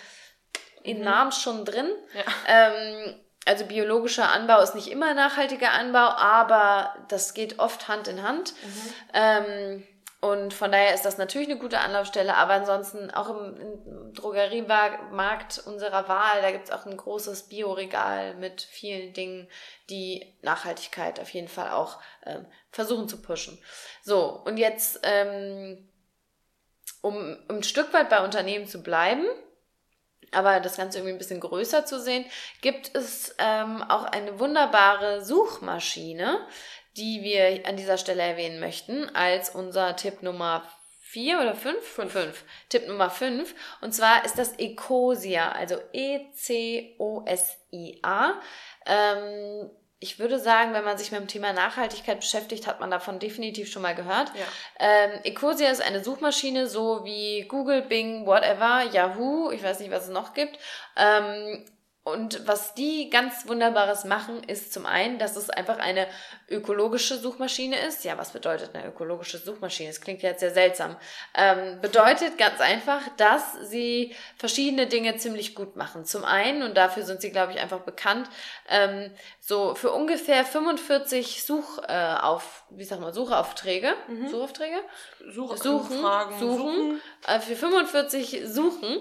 in 0.82 0.98
mhm. 0.98 1.04
Namen 1.04 1.32
schon 1.32 1.64
drin. 1.64 1.88
Ja. 2.14 2.22
Ähm, 2.46 3.14
also 3.46 3.64
biologischer 3.64 4.30
Anbau 4.30 4.60
ist 4.60 4.74
nicht 4.74 4.90
immer 4.90 5.14
nachhaltiger 5.14 5.70
Anbau, 5.70 5.98
aber 5.98 6.94
das 7.08 7.32
geht 7.32 7.58
oft 7.58 7.88
Hand 7.88 8.08
in 8.08 8.22
Hand. 8.22 8.52
Mhm. 8.62 8.92
Ähm, 9.14 9.84
und 10.20 10.54
von 10.54 10.72
daher 10.72 10.94
ist 10.94 11.04
das 11.04 11.18
natürlich 11.18 11.48
eine 11.48 11.58
gute 11.58 11.78
Anlaufstelle, 11.78 12.34
aber 12.34 12.54
ansonsten 12.54 13.10
auch 13.10 13.28
im, 13.28 13.60
im 13.60 14.12
Drogeriemarkt 14.14 15.58
unserer 15.66 16.08
Wahl, 16.08 16.40
da 16.40 16.50
gibt 16.50 16.64
es 16.64 16.70
auch 16.70 16.86
ein 16.86 16.96
großes 16.96 17.44
Bioregal 17.44 18.34
mit 18.34 18.62
vielen 18.62 19.12
Dingen, 19.12 19.48
die 19.90 20.34
Nachhaltigkeit 20.40 21.20
auf 21.20 21.30
jeden 21.30 21.48
Fall 21.48 21.70
auch 21.70 22.00
ähm, 22.24 22.46
versuchen 22.70 23.08
zu 23.08 23.20
pushen. 23.20 23.58
So, 24.02 24.40
und 24.44 24.56
jetzt, 24.56 25.00
ähm, 25.02 25.86
um, 27.02 27.36
um 27.48 27.56
ein 27.56 27.62
Stück 27.62 27.92
weit 27.92 28.08
bei 28.08 28.24
Unternehmen 28.24 28.66
zu 28.66 28.82
bleiben, 28.82 29.26
aber 30.32 30.60
das 30.60 30.76
Ganze 30.76 30.98
irgendwie 30.98 31.14
ein 31.14 31.18
bisschen 31.18 31.40
größer 31.40 31.84
zu 31.84 32.00
sehen, 32.00 32.24
gibt 32.62 32.94
es 32.94 33.34
ähm, 33.38 33.82
auch 33.88 34.04
eine 34.04 34.40
wunderbare 34.40 35.24
Suchmaschine, 35.24 36.40
die 36.96 37.22
wir 37.22 37.66
an 37.66 37.76
dieser 37.76 37.98
Stelle 37.98 38.22
erwähnen 38.22 38.60
möchten, 38.60 39.14
als 39.14 39.50
unser 39.50 39.96
Tipp 39.96 40.22
Nummer 40.22 40.68
vier 41.00 41.40
oder 41.40 41.54
fünf? 41.54 41.82
Fünf. 41.82 42.12
fünf. 42.12 42.44
Tipp 42.68 42.88
Nummer 42.88 43.10
fünf. 43.10 43.54
Und 43.80 43.94
zwar 43.94 44.24
ist 44.24 44.38
das 44.38 44.58
Ecosia, 44.58 45.52
also 45.52 45.76
E-C-O-S-I-A. 45.92 46.94
Ähm, 48.86 49.70
ich 49.98 50.18
würde 50.18 50.38
sagen, 50.38 50.74
wenn 50.74 50.84
man 50.84 50.98
sich 50.98 51.10
mit 51.10 51.20
dem 51.20 51.28
Thema 51.28 51.54
Nachhaltigkeit 51.54 52.20
beschäftigt, 52.20 52.66
hat 52.66 52.80
man 52.80 52.90
davon 52.90 53.18
definitiv 53.18 53.70
schon 53.70 53.80
mal 53.80 53.94
gehört. 53.94 54.30
Ja. 54.34 54.44
Ähm, 54.78 55.20
Ecosia 55.24 55.70
ist 55.70 55.80
eine 55.80 56.04
Suchmaschine, 56.04 56.66
so 56.66 57.04
wie 57.04 57.46
Google, 57.48 57.80
Bing, 57.82 58.26
whatever, 58.26 58.82
Yahoo, 58.92 59.50
ich 59.50 59.62
weiß 59.62 59.80
nicht, 59.80 59.90
was 59.90 60.04
es 60.04 60.10
noch 60.10 60.34
gibt. 60.34 60.58
Ähm, 60.96 61.64
und 62.06 62.46
was 62.46 62.72
die 62.74 63.10
ganz 63.10 63.48
Wunderbares 63.48 64.04
machen, 64.04 64.44
ist 64.44 64.72
zum 64.72 64.86
einen, 64.86 65.18
dass 65.18 65.34
es 65.34 65.50
einfach 65.50 65.80
eine 65.80 66.06
ökologische 66.48 67.18
Suchmaschine 67.18 67.80
ist. 67.80 68.04
Ja, 68.04 68.16
was 68.16 68.30
bedeutet 68.30 68.76
eine 68.76 68.86
ökologische 68.86 69.38
Suchmaschine? 69.38 69.88
Das 69.88 70.00
klingt 70.00 70.22
jetzt 70.22 70.38
sehr 70.38 70.52
seltsam. 70.52 70.94
Ähm, 71.34 71.80
bedeutet 71.80 72.38
ganz 72.38 72.60
einfach, 72.60 73.00
dass 73.16 73.42
sie 73.64 74.14
verschiedene 74.36 74.86
Dinge 74.86 75.16
ziemlich 75.16 75.56
gut 75.56 75.74
machen. 75.74 76.04
Zum 76.04 76.24
einen, 76.24 76.62
und 76.62 76.76
dafür 76.76 77.02
sind 77.02 77.22
sie, 77.22 77.32
glaube 77.32 77.54
ich, 77.54 77.60
einfach 77.60 77.80
bekannt, 77.80 78.28
ähm, 78.68 79.10
so 79.40 79.74
für 79.74 79.90
ungefähr 79.90 80.44
45 80.44 81.42
Such 81.42 81.80
äh, 81.88 82.14
auf, 82.20 82.62
wie 82.70 82.84
sag 82.84 83.00
mal, 83.00 83.12
Suchaufträge, 83.12 83.94
mhm. 84.06 84.28
Suchaufträge, 84.28 84.78
Such 85.28 85.56
Suchen, 85.56 85.98
Suchen, 85.98 86.38
Suchen. 86.38 87.00
Äh, 87.26 87.40
für 87.40 87.56
45 87.56 88.42
Suchen 88.44 89.00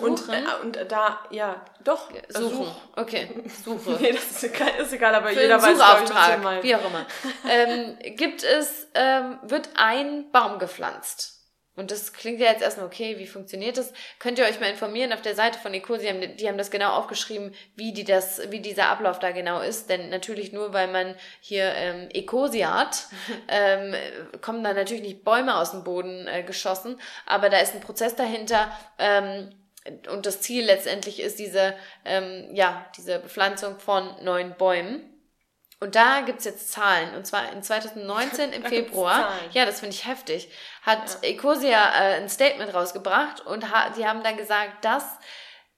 und, 0.00 0.28
äh, 0.28 0.42
und 0.62 0.78
da, 0.88 1.20
ja, 1.30 1.64
doch. 1.82 2.10
Äh, 2.12 2.22
suchen. 2.30 2.66
Such. 2.66 2.76
Okay, 2.96 3.28
suche. 3.64 3.90
nee, 4.00 4.12
das 4.12 4.30
ist 4.30 4.44
egal, 4.44 4.70
ist 4.78 4.92
egal 4.92 5.14
aber 5.14 5.28
Für 5.28 5.40
jeder 5.40 5.60
weiß, 5.60 5.76
Suchauftrag, 5.78 6.62
wie 6.62 6.74
auch 6.74 6.84
immer. 6.84 7.06
ähm, 7.48 7.98
gibt 8.16 8.42
es, 8.42 8.88
ähm, 8.94 9.38
wird 9.42 9.70
ein 9.76 10.30
Baum 10.32 10.58
gepflanzt. 10.58 11.36
Und 11.76 11.90
das 11.90 12.14
klingt 12.14 12.40
ja 12.40 12.50
jetzt 12.50 12.62
erstmal 12.62 12.86
okay, 12.86 13.18
wie 13.18 13.26
funktioniert 13.26 13.76
das? 13.76 13.92
Könnt 14.18 14.38
ihr 14.38 14.46
euch 14.46 14.60
mal 14.60 14.70
informieren 14.70 15.12
auf 15.12 15.20
der 15.20 15.34
Seite 15.34 15.58
von 15.58 15.74
Ecosia, 15.74 16.10
die 16.10 16.26
haben, 16.26 16.36
die 16.38 16.48
haben 16.48 16.58
das 16.58 16.70
genau 16.70 16.92
aufgeschrieben, 16.92 17.54
wie 17.74 17.92
die 17.92 18.04
das, 18.04 18.50
wie 18.50 18.60
dieser 18.60 18.88
Ablauf 18.88 19.18
da 19.18 19.30
genau 19.30 19.60
ist. 19.60 19.90
Denn 19.90 20.08
natürlich 20.08 20.52
nur, 20.52 20.72
weil 20.72 20.88
man 20.88 21.14
hier 21.40 21.64
ähm, 21.74 22.08
Ecosia 22.12 22.72
hat, 22.72 23.04
ähm, 23.48 23.94
kommen 24.40 24.64
da 24.64 24.72
natürlich 24.72 25.02
nicht 25.02 25.24
Bäume 25.24 25.56
aus 25.56 25.72
dem 25.72 25.84
Boden 25.84 26.26
äh, 26.26 26.42
geschossen, 26.42 26.98
aber 27.26 27.50
da 27.50 27.58
ist 27.58 27.74
ein 27.74 27.80
Prozess 27.82 28.16
dahinter, 28.16 28.70
ähm, 28.98 29.50
und 30.10 30.26
das 30.26 30.40
Ziel 30.40 30.64
letztendlich 30.64 31.20
ist 31.20 31.38
diese, 31.38 31.74
ähm, 32.04 32.48
ja, 32.52 32.86
diese 32.96 33.18
Bepflanzung 33.18 33.78
von 33.78 34.22
neuen 34.22 34.54
Bäumen. 34.56 35.12
Und 35.78 35.94
da 35.94 36.22
gibt's 36.22 36.44
jetzt 36.44 36.72
Zahlen. 36.72 37.14
Und 37.14 37.26
zwar 37.26 37.52
in 37.52 37.62
2019 37.62 38.52
im 38.52 38.62
Februar. 38.64 39.30
Ja, 39.52 39.66
das 39.66 39.80
finde 39.80 39.94
ich 39.94 40.06
heftig. 40.06 40.50
Hat 40.82 41.18
ja. 41.22 41.28
Ecosia 41.28 41.78
äh, 41.78 42.14
ein 42.16 42.28
Statement 42.28 42.72
rausgebracht 42.72 43.40
und 43.42 43.72
ha 43.72 43.90
die 43.90 44.06
haben 44.06 44.22
dann 44.22 44.36
gesagt, 44.36 44.84
dass 44.84 45.18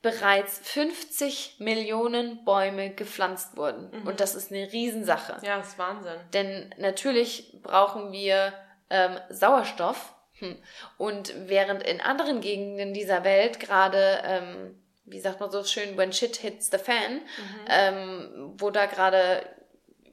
bereits 0.01 0.61
50 0.63 1.57
Millionen 1.59 2.45
Bäume 2.45 2.91
gepflanzt 2.91 3.57
wurden. 3.57 3.91
Mhm. 3.91 4.07
Und 4.07 4.21
das 4.21 4.35
ist 4.35 4.53
eine 4.53 4.71
Riesensache. 4.73 5.45
Ja, 5.45 5.59
das 5.59 5.69
ist 5.69 5.79
Wahnsinn. 5.79 6.21
Denn 6.33 6.73
natürlich 6.79 7.59
brauchen 7.63 8.13
wir 8.13 8.53
ähm, 8.91 9.19
Sauerstoff. 9.29 10.15
Hm. 10.39 10.57
Und 10.97 11.33
während 11.49 11.83
in 11.83 12.01
anderen 12.01 12.41
Gegenden 12.41 12.95
dieser 12.95 13.25
Welt 13.25 13.61
gerade, 13.61 14.23
ähm, 14.25 14.81
wie 15.05 15.21
sagt 15.21 15.41
man 15.41 15.51
so 15.51 15.65
schön, 15.65 15.97
when 15.97 16.13
shit 16.13 16.37
hits 16.37 16.71
the 16.71 16.79
fan, 16.79 17.17
mhm. 17.17 17.21
ähm, 17.69 18.55
wo 18.59 18.71
da 18.71 18.87
gerade 18.87 19.43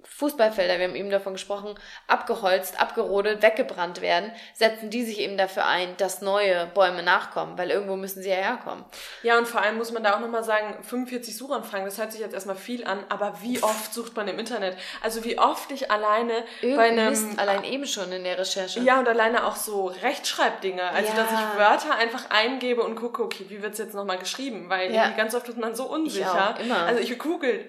Fußballfelder, 0.06 0.80
wir 0.80 0.88
haben 0.88 0.96
eben 0.96 1.10
davon 1.10 1.34
gesprochen, 1.34 1.76
abgeholzt, 2.08 2.80
abgerodet, 2.80 3.42
weggebrannt 3.42 4.02
werden, 4.02 4.32
setzen 4.54 4.90
die 4.90 5.04
sich 5.04 5.20
eben 5.20 5.38
dafür 5.38 5.66
ein, 5.66 5.98
dass 5.98 6.22
neue 6.22 6.68
Bäume 6.68 7.04
nachkommen, 7.04 7.58
weil 7.58 7.72
irgendwo 7.72 7.96
müssen 7.96 8.22
sie 8.22 8.30
ja 8.30 8.36
herkommen. 8.36 8.86
Ja, 9.24 9.38
und 9.38 9.48
vor 9.48 9.62
allem 9.62 9.78
muss 9.78 9.92
man 9.92 10.04
da 10.04 10.16
auch 10.16 10.20
nochmal 10.20 10.44
sagen, 10.44 10.84
45 10.84 11.36
Suchanfragen, 11.36 11.86
das 11.86 11.98
hört 11.98 12.12
sich 12.12 12.22
jetzt 12.22 12.34
erstmal 12.34 12.56
viel 12.56 12.86
an, 12.86 13.04
aber 13.10 13.42
wie 13.42 13.62
oft 13.62 13.94
sucht 13.94 14.16
man 14.16 14.28
im 14.28 14.40
Internet? 14.40 14.78
Also 15.02 15.24
wie 15.24 15.38
oft 15.38 15.72
ich 15.72 15.92
alleine 15.92 16.44
Irgend 16.62 16.78
bei 16.78 16.90
einem... 16.90 17.10
Mist, 17.10 17.40
allein 17.40 17.64
eben 17.64 17.86
schon 17.86 18.12
in 18.12 18.24
der 18.24 18.38
Recherche. 18.38 18.80
Ja, 18.82 19.00
und 19.00 19.08
alleine 19.08 19.46
auch 19.46 19.56
so 19.56 19.88
Rechtschreibdinge, 19.88 20.84
also 20.84 21.10
ja. 21.10 21.16
dass 21.16 21.32
ich 21.32 21.60
Wörter 21.60 21.96
einfach 21.96 22.30
eingebe 22.30 22.84
und 22.84 22.96
gucke, 22.96 23.24
okay, 23.24 23.46
wie 23.50 23.62
wird's 23.62 23.80
jetzt 23.80 23.94
nochmal 23.94 24.18
geschrieben, 24.18 24.70
weil 24.70 24.94
ja. 24.94 25.10
ganz 25.10 25.36
oft 25.36 25.48
ist 25.50 25.58
man 25.58 25.76
so 25.76 25.86
unsicher. 25.86 26.56
Ich 26.58 26.62
auch, 26.62 26.66
immer. 26.66 26.86
Also 26.86 27.02
ich 27.02 27.18
google 27.20 27.68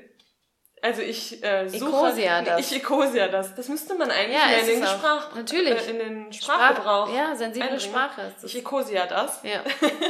also 0.87 1.03
ich 1.03 1.43
äh, 1.43 1.69
suche 1.69 1.91
Ecosia 1.91 2.43
das. 2.43 2.61
Ich 2.61 2.77
Ecosia 2.77 3.27
das. 3.27 3.55
Das 3.57 3.69
müsste 3.69 3.95
man 3.97 4.09
eigentlich 4.09 4.37
ja, 4.37 4.57
in, 4.57 4.67
den 4.67 4.87
Sprach, 4.87 5.35
Natürlich. 5.35 5.89
Äh, 5.89 5.91
in 5.91 5.99
den 5.99 6.33
Sprachgebrauch. 6.33 7.09
Sprach, 7.09 7.17
ja, 7.17 7.35
sensible 7.35 7.69
einbringen. 7.69 7.93
Sprache 7.93 8.21
ist 8.23 8.37
das. 8.37 8.45
Ich 8.45 8.59
Ecosia 8.59 9.07
das. 9.07 9.41
Ja. 9.43 9.63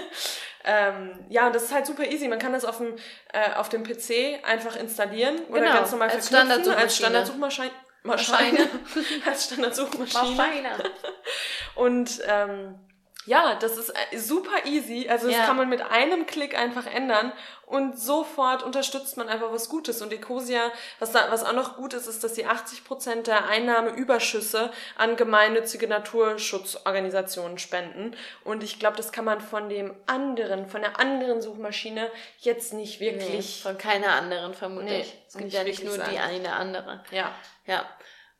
ähm, 0.65 1.19
ja, 1.31 1.47
und 1.47 1.55
das 1.55 1.65
ist 1.65 1.73
halt 1.73 1.87
super 1.87 2.05
easy. 2.05 2.29
Man 2.29 2.39
kann 2.39 2.53
das 2.53 2.67
auf 2.67 2.77
dem, 2.77 2.95
äh, 3.33 3.55
auf 3.55 3.71
dem 3.71 3.85
PC 3.85 4.45
einfach 4.45 4.77
installieren 4.77 5.39
oder 5.49 5.62
genau. 5.62 5.75
ganz 5.77 5.91
normal 5.93 6.11
als 6.11 6.29
verknüpfen 6.29 6.75
als 6.75 6.97
Standardsuchmaschine. 6.97 7.71
Maschine. 8.03 8.69
als 9.27 9.47
Standardsuchmaschine. 9.47 10.71
und 11.75 12.21
ähm, 12.27 12.75
ja, 13.27 13.57
das 13.57 13.77
ist 13.77 13.91
äh, 13.91 14.19
super 14.19 14.65
easy. 14.65 15.09
Also 15.09 15.27
das 15.27 15.37
ja. 15.37 15.47
kann 15.47 15.57
man 15.57 15.69
mit 15.69 15.83
einem 15.83 16.27
Klick 16.27 16.57
einfach 16.57 16.87
ändern 16.87 17.33
und 17.67 17.99
sofort 17.99 18.62
unterstützt 18.62 19.17
man 19.17 19.29
einfach 19.29 19.53
was 19.53 19.69
Gutes. 19.69 20.01
Und 20.01 20.12
Ecosia, 20.12 20.71
was, 21.01 21.11
da, 21.11 21.31
was 21.31 21.45
auch 21.45 21.53
noch 21.53 21.77
gut 21.77 21.95
ist, 21.95 22.07
ist, 22.07 22.23
dass 22.23 22.37
sie 22.37 22.47
80 22.47 22.85
Prozent 22.85 23.27
der 23.27 23.49
Einnahmeüberschüsse 23.49 24.71
an 24.97 25.17
gemeinnützige 25.17 25.89
Naturschutzorganisationen 25.89 27.59
spenden. 27.59 28.17
Und 28.45 28.62
ich 28.62 28.79
glaube, 28.79 28.97
das 28.97 29.11
kann 29.11 29.25
man 29.25 29.41
von 29.41 29.69
dem 29.69 29.93
anderen, 30.07 30.69
von 30.69 30.81
der 30.81 31.01
anderen 31.01 31.43
Suchmaschine 31.43 32.09
jetzt 32.39 32.73
nicht 32.73 33.01
wirklich. 33.01 33.57
Nee, 33.57 33.62
von 33.62 33.77
keiner 33.77 34.12
anderen 34.12 34.55
vermutlich. 34.55 35.12
Nee, 35.12 35.23
es 35.27 35.37
gibt 35.37 35.53
ja 35.53 35.65
nicht 35.65 35.83
nur 35.83 35.99
die 35.99 36.19
eine 36.19 36.53
andere. 36.53 37.03
Ja. 37.11 37.35
Ja. 37.67 37.85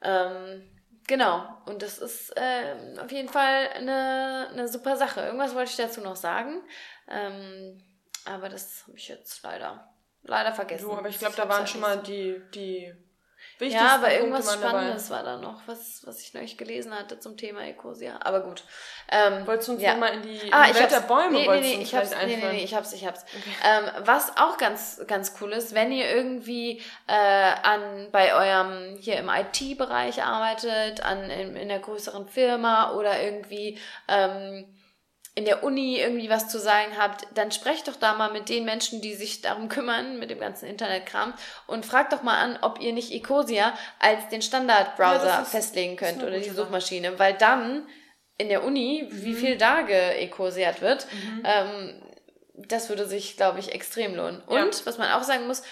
Ähm, 0.03 0.63
Genau, 1.09 1.47
und 1.67 1.83
das 1.83 1.99
ist 1.99 2.37
äh, 2.37 2.75
auf 3.01 3.13
jeden 3.13 3.29
Fall 3.29 3.69
eine, 3.75 4.49
eine 4.51 4.69
super 4.69 4.97
Sache. 4.97 5.21
Irgendwas 5.21 5.55
wollte 5.55 5.71
ich 5.71 5.77
dazu 5.77 6.01
noch 6.01 6.17
sagen, 6.17 6.63
ähm, 7.09 7.81
aber 8.25 8.49
das 8.49 8.85
habe 8.87 8.99
ich 8.99 9.09
jetzt 9.09 9.43
leider, 9.43 9.89
leider 10.23 10.53
vergessen. 10.53 10.87
Du, 10.87 10.93
aber 10.93 11.09
ich 11.09 11.19
glaube, 11.19 11.37
da 11.37 11.49
waren 11.49 11.67
schon 11.67 11.81
mal 11.81 11.99
die, 11.99 12.43
die 12.55 12.93
ja, 13.61 13.95
aber 13.95 14.13
irgendwas 14.13 14.53
Spannendes 14.53 15.09
dabei. 15.09 15.27
war 15.27 15.37
da 15.37 15.41
noch, 15.41 15.61
was, 15.67 16.03
was 16.05 16.21
ich 16.23 16.35
neulich 16.35 16.57
gelesen 16.57 16.95
hatte 16.95 17.19
zum 17.19 17.37
Thema 17.37 17.67
Ecosia. 17.67 18.19
Aber 18.23 18.41
gut. 18.41 18.65
Ähm, 19.11 19.47
Wolltest 19.47 19.69
du 19.69 19.73
uns 19.73 19.83
ja. 19.83 19.93
nochmal 19.93 20.15
in 20.15 20.23
die, 20.23 20.37
in 20.37 20.53
ah, 20.53 20.75
Welt 20.75 20.91
der 20.91 21.01
Bäume 21.01 21.33
nee, 21.33 21.49
nee, 21.49 21.61
nee, 21.61 21.83
ich 21.83 21.95
hab's, 21.95 22.11
nee, 22.11 22.37
nee, 22.37 22.53
nee, 22.53 22.65
ich 22.65 22.75
hab's, 22.75 22.93
ich 22.93 23.07
hab's. 23.07 23.25
Okay. 23.25 23.55
Ähm, 23.65 24.05
was 24.05 24.37
auch 24.37 24.59
ganz, 24.59 25.01
ganz 25.07 25.35
cool 25.41 25.53
ist, 25.53 25.75
wenn 25.75 25.93
ihr 25.93 26.09
irgendwie 26.11 26.83
äh, 27.07 27.13
an 27.63 28.09
bei 28.13 28.35
eurem 28.35 28.97
hier 28.99 29.17
im 29.17 29.29
IT-Bereich 29.29 30.23
arbeitet, 30.23 31.05
an 31.05 31.31
in, 31.31 31.57
in 31.57 31.71
einer 31.71 31.81
größeren 31.81 32.27
Firma 32.29 32.93
oder 32.93 33.23
irgendwie 33.23 33.79
ähm, 34.09 34.67
in 35.37 35.45
der 35.45 35.63
Uni 35.63 36.01
irgendwie 36.01 36.31
was 36.31 36.49
zu 36.49 36.59
sagen 36.59 36.97
habt, 36.99 37.27
dann 37.35 37.53
sprecht 37.53 37.89
doch 37.89 37.97
da 37.97 38.15
mal 38.15 38.33
mit 38.33 38.49
den 38.49 38.65
Menschen, 38.65 39.03
die 39.03 39.15
sich 39.15 39.43
darum 39.43 39.69
kümmern, 39.69 40.19
mit 40.19 40.31
dem 40.31 40.41
ganzen 40.41 40.67
Internetkram 40.67 41.35
und 41.67 41.87
fragt 41.87 42.13
doch 42.13 42.23
mal 42.23 42.39
an, 42.39 42.59
ob 42.63 42.81
ihr 42.81 42.93
nicht 42.93 43.13
Ecosia 43.13 43.75
als 44.01 44.29
den 44.29 44.43
Standardbrowser 44.43 45.27
ja, 45.27 45.45
festlegen 45.45 45.97
könnt 45.97 46.23
oder 46.23 46.41
die 46.41 46.51
Suchmaschine, 46.51 47.19
weil 47.19 47.35
dann 47.35 47.87
in 48.39 48.49
der 48.49 48.65
Uni, 48.65 49.09
mhm. 49.09 49.25
wie 49.25 49.35
viel 49.35 49.57
da 49.59 49.83
geecosiert 49.83 50.81
wird, 50.81 51.07
mhm. 51.13 51.43
ähm, 51.45 52.03
das 52.55 52.89
würde 52.89 53.07
sich, 53.07 53.37
glaube 53.37 53.59
ich, 53.59 53.73
extrem 53.73 54.15
lohnen. 54.15 54.41
Und 54.43 54.57
ja. 54.57 54.87
was 54.87 54.97
man 54.97 55.13
auch 55.13 55.23
sagen 55.23 55.47
muss, 55.47 55.63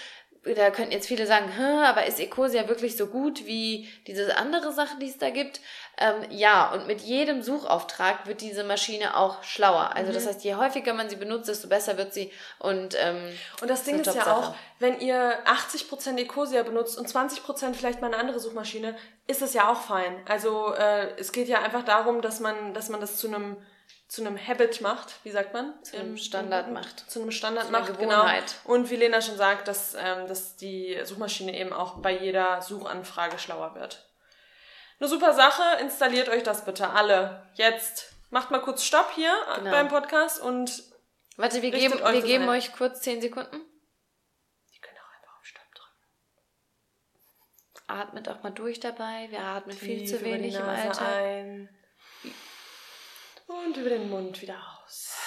da 0.53 0.69
könnten 0.69 0.91
jetzt 0.91 1.07
viele 1.07 1.25
sagen, 1.25 1.49
aber 1.83 2.05
ist 2.05 2.19
Ecosia 2.19 2.67
wirklich 2.67 2.95
so 2.97 3.07
gut 3.07 3.45
wie 3.47 3.89
diese 4.05 4.37
andere 4.37 4.71
Sachen, 4.71 4.99
die 4.99 5.09
es 5.09 5.17
da 5.17 5.31
gibt? 5.31 5.59
Ähm, 5.97 6.29
ja, 6.29 6.71
und 6.71 6.87
mit 6.87 7.01
jedem 7.01 7.41
Suchauftrag 7.41 8.27
wird 8.27 8.41
diese 8.41 8.63
Maschine 8.63 9.17
auch 9.17 9.41
schlauer. 9.43 9.95
Also 9.95 10.11
mhm. 10.11 10.15
das 10.15 10.27
heißt, 10.27 10.43
je 10.43 10.55
häufiger 10.55 10.93
man 10.93 11.09
sie 11.09 11.15
benutzt, 11.15 11.47
desto 11.47 11.67
besser 11.67 11.97
wird 11.97 12.13
sie. 12.13 12.31
Und, 12.59 12.95
ähm, 12.99 13.31
und 13.61 13.69
das 13.69 13.83
Ding 13.83 13.99
ist 13.99 14.13
ja 14.13 14.35
auch, 14.35 14.53
wenn 14.79 14.99
ihr 14.99 15.39
80% 15.45 16.17
Ecosia 16.17 16.63
benutzt 16.63 16.97
und 16.97 17.07
20% 17.07 17.73
vielleicht 17.73 18.01
mal 18.01 18.07
eine 18.07 18.17
andere 18.17 18.39
Suchmaschine, 18.39 18.95
ist 19.27 19.41
es 19.41 19.53
ja 19.53 19.71
auch 19.71 19.81
fein. 19.81 20.15
Also 20.27 20.73
äh, 20.73 21.09
es 21.17 21.31
geht 21.31 21.47
ja 21.47 21.61
einfach 21.61 21.83
darum, 21.83 22.21
dass 22.21 22.39
man, 22.39 22.73
dass 22.73 22.89
man 22.89 22.99
das 22.99 23.17
zu 23.17 23.27
einem 23.27 23.57
zu 24.07 24.21
einem 24.21 24.37
Habit 24.37 24.81
macht, 24.81 25.15
wie 25.23 25.31
sagt 25.31 25.53
man? 25.53 25.73
Zu 25.83 25.97
einem 25.97 26.17
Standard 26.17 26.71
macht. 26.71 27.09
Zu 27.09 27.21
einem 27.21 27.31
Standard 27.31 27.65
zu 27.65 27.71
macht, 27.71 27.97
genau. 27.97 28.25
Und 28.65 28.89
wie 28.89 28.95
Lena 28.95 29.21
schon 29.21 29.37
sagt, 29.37 29.67
dass, 29.67 29.95
ähm, 29.95 30.27
dass 30.27 30.55
die 30.55 30.99
Suchmaschine 31.03 31.57
eben 31.57 31.73
auch 31.73 31.97
bei 31.97 32.15
jeder 32.15 32.61
Suchanfrage 32.61 33.39
schlauer 33.39 33.75
wird. 33.75 34.07
Eine 34.99 35.09
super 35.09 35.33
Sache, 35.33 35.63
installiert 35.81 36.29
euch 36.29 36.43
das 36.43 36.65
bitte 36.65 36.89
alle. 36.89 37.45
Jetzt 37.55 38.13
macht 38.29 38.51
mal 38.51 38.61
kurz 38.61 38.83
Stopp 38.83 39.11
hier 39.15 39.33
genau. 39.57 39.71
beim 39.71 39.87
Podcast 39.87 40.39
und. 40.39 40.83
Warte, 41.37 41.61
wir 41.61 41.71
geben, 41.71 41.99
wir 41.99 42.21
geben 42.21 42.47
euch 42.47 42.73
kurz 42.73 43.01
10 43.01 43.21
Sekunden. 43.21 43.57
Ihr 43.57 44.81
könnt 44.81 44.97
auch 44.99 45.13
einfach 45.17 45.37
auf 45.37 45.45
Stopp 45.45 45.73
drücken. 45.73 45.99
Atmet 47.87 48.29
auch 48.29 48.41
mal 48.43 48.51
durch 48.51 48.79
dabei. 48.79 49.27
Wir 49.31 49.41
atmen 49.41 49.77
Tief 49.77 49.85
viel 49.85 50.07
zu 50.07 50.21
wenig 50.21 50.55
im 50.55 50.63
Alltag. 50.63 51.01
Ein. 51.01 51.69
Und 53.47 53.77
über 53.77 53.89
den 53.89 54.09
Mund 54.09 54.41
wieder 54.41 54.57
aus. 54.83 55.17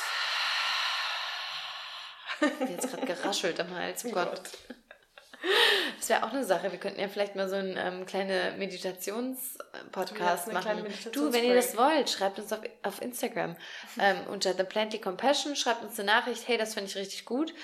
Jetzt 2.69 2.91
gerade 2.91 3.07
geraschelt 3.07 3.61
am 3.61 3.75
Hals. 3.75 4.05
Oh 4.05 4.11
Gott. 4.11 4.43
Das 5.99 6.09
wäre 6.09 6.25
auch 6.25 6.33
eine 6.33 6.45
Sache. 6.45 6.73
Wir 6.73 6.79
könnten 6.79 7.01
ja 7.01 7.09
vielleicht 7.09 7.37
mal 7.37 7.49
so 7.49 7.57
einen 7.57 7.77
ähm, 7.77 8.07
kleinen 8.07 8.59
Meditations-Podcast 8.59 10.53
machen. 10.53 10.83
Meditations 10.83 11.13
du, 11.13 11.33
wenn 11.33 11.45
ihr 11.45 11.55
das 11.55 11.77
wollt, 11.77 12.11
schreibt 12.11 12.39
uns 12.39 12.53
auf, 12.53 12.61
auf 12.83 13.01
Instagram 13.01 13.57
ähm, 14.01 14.27
unter 14.29 14.55
The 14.55 14.65
Plenty 14.65 15.01
Compassion. 15.01 15.55
Schreibt 15.55 15.83
uns 15.83 15.99
eine 15.99 16.11
Nachricht. 16.11 16.49
Hey, 16.49 16.59
das 16.59 16.75
finde 16.75 16.91
ich 16.91 16.97
richtig 16.97 17.25
gut. 17.25 17.55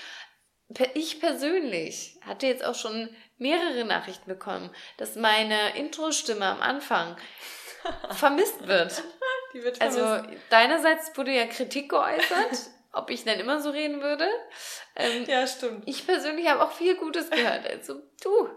Ich 0.93 1.19
persönlich 1.19 2.17
hatte 2.21 2.47
jetzt 2.47 2.65
auch 2.65 2.75
schon 2.75 3.09
mehrere 3.37 3.85
Nachrichten 3.85 4.29
bekommen, 4.29 4.69
dass 4.97 5.15
meine 5.15 5.77
Intro-Stimme 5.77 6.45
am 6.45 6.61
Anfang 6.61 7.17
vermisst 8.11 8.67
wird. 8.67 9.03
Die 9.55 9.63
wird 9.63 9.81
also 9.81 9.97
vermisst. 9.97 10.29
Also 10.29 10.39
deinerseits 10.51 11.17
wurde 11.17 11.31
ja 11.31 11.47
Kritik 11.47 11.89
geäußert 11.89 12.69
ob 12.95 13.09
ich 13.09 13.25
dann 13.25 13.39
immer 13.39 13.59
so 13.59 13.69
reden 13.69 14.01
würde. 14.01 14.27
Ähm, 14.95 15.25
ja, 15.27 15.45
stimmt. 15.45 15.83
Ich 15.85 16.07
persönlich 16.07 16.47
habe 16.49 16.63
auch 16.63 16.71
viel 16.71 16.95
Gutes 16.95 17.29
gehört. 17.29 17.67
Also 17.67 18.01
du. 18.23 18.49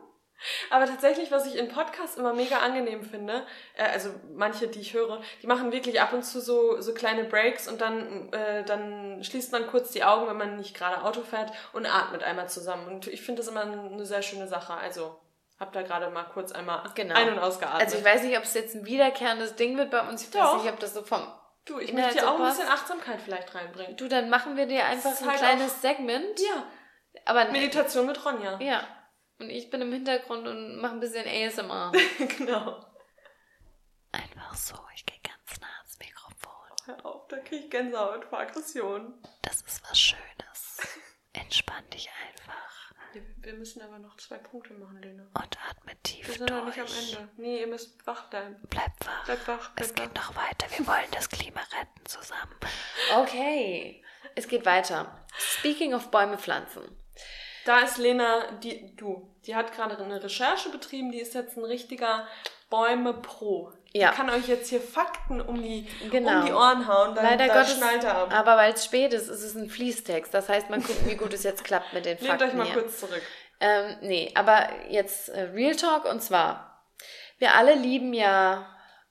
Aber 0.71 0.87
tatsächlich, 0.87 1.33
was 1.33 1.47
ich 1.47 1.57
in 1.57 1.67
Podcasts 1.67 2.17
immer 2.17 2.33
mega 2.33 2.59
angenehm 2.59 3.03
finde, 3.03 3.45
äh, 3.75 3.83
also 3.83 4.11
manche, 4.35 4.69
die 4.69 4.79
ich 4.81 4.95
höre, 4.95 5.21
die 5.43 5.49
machen 5.49 5.73
wirklich 5.73 6.01
ab 6.01 6.13
und 6.13 6.23
zu 6.23 6.41
so, 6.41 6.81
so 6.81 6.95
kleine 6.95 7.25
Breaks 7.25 7.67
und 7.67 7.81
dann, 7.81 8.33
äh, 8.33 8.65
dann 8.65 9.25
schließt 9.25 9.51
man 9.51 9.67
kurz 9.67 9.91
die 9.91 10.05
Augen, 10.05 10.29
wenn 10.29 10.37
man 10.37 10.57
nicht 10.57 10.77
gerade 10.77 11.03
Auto 11.03 11.23
fährt 11.23 11.53
und 11.73 11.87
atmet 11.87 12.23
einmal 12.23 12.49
zusammen. 12.49 12.87
Und 12.87 13.09
ich 13.09 13.23
finde 13.23 13.43
das 13.43 13.49
immer 13.49 13.63
eine 13.63 14.07
sehr 14.07 14.23
schöne 14.23 14.47
Sache. 14.47 14.75
Also 14.75 15.19
hab 15.59 15.73
da 15.73 15.83
gerade 15.83 16.11
mal 16.11 16.25
kurz 16.25 16.53
einmal 16.53 16.89
genau. 16.95 17.15
ein- 17.15 17.33
und 17.33 17.39
ausgeatmet. 17.39 17.83
Also 17.83 17.99
ich 17.99 18.05
weiß 18.05 18.23
nicht, 18.23 18.37
ob 18.37 18.45
es 18.45 18.55
jetzt 18.55 18.75
ein 18.75 18.87
wiederkehrendes 18.87 19.57
Ding 19.57 19.77
wird 19.77 19.91
bei 19.91 20.09
uns. 20.09 20.23
Ich 20.23 20.31
Doch. 20.31 20.55
weiß 20.55 20.63
nicht, 20.63 20.73
ob 20.73 20.79
das 20.81 20.95
so 20.95 21.03
vom 21.03 21.27
Du, 21.69 21.79
ich 21.79 21.93
möchte 21.93 22.15
dir 22.15 22.31
auch 22.31 22.41
ein 22.41 22.49
bisschen 22.49 22.67
Achtsamkeit 22.67 23.21
vielleicht 23.21 23.55
reinbringen. 23.55 23.95
Du, 23.99 24.09
dann 24.09 24.31
machen 24.31 24.57
wir 24.57 24.65
dir 24.65 24.87
einfach 24.87 25.21
ein 25.21 25.27
halt 25.27 25.39
kleines 25.39 25.83
Segment. 25.83 26.41
Ja. 26.41 26.67
Aber 27.27 27.45
Meditation 27.51 28.07
mit 28.07 28.25
Ronja. 28.25 28.59
Ja. 28.59 28.89
Und 29.39 29.51
ich 29.51 29.69
bin 29.69 29.83
im 29.83 29.93
Hintergrund 29.93 30.49
und 30.49 30.81
mache 30.81 30.95
ein 30.95 31.01
bisschen 31.01 31.27
ASMR. 31.27 31.93
genau. 32.39 32.85
Einfach 34.13 34.55
so, 34.55 34.77
ich 34.95 35.05
gehe 35.05 35.19
ganz 35.23 35.61
nah 35.61 35.69
ans 35.77 35.99
Mikrofon. 35.99 36.71
Hör 36.87 37.05
auf, 37.05 37.29
da 37.29 37.37
kriege 37.39 37.65
ich 37.65 37.71
Gänsehaut 37.71 38.25
vor 38.25 38.41
Aggression. 38.41 39.21
Das 39.43 39.61
ist 39.61 39.83
was 39.89 40.01
Schönes. 40.01 40.79
Entspann 41.35 41.89
dich 41.91 42.09
einfach. 42.27 42.78
Wir, 43.19 43.53
wir 43.53 43.59
müssen 43.59 43.83
aber 43.83 43.99
noch 43.99 44.17
zwei 44.17 44.37
Punkte 44.39 44.75
machen, 44.75 45.01
Lena. 45.03 45.25
Und 45.35 45.59
atme 45.69 45.93
tief 46.03 46.27
Wir 46.29 46.35
sind 46.35 46.51
durch. 46.51 46.61
noch 46.61 46.67
nicht 46.67 46.79
am 46.79 46.87
Ende. 46.87 47.29
Nee, 47.37 47.61
ihr 47.61 47.67
müsst 47.67 48.07
wach 48.07 48.29
bleiben. 48.31 48.57
Bleib 48.71 48.93
wach. 49.05 49.25
Bleib 49.25 49.49
wach, 49.49 49.71
bleib 49.75 49.87
es 49.87 49.95
geht 49.95 50.11
wach. 50.17 50.31
noch 50.31 50.37
weiter. 50.37 50.67
Wir 50.77 50.87
wollen 50.87 51.11
das 51.13 51.29
Klima 51.29 51.61
retten 51.61 52.07
zusammen. 52.07 52.55
Okay, 53.17 54.03
es 54.35 54.47
geht 54.47 54.65
weiter. 54.67 55.25
Speaking 55.37 55.95
of 55.95 56.11
Bäume 56.11 56.39
pflanzen. 56.39 56.83
Da 57.65 57.81
ist 57.81 57.99
Lena, 57.99 58.53
die, 58.63 58.95
du, 58.97 59.35
die 59.45 59.55
hat 59.55 59.73
gerade 59.73 59.99
eine 59.99 60.23
Recherche 60.23 60.71
betrieben, 60.71 61.11
die 61.13 61.21
ist 61.21 61.35
jetzt 61.35 61.57
ein 61.57 61.65
richtiger 61.65 62.27
Bäume 62.71 63.15
Pro. 63.15 63.73
Ja. 63.93 64.11
Die 64.11 64.17
kann 64.17 64.29
euch 64.31 64.47
jetzt 64.49 64.69
hier 64.69 64.81
Fakten 64.83 65.41
um 65.41 65.63
die, 65.63 65.89
Genau. 66.11 66.41
um 66.41 66.47
die 66.47 66.53
Ohren 66.53 66.87
hauen, 66.87 67.15
dann 67.15 67.25
Leider 67.25 67.47
da 67.47 67.55
Gottes, 67.55 67.77
schnallt 67.77 68.05
er 68.05 68.17
ab. 68.19 68.35
aber 68.35 68.57
weil 68.59 68.75
es 68.75 68.85
spät 68.85 69.15
ist, 69.15 69.29
ist 69.29 69.43
es 69.43 69.55
ein 69.55 69.71
Fließtext. 69.71 70.33
Das 70.35 70.49
heißt, 70.51 70.69
man 70.69 70.83
guckt, 70.83 71.07
wie 71.07 71.15
gut 71.17 71.33
es 71.33 71.43
jetzt 71.43 71.65
klappt 71.65 71.93
mit 71.95 72.05
den 72.05 72.17
Nehmt 72.19 72.29
Fakten 72.29 72.45
euch 72.49 72.55
mal 72.55 72.67
hier. 72.67 72.75
kurz 72.75 73.01
zurück. 73.01 73.23
Ähm, 73.61 73.97
nee, 74.03 74.31
aber 74.35 74.69
jetzt 74.91 75.31
äh, 75.31 75.41
Real 75.55 75.75
Talk 75.75 76.05
und 76.05 76.23
zwar, 76.23 76.85
wir 77.39 77.55
alle 77.55 77.75
lieben 77.75 78.13
ja 78.13 78.67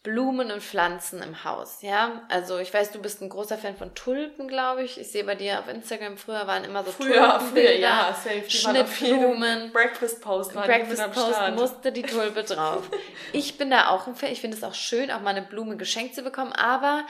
Blumen 0.07 0.53
und 0.53 0.63
Pflanzen 0.63 1.21
im 1.21 1.43
Haus, 1.43 1.81
ja? 1.81 2.21
Also 2.29 2.59
ich 2.59 2.73
weiß, 2.73 2.93
du 2.93 3.01
bist 3.01 3.21
ein 3.21 3.27
großer 3.27 3.57
Fan 3.57 3.75
von 3.75 3.93
Tulpen, 3.93 4.47
glaube 4.47 4.83
ich. 4.83 4.97
Ich 4.97 5.11
sehe 5.11 5.25
bei 5.25 5.35
dir 5.35 5.59
auf 5.59 5.67
Instagram, 5.67 6.15
früher 6.15 6.47
waren 6.47 6.63
immer 6.63 6.85
so 6.85 6.93
Früher, 6.93 7.13
früher, 7.13 7.39
Tulpenbilder, 7.39 7.73
ja, 7.73 8.13
safe. 8.13 8.39
Die 8.39 8.57
Schnittblumen. 8.57 9.73
Breakfast 9.73 10.21
Post 10.21 10.55
mit 10.55 10.63
Breakfast 10.63 11.11
Post 11.11 11.39
musste 11.57 11.91
die 11.91 12.03
Tulpe 12.03 12.43
drauf. 12.43 12.89
Ich 13.33 13.57
bin 13.57 13.69
da 13.69 13.89
auch 13.89 14.07
ein 14.07 14.15
Fan. 14.15 14.31
Ich 14.31 14.39
finde 14.39 14.55
es 14.55 14.63
auch 14.63 14.73
schön, 14.73 15.11
auch 15.11 15.19
mal 15.19 15.31
eine 15.31 15.41
Blume 15.41 15.75
geschenkt 15.75 16.15
zu 16.15 16.21
bekommen. 16.21 16.53
Aber 16.53 17.05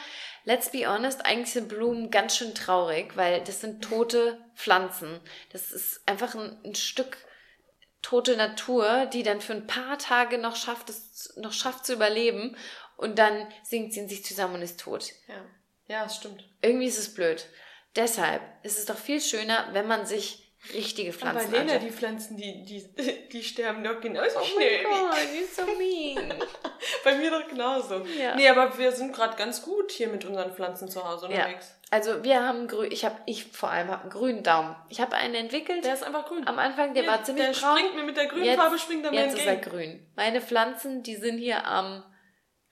let's 0.45 0.71
be 0.71 0.87
honest, 0.87 1.23
eigentlich 1.23 1.53
sind 1.53 1.69
Blumen 1.69 2.09
ganz 2.09 2.35
schön 2.35 2.55
traurig, 2.55 3.15
weil 3.15 3.43
das 3.43 3.61
sind 3.61 3.83
tote 3.83 4.39
Pflanzen. 4.55 5.19
Das 5.51 5.71
ist 5.71 6.01
einfach 6.07 6.33
ein, 6.33 6.57
ein 6.65 6.73
Stück 6.73 7.17
tote 8.01 8.37
Natur, 8.37 9.05
die 9.07 9.21
dann 9.21 9.41
für 9.41 9.53
ein 9.53 9.67
paar 9.67 9.97
Tage 9.97 10.37
noch 10.37 10.55
schafft, 10.55 10.89
es 10.89 11.33
noch 11.37 11.53
schafft 11.53 11.85
zu 11.85 11.93
überleben. 11.93 12.55
Und 12.97 13.17
dann 13.19 13.47
sinkt 13.63 13.93
sie 13.93 14.01
in 14.01 14.09
sich 14.09 14.25
zusammen 14.25 14.55
und 14.55 14.61
ist 14.63 14.79
tot. 14.79 15.13
Ja, 15.27 15.35
ja, 15.87 16.03
das 16.03 16.17
stimmt. 16.17 16.43
Irgendwie 16.61 16.87
ist 16.87 16.97
es 16.99 17.13
blöd. 17.13 17.45
Deshalb 17.95 18.41
ist 18.63 18.77
es 18.77 18.85
doch 18.85 18.97
viel 18.97 19.21
schöner, 19.21 19.69
wenn 19.71 19.87
man 19.87 20.05
sich 20.05 20.43
richtige 20.73 21.11
Aber 21.11 21.17
Pflanzen 21.19 21.51
Lena, 21.51 21.63
anschaut. 21.73 21.81
die 21.87 21.91
Pflanzen, 21.91 22.37
die, 22.37 22.63
die, 22.65 23.29
die 23.31 23.43
sterben 23.43 23.83
doch 23.83 24.01
genauso 24.01 24.39
Oh 24.39 24.43
schnell. 24.43 24.83
mein 24.83 24.91
wie- 24.91 24.99
Gott, 24.99 25.17
die 25.33 25.37
ist 25.37 25.55
so 25.55 25.65
mean. 25.65 26.43
Bei 27.03 27.15
mir 27.15 27.31
doch 27.31 27.47
genauso. 27.47 28.03
Ja. 28.19 28.35
Nee, 28.35 28.49
aber 28.49 28.77
wir 28.77 28.91
sind 28.91 29.13
gerade 29.15 29.37
ganz 29.37 29.61
gut 29.61 29.91
hier 29.91 30.07
mit 30.09 30.25
unseren 30.25 30.53
Pflanzen 30.53 30.89
zu 30.89 31.07
Hause 31.07 31.27
Ja. 31.29 31.45
unterwegs. 31.45 31.73
Also 31.89 32.23
wir 32.23 32.43
haben 32.43 32.67
grün, 32.67 32.91
ich 32.91 33.05
habe, 33.05 33.15
ich 33.27 33.45
vor 33.45 33.69
allem 33.69 33.87
habe 33.89 34.01
einen 34.01 34.09
grünen 34.11 34.43
Daumen. 34.43 34.75
Ich 34.89 34.99
habe 34.99 35.15
einen 35.15 35.35
entwickelt. 35.35 35.85
Der 35.85 35.93
ist 35.93 36.03
einfach 36.03 36.25
grün. 36.27 36.45
am 36.47 36.59
Anfang, 36.59 36.93
der 36.93 37.03
Ja, 37.03 37.11
war 37.11 37.23
ziemlich 37.23 37.45
der 37.45 37.53
braun. 37.53 37.77
springt 37.77 37.95
mir 37.95 38.03
mit 38.03 38.17
der 38.17 38.25
grünen 38.25 38.43
Jetzt- 38.45 38.59
Farbe, 38.59 38.77
springt 38.79 39.05
er 39.05 39.11
mir 39.11 39.21
Jetzt 39.21 39.35
ist 39.37 39.45
er 39.45 39.53
entgegen. 39.53 39.71
grün. 39.75 40.07
Meine 40.15 40.41
Pflanzen, 40.41 41.03
die 41.03 41.15
sind 41.15 41.37
hier 41.37 41.65
am 41.65 41.91
Glowen. 41.93 42.03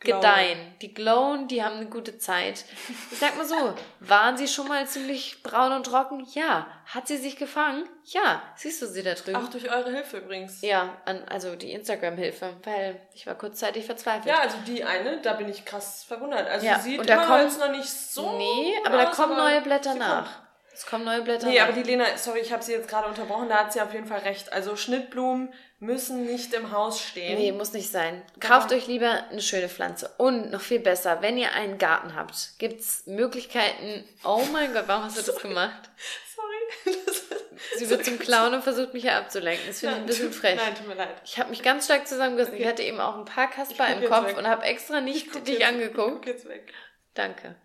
Gedeihen. 0.06 0.76
Die 0.82 0.94
glowen, 0.94 1.48
die 1.48 1.64
haben 1.64 1.76
eine 1.78 1.88
gute 1.88 2.18
Zeit. 2.18 2.64
Ich 3.12 3.18
sag 3.20 3.36
mal 3.38 3.46
so, 3.46 3.74
waren 4.00 4.38
sie 4.38 4.48
schon 4.48 4.68
mal 4.68 4.86
ziemlich 4.88 5.44
braun 5.44 5.72
und 5.74 5.86
trocken? 5.86 6.26
Ja. 6.34 6.68
Hat 6.86 7.08
sie 7.08 7.18
sich 7.18 7.36
gefangen? 7.38 7.90
Ja. 8.04 8.42
Siehst 8.56 8.82
du 8.82 8.86
sie 8.88 9.04
da 9.04 9.14
drüben? 9.16 9.36
Auch 9.38 9.50
durch 9.50 9.70
eure 9.72 9.92
Hilfe 9.92 10.18
übrigens. 10.18 10.62
Ja, 10.62 10.98
an, 11.06 11.24
also 11.28 11.56
die 11.56 11.72
Instagram-Hilfe, 11.72 12.54
weil 12.64 13.02
ich 13.14 13.26
war 13.28 13.36
kurzzeitig 13.36 13.86
verzweifelt. 13.86 14.26
Ja, 14.28 14.40
also 14.40 14.58
die 14.68 14.84
eine, 14.84 15.20
da 15.22 15.34
bin 15.34 15.50
ich 15.50 15.66
krass 15.66 16.04
verwundert. 16.04 16.48
Also 16.48 16.66
Ja, 16.66 16.80
sieht 16.80 17.00
und 17.00 17.10
da 17.10 17.26
kommen- 17.26 17.42
jetzt 17.44 17.60
noch 17.60 17.72
nicht 17.72 17.90
so 17.90 18.38
nee, 18.38 18.74
aber 18.86 18.98
da 18.98 19.10
aus, 19.10 19.16
kommen 19.16 19.34
aber 19.34 19.50
neue 19.50 19.62
Blätter 19.62 19.94
sie 19.94 20.00
nach. 20.00 20.24
kommt. 20.26 20.42
Es 20.74 20.86
kommen 20.86 21.06
neue 21.06 21.22
Blätter 21.22 21.48
Nee, 21.48 21.58
nach. 21.58 21.64
aber 21.70 21.74
die 21.74 21.84
Lena, 21.84 22.04
sorry, 22.18 22.40
ich 22.40 22.52
habe 22.52 22.62
sie 22.62 22.74
jetzt 22.74 22.90
gerade 22.90 23.08
unterbrochen, 23.08 23.48
da 23.48 23.60
hat 23.60 23.72
sie 23.74 23.80
auf 23.82 23.94
jeden 23.94 24.08
Fall 24.08 24.20
recht. 24.20 24.52
Also 24.52 24.76
Schnittblumen 24.76 25.54
müssen 25.86 26.26
nicht 26.26 26.54
im 26.54 26.72
Haus 26.72 27.02
stehen. 27.02 27.38
Nee, 27.38 27.52
muss 27.52 27.74
nicht 27.74 27.92
sein. 27.92 28.22
Kauft 28.40 28.72
euch 28.72 28.88
lieber 28.88 29.26
eine 29.30 29.42
schöne 29.42 29.70
Pflanze. 29.70 30.10
Und 30.18 30.52
noch 30.52 30.62
viel 30.62 30.80
besser, 30.80 31.22
wenn 31.22 31.38
ihr 31.38 31.54
einen 31.54 31.78
Garten 31.78 32.16
habt, 32.16 32.58
gibt's 32.58 33.04
Möglichkeiten. 33.06 34.04
Oh 34.24 34.44
mein 34.52 34.74
Gott, 34.74 34.84
warum 34.88 35.04
hast 35.06 35.18
du 35.18 35.22
das 35.32 35.42
gemacht? 35.42 35.90
Sorry. 36.36 36.96
Das 37.06 37.80
Sie 37.80 37.90
wird 37.90 38.06
zum 38.06 38.20
Clown 38.20 38.54
und 38.54 38.64
versucht 38.64 38.94
mich 38.94 39.04
hier 39.04 39.16
abzulenken. 39.16 39.66
Das 39.68 39.80
finde 39.80 39.96
ich 39.96 40.02
ein 40.02 40.06
bisschen 40.06 40.34
frech. 40.34 40.56
Nein, 40.58 40.76
tut 40.76 40.88
mir 40.88 40.96
leid. 40.96 41.16
Ich 41.24 41.40
habe 41.40 41.50
mich 41.50 41.64
ganz 41.64 41.86
stark 41.86 42.08
zusammengerissen. 42.08 42.54
Ich 42.56 42.62
Okay. 42.62 42.70
hatte 42.70 42.84
eben 42.84 43.00
auch 43.00 43.18
ein 43.18 43.26
paar 43.26 43.50
Kasper 43.50 43.88
Ich 43.90 44.04
im 44.04 44.10
Kopf 44.10 44.28
weg. 44.28 44.38
und 44.38 44.48
habe 44.48 44.64
extra 44.66 45.02
nicht 45.02 45.34
dich 45.48 45.60
jetzt- 45.60 45.68
angeguckt. 45.68 46.12
Guck 46.18 46.28
jetzt 46.28 46.48
weg. 46.48 46.74
Danke. 47.14 47.56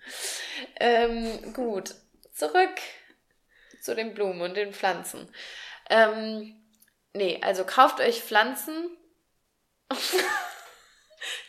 Ähm, 0.78 1.52
gut, 1.52 1.94
zurück 2.32 2.70
zu 3.82 3.94
den 3.94 4.14
Blumen 4.14 4.40
und 4.42 4.56
den 4.56 4.72
Pflanzen. 4.72 5.28
Ähm, 5.88 6.59
nee, 7.14 7.40
also 7.42 7.64
kauft 7.64 8.00
euch 8.00 8.22
Pflanzen. 8.22 8.96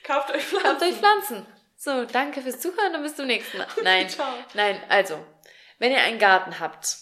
Kauft 0.03 0.32
euch 0.32 0.43
Pflanzen. 0.43 0.70
Kauft 0.70 0.82
euch 0.82 0.95
Pflanzen. 0.95 1.45
So, 1.78 2.05
danke 2.05 2.41
fürs 2.41 2.59
Zuhören 2.59 2.95
und 2.95 3.03
bis 3.03 3.16
zum 3.16 3.28
nächsten 3.28 3.57
Mal. 3.57 3.68
Nein, 3.84 4.07
nein, 4.53 4.80
also, 4.89 5.18
wenn 5.80 5.91
ihr 5.91 6.01
einen 6.01 6.20
Garten 6.20 6.59
habt, 6.59 6.97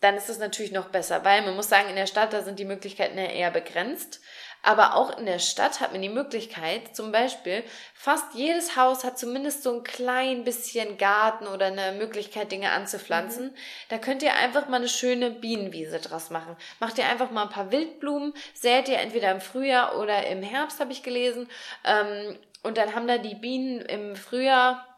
dann 0.00 0.16
ist 0.16 0.28
es 0.28 0.38
natürlich 0.38 0.72
noch 0.72 0.88
besser, 0.88 1.24
weil 1.24 1.42
man 1.42 1.56
muss 1.56 1.68
sagen, 1.68 1.88
in 1.88 1.96
der 1.96 2.06
Stadt, 2.06 2.32
da 2.32 2.42
sind 2.42 2.58
die 2.58 2.64
Möglichkeiten 2.64 3.18
ja 3.18 3.24
eher 3.24 3.50
begrenzt. 3.50 4.20
Aber 4.66 4.96
auch 4.96 5.18
in 5.18 5.26
der 5.26 5.40
Stadt 5.40 5.80
hat 5.80 5.92
man 5.92 6.00
die 6.00 6.08
Möglichkeit, 6.08 6.96
zum 6.96 7.12
Beispiel, 7.12 7.62
fast 7.92 8.34
jedes 8.34 8.76
Haus 8.76 9.04
hat 9.04 9.18
zumindest 9.18 9.62
so 9.62 9.74
ein 9.74 9.84
klein 9.84 10.42
bisschen 10.42 10.96
Garten 10.96 11.46
oder 11.46 11.66
eine 11.66 11.92
Möglichkeit, 11.92 12.50
Dinge 12.50 12.70
anzupflanzen. 12.70 13.54
Da 13.90 13.98
könnt 13.98 14.22
ihr 14.22 14.32
einfach 14.32 14.66
mal 14.66 14.78
eine 14.78 14.88
schöne 14.88 15.30
Bienenwiese 15.30 16.00
draus 16.00 16.30
machen. 16.30 16.56
Macht 16.80 16.96
ihr 16.96 17.06
einfach 17.06 17.30
mal 17.30 17.42
ein 17.42 17.50
paar 17.50 17.72
Wildblumen, 17.72 18.32
sät 18.54 18.88
ihr 18.88 18.98
entweder 19.00 19.30
im 19.32 19.42
Frühjahr 19.42 19.98
oder 19.98 20.26
im 20.28 20.42
Herbst, 20.42 20.80
habe 20.80 20.92
ich 20.92 21.02
gelesen. 21.02 21.46
Ähm, 21.84 22.38
und 22.62 22.78
dann 22.78 22.94
haben 22.94 23.06
da 23.06 23.18
die 23.18 23.34
Bienen 23.34 23.82
im 23.82 24.16
Frühjahr 24.16 24.93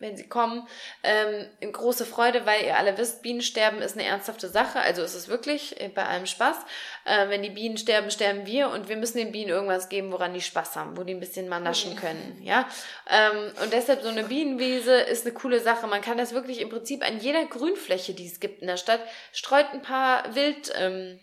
wenn 0.00 0.16
sie 0.16 0.28
kommen, 0.28 0.66
ähm, 1.02 1.72
große 1.72 2.06
Freude, 2.06 2.46
weil 2.46 2.64
ihr 2.64 2.76
alle 2.76 2.96
wisst, 2.98 3.22
Bienensterben 3.22 3.82
ist 3.82 3.96
eine 3.96 4.06
ernsthafte 4.06 4.48
Sache, 4.48 4.80
also 4.80 5.02
ist 5.02 5.14
es 5.14 5.28
wirklich 5.28 5.80
äh, 5.80 5.88
bei 5.88 6.04
allem 6.04 6.26
Spaß. 6.26 6.56
Äh, 7.04 7.28
wenn 7.28 7.42
die 7.42 7.50
Bienen 7.50 7.78
sterben, 7.78 8.10
sterben 8.10 8.46
wir 8.46 8.70
und 8.70 8.88
wir 8.88 8.96
müssen 8.96 9.18
den 9.18 9.32
Bienen 9.32 9.50
irgendwas 9.50 9.88
geben, 9.88 10.12
woran 10.12 10.34
die 10.34 10.40
Spaß 10.40 10.76
haben, 10.76 10.96
wo 10.96 11.04
die 11.04 11.14
ein 11.14 11.20
bisschen 11.20 11.48
mal 11.48 11.60
naschen 11.60 11.96
können, 11.96 12.40
ja. 12.42 12.68
Ähm, 13.10 13.52
und 13.62 13.72
deshalb 13.72 14.02
so 14.02 14.08
eine 14.08 14.24
Bienenwiese 14.24 14.94
ist 14.94 15.26
eine 15.26 15.34
coole 15.34 15.60
Sache. 15.60 15.86
Man 15.86 16.02
kann 16.02 16.18
das 16.18 16.32
wirklich 16.32 16.60
im 16.60 16.68
Prinzip 16.68 17.06
an 17.06 17.20
jeder 17.20 17.44
Grünfläche, 17.46 18.14
die 18.14 18.26
es 18.26 18.40
gibt 18.40 18.60
in 18.60 18.68
der 18.68 18.76
Stadt, 18.76 19.00
streut 19.32 19.66
ein 19.72 19.82
paar 19.82 20.34
Wild, 20.34 20.72
ähm, 20.76 21.20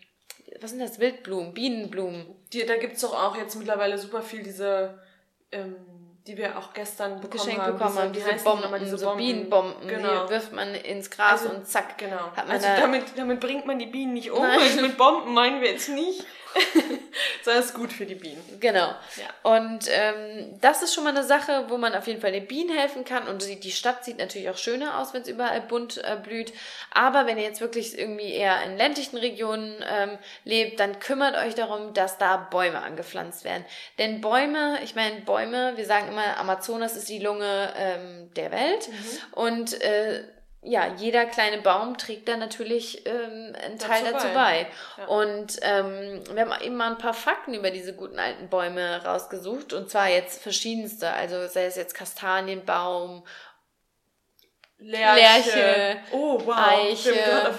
was 0.61 0.71
sind 0.71 0.79
das? 0.79 0.99
Wildblumen, 0.99 1.53
Bienenblumen. 1.53 2.27
Die, 2.53 2.65
da 2.65 2.77
gibt's 2.77 3.01
doch 3.01 3.13
auch 3.13 3.37
jetzt 3.37 3.55
mittlerweile 3.55 3.97
super 3.97 4.21
viel 4.21 4.43
diese, 4.43 4.99
ähm, 5.51 5.75
die 6.27 6.37
wir 6.37 6.57
auch 6.57 6.73
gestern 6.73 7.21
bekommen 7.21 7.31
Geschenkt 7.31 7.61
haben. 7.61 7.77
bekommen 7.77 7.97
haben, 7.99 8.09
wie 8.09 8.13
diese 8.13 8.31
heißen 8.31 8.39
die 8.39 8.61
Bomben? 8.61 8.79
Diese 8.79 8.97
so 8.97 9.05
Bomben. 9.05 9.19
Bienenbomben, 9.25 9.87
Genau. 9.87 10.23
die 10.25 10.29
wirft 10.31 10.53
man 10.53 10.73
ins 10.73 11.09
Gras 11.11 11.43
Also, 11.43 11.49
und 11.49 11.67
zack. 11.67 11.97
Genau. 11.99 12.17
Hat 12.35 12.47
man 12.47 12.51
also 12.51 12.67
da- 12.67 12.79
damit, 12.81 13.03
damit 13.15 13.39
bringt 13.39 13.65
man 13.67 13.77
die 13.77 13.85
Bienen 13.85 14.13
nicht 14.13 14.31
um. 14.31 14.41
Nein. 14.41 14.59
Also 14.59 14.81
mit 14.81 14.97
Bomben 14.97 15.33
meinen 15.33 15.61
wir 15.61 15.71
jetzt 15.71 15.89
nicht. 15.89 16.23
Sondern 17.43 17.61
es 17.61 17.69
ist 17.69 17.75
gut 17.75 17.91
für 17.91 18.05
die 18.05 18.15
Bienen. 18.15 18.41
Genau. 18.59 18.87
Ja. 19.15 19.51
Und 19.55 19.85
ähm, 19.89 20.57
das 20.61 20.81
ist 20.81 20.93
schon 20.93 21.03
mal 21.03 21.11
eine 21.11 21.23
Sache, 21.23 21.65
wo 21.69 21.77
man 21.77 21.93
auf 21.93 22.07
jeden 22.07 22.21
Fall 22.21 22.31
den 22.31 22.47
Bienen 22.47 22.75
helfen 22.75 23.05
kann. 23.05 23.27
Und 23.27 23.45
die 23.63 23.71
Stadt 23.71 24.03
sieht 24.03 24.17
natürlich 24.17 24.49
auch 24.49 24.57
schöner 24.57 24.99
aus, 24.99 25.13
wenn 25.13 25.21
es 25.21 25.27
überall 25.27 25.61
bunt 25.61 25.97
äh, 25.97 26.17
blüht. 26.21 26.53
Aber 26.91 27.25
wenn 27.25 27.37
ihr 27.37 27.43
jetzt 27.43 27.61
wirklich 27.61 27.97
irgendwie 27.97 28.31
eher 28.31 28.63
in 28.63 28.77
ländlichen 28.77 29.17
Regionen 29.17 29.75
ähm, 29.89 30.17
lebt, 30.43 30.79
dann 30.79 30.99
kümmert 30.99 31.35
euch 31.37 31.55
darum, 31.55 31.93
dass 31.93 32.17
da 32.17 32.37
Bäume 32.37 32.81
angepflanzt 32.81 33.43
werden. 33.43 33.65
Denn 33.97 34.21
Bäume, 34.21 34.79
ich 34.83 34.95
meine 34.95 35.21
Bäume, 35.21 35.73
wir 35.75 35.85
sagen 35.85 36.09
immer, 36.09 36.37
Amazonas 36.37 36.95
ist 36.95 37.09
die 37.09 37.19
Lunge 37.19 37.73
ähm, 37.77 38.29
der 38.35 38.51
Welt. 38.51 38.89
Und 39.31 39.81
äh, 39.81 40.23
ja, 40.65 40.93
jeder 40.95 41.25
kleine 41.25 41.61
Baum 41.61 41.97
trägt 41.97 42.27
da 42.27 42.37
natürlich 42.37 43.05
ähm, 43.05 43.55
einen 43.63 43.77
Teil 43.77 44.03
Dazu 44.11 44.27
bei. 44.27 44.33
bei. 44.33 44.67
Ja. 44.97 45.05
Und 45.07 45.57
ähm, 45.61 46.23
wir 46.33 46.41
haben 46.49 46.61
eben 46.61 46.75
mal 46.75 46.91
ein 46.91 46.97
paar 46.97 47.13
Fakten 47.13 47.53
über 47.53 47.71
diese 47.71 47.95
guten 47.95 48.19
alten 48.19 48.49
Bäume 48.49 49.03
rausgesucht. 49.05 49.73
Und 49.73 49.89
zwar 49.89 50.09
jetzt 50.09 50.41
verschiedenste. 50.41 51.11
Also 51.11 51.47
sei 51.47 51.65
es 51.65 51.75
jetzt 51.75 51.93
Kastanienbaum, 51.93 53.23
Lerche. 54.77 55.55
Lerche, 55.55 55.97
Oh, 56.11 56.41
wow. 56.45 56.55
Eiche. 56.57 57.55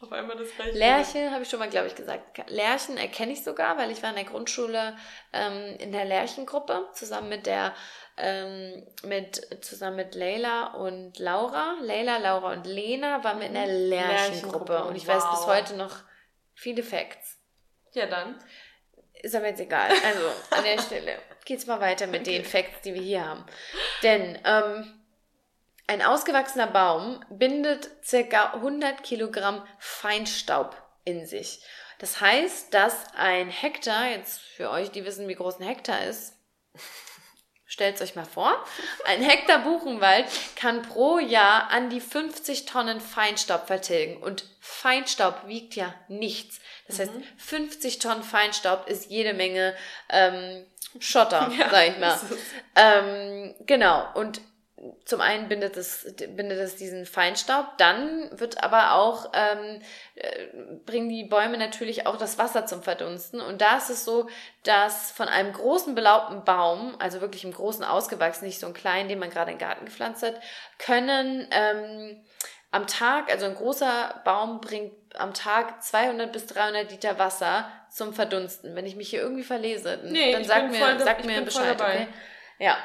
Auf 0.00 0.12
einmal 0.12 0.36
das 0.36 0.48
gleiche. 0.54 0.78
Lerche, 0.78 1.30
habe 1.30 1.42
ich 1.42 1.48
schon 1.48 1.58
mal, 1.58 1.68
glaube 1.68 1.86
ich, 1.86 1.94
gesagt. 1.94 2.50
Lärchen 2.50 2.98
erkenne 2.98 3.32
ich 3.32 3.42
sogar, 3.42 3.78
weil 3.78 3.90
ich 3.90 4.02
war 4.02 4.10
in 4.10 4.16
der 4.16 4.24
Grundschule 4.24 4.96
ähm, 5.32 5.76
in 5.78 5.92
der 5.92 6.04
Lärchengruppe 6.04 6.88
zusammen 6.92 7.28
mit 7.28 7.46
der 7.46 7.74
ähm, 8.16 8.86
mit 9.02 9.64
zusammen 9.64 9.96
mit 9.96 10.14
Leila 10.14 10.74
und 10.74 11.18
Laura. 11.18 11.76
Leila, 11.80 12.18
Laura 12.18 12.52
und 12.52 12.66
Lena 12.66 13.24
waren 13.24 13.40
wir 13.40 13.46
in 13.46 13.54
der 13.54 13.66
Lärchengruppe. 13.66 14.84
Und 14.84 14.96
ich 14.96 15.06
weiß 15.06 15.30
bis 15.30 15.40
wow. 15.40 15.46
heute 15.46 15.74
noch 15.74 15.96
viele 16.54 16.82
Facts. 16.82 17.38
Ja, 17.92 18.06
dann. 18.06 18.38
Ist 19.14 19.34
aber 19.34 19.48
jetzt 19.48 19.60
egal. 19.60 19.90
Also 19.90 20.28
an 20.50 20.64
der 20.64 20.80
Stelle 20.82 21.18
geht's 21.44 21.66
mal 21.66 21.80
weiter 21.80 22.06
mit 22.06 22.26
den 22.26 22.44
Facts, 22.44 22.82
die 22.82 22.94
wir 22.94 23.02
hier 23.02 23.26
haben. 23.26 23.44
Denn 24.02 24.38
ähm, 24.44 25.00
Ein 25.86 26.02
ausgewachsener 26.02 26.66
Baum 26.66 27.24
bindet 27.30 27.90
circa 28.04 28.54
100 28.54 29.02
Kilogramm 29.02 29.66
Feinstaub 29.78 30.76
in 31.04 31.26
sich. 31.26 31.62
Das 31.98 32.20
heißt, 32.20 32.72
dass 32.74 33.14
ein 33.14 33.48
Hektar, 33.48 34.08
jetzt 34.08 34.40
für 34.40 34.70
euch, 34.70 34.90
die 34.90 35.04
wissen, 35.04 35.28
wie 35.28 35.34
groß 35.34 35.60
ein 35.60 35.66
Hektar 35.66 36.04
ist, 36.04 36.34
stellt 37.74 38.00
euch 38.00 38.14
mal 38.14 38.24
vor, 38.24 38.64
ein 39.04 39.20
Hektar 39.20 39.58
Buchenwald 39.58 40.26
kann 40.54 40.82
pro 40.82 41.18
Jahr 41.18 41.70
an 41.70 41.90
die 41.90 42.00
50 42.00 42.66
Tonnen 42.66 43.00
Feinstaub 43.00 43.66
vertilgen. 43.66 44.22
Und 44.22 44.44
Feinstaub 44.60 45.48
wiegt 45.48 45.74
ja 45.74 45.92
nichts. 46.06 46.60
Das 46.86 47.00
heißt, 47.00 47.10
50 47.36 47.96
mhm. 47.96 48.00
Tonnen 48.00 48.22
Feinstaub 48.22 48.88
ist 48.88 49.10
jede 49.10 49.34
Menge 49.34 49.74
ähm, 50.08 50.64
Schotter, 51.00 51.50
ja, 51.58 51.68
sag 51.68 51.88
ich 51.88 51.98
mal. 51.98 52.20
Ähm, 52.76 53.54
genau. 53.66 54.06
Und 54.14 54.40
zum 55.04 55.20
einen 55.20 55.48
bindet 55.48 55.76
es, 55.76 56.14
bindet 56.16 56.58
es 56.58 56.76
diesen 56.76 57.06
Feinstaub, 57.06 57.78
dann 57.78 58.28
wird 58.38 58.62
aber 58.62 58.92
auch, 58.94 59.32
ähm, 59.32 59.80
äh, 60.14 60.46
bringen 60.84 61.08
die 61.08 61.24
Bäume 61.24 61.56
natürlich 61.58 62.06
auch 62.06 62.16
das 62.16 62.38
Wasser 62.38 62.66
zum 62.66 62.82
Verdunsten. 62.82 63.40
Und 63.40 63.60
da 63.60 63.78
ist 63.78 63.90
es 63.90 64.04
so, 64.04 64.28
dass 64.62 65.10
von 65.10 65.28
einem 65.28 65.52
großen 65.52 65.94
belaubten 65.94 66.44
Baum, 66.44 66.96
also 66.98 67.20
wirklich 67.20 67.44
im 67.44 67.52
großen 67.52 67.84
ausgewachsen, 67.84 68.44
nicht 68.44 68.60
so 68.60 68.66
einen 68.66 68.74
kleinen, 68.74 69.08
den 69.08 69.18
man 69.18 69.30
gerade 69.30 69.52
in 69.52 69.58
den 69.58 69.66
Garten 69.66 69.84
gepflanzt 69.84 70.22
hat, 70.22 70.40
können 70.78 71.48
ähm, 71.50 72.22
am 72.70 72.86
Tag, 72.86 73.30
also 73.30 73.46
ein 73.46 73.54
großer 73.54 74.22
Baum 74.24 74.60
bringt 74.60 74.92
am 75.14 75.32
Tag 75.32 75.82
200 75.82 76.32
bis 76.32 76.46
300 76.46 76.90
Liter 76.90 77.18
Wasser 77.18 77.70
zum 77.88 78.12
Verdunsten. 78.12 78.74
Wenn 78.74 78.84
ich 78.84 78.96
mich 78.96 79.10
hier 79.10 79.20
irgendwie 79.20 79.44
verlese, 79.44 80.00
nee, 80.04 80.32
dann 80.32 80.44
sag 80.44 80.70
mir, 80.70 80.78
voll, 80.78 80.98
sag 80.98 81.24
mir 81.24 81.40
Bescheid. 81.42 81.80
Okay? 81.80 82.08
Ja, 82.58 82.76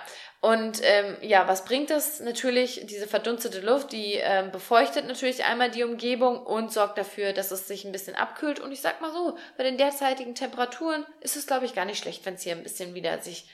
und 0.41 0.79
ähm, 0.83 1.17
ja, 1.21 1.49
was 1.49 1.65
bringt 1.65 1.89
das? 1.89 2.21
Natürlich, 2.21 2.85
diese 2.85 3.07
verdunstete 3.07 3.59
Luft, 3.59 3.91
die 3.91 4.13
ähm, 4.13 4.51
befeuchtet 4.51 5.05
natürlich 5.05 5.43
einmal 5.43 5.69
die 5.69 5.83
Umgebung 5.83 6.41
und 6.45 6.71
sorgt 6.71 6.97
dafür, 6.97 7.33
dass 7.33 7.51
es 7.51 7.67
sich 7.67 7.83
ein 7.83 7.91
bisschen 7.91 8.15
abkühlt. 8.15 8.61
Und 8.61 8.71
ich 8.71 8.79
sag 8.79 9.01
mal 9.01 9.11
so, 9.11 9.37
bei 9.57 9.63
den 9.63 9.77
derzeitigen 9.77 10.35
Temperaturen 10.35 11.05
ist 11.19 11.35
es, 11.35 11.45
glaube 11.45 11.65
ich, 11.65 11.75
gar 11.75 11.83
nicht 11.83 12.01
schlecht, 12.01 12.25
wenn 12.25 12.35
es 12.35 12.43
hier 12.43 12.55
ein 12.55 12.63
bisschen 12.63 12.93
wieder 12.93 13.19
sich, 13.19 13.49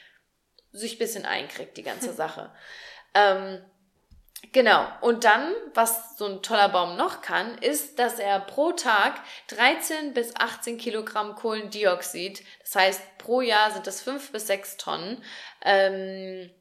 sich 0.72 0.96
ein 0.96 1.00
bisschen 1.00 1.26
einkriegt, 1.26 1.76
die 1.76 1.84
ganze 1.84 2.14
Sache. 2.14 2.54
ähm, 3.16 3.64
Genau. 4.52 4.88
Und 5.02 5.24
dann, 5.24 5.54
was 5.74 6.18
so 6.18 6.26
ein 6.26 6.44
toller 6.44 6.70
Baum 6.70 6.98
noch 6.98 7.22
kann, 7.22 7.58
ist, 7.58 7.98
dass 7.98 8.20
er 8.20 8.40
pro 8.40 8.74
Tag 8.74 9.20
13 9.48 10.14
bis 10.14 10.36
18 10.36 10.78
Kilogramm 10.78 11.36
Kohlendioxid, 11.36 12.44
das 12.62 12.76
heißt 12.76 13.18
pro 13.18 13.42
Jahr 13.42 13.72
sind 13.72 13.88
das 13.88 14.02
5 14.02 14.32
bis 14.32 14.46
6 14.46 14.78
Tonnen, 14.78 15.24
ähm, 15.64 16.52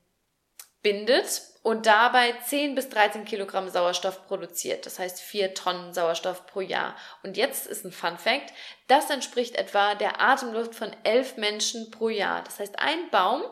bindet 0.85 1.43
und 1.65 1.87
dabei 1.87 2.33
10 2.45 2.77
bis 2.77 2.91
13 2.91 3.25
Kilogramm 3.25 3.69
Sauerstoff 3.71 4.29
produziert. 4.29 4.87
Das 4.87 4.99
heißt 5.01 5.21
4 5.21 5.55
Tonnen 5.55 5.95
Sauerstoff 5.95 6.47
pro 6.47 6.61
Jahr. 6.61 6.95
Und 7.25 7.37
jetzt 7.37 7.67
ist 7.67 7.85
ein 7.85 7.91
Fun 7.91 8.19
Fact, 8.19 8.53
das 8.87 9.11
entspricht 9.11 9.57
etwa 9.57 9.95
der 9.97 10.21
Atemluft 10.21 10.75
von 10.75 10.95
11 11.03 11.39
Menschen 11.39 11.91
pro 11.91 12.11
Jahr. 12.11 12.43
Das 12.45 12.61
heißt, 12.61 12.79
ein 12.79 13.11
Baum 13.11 13.43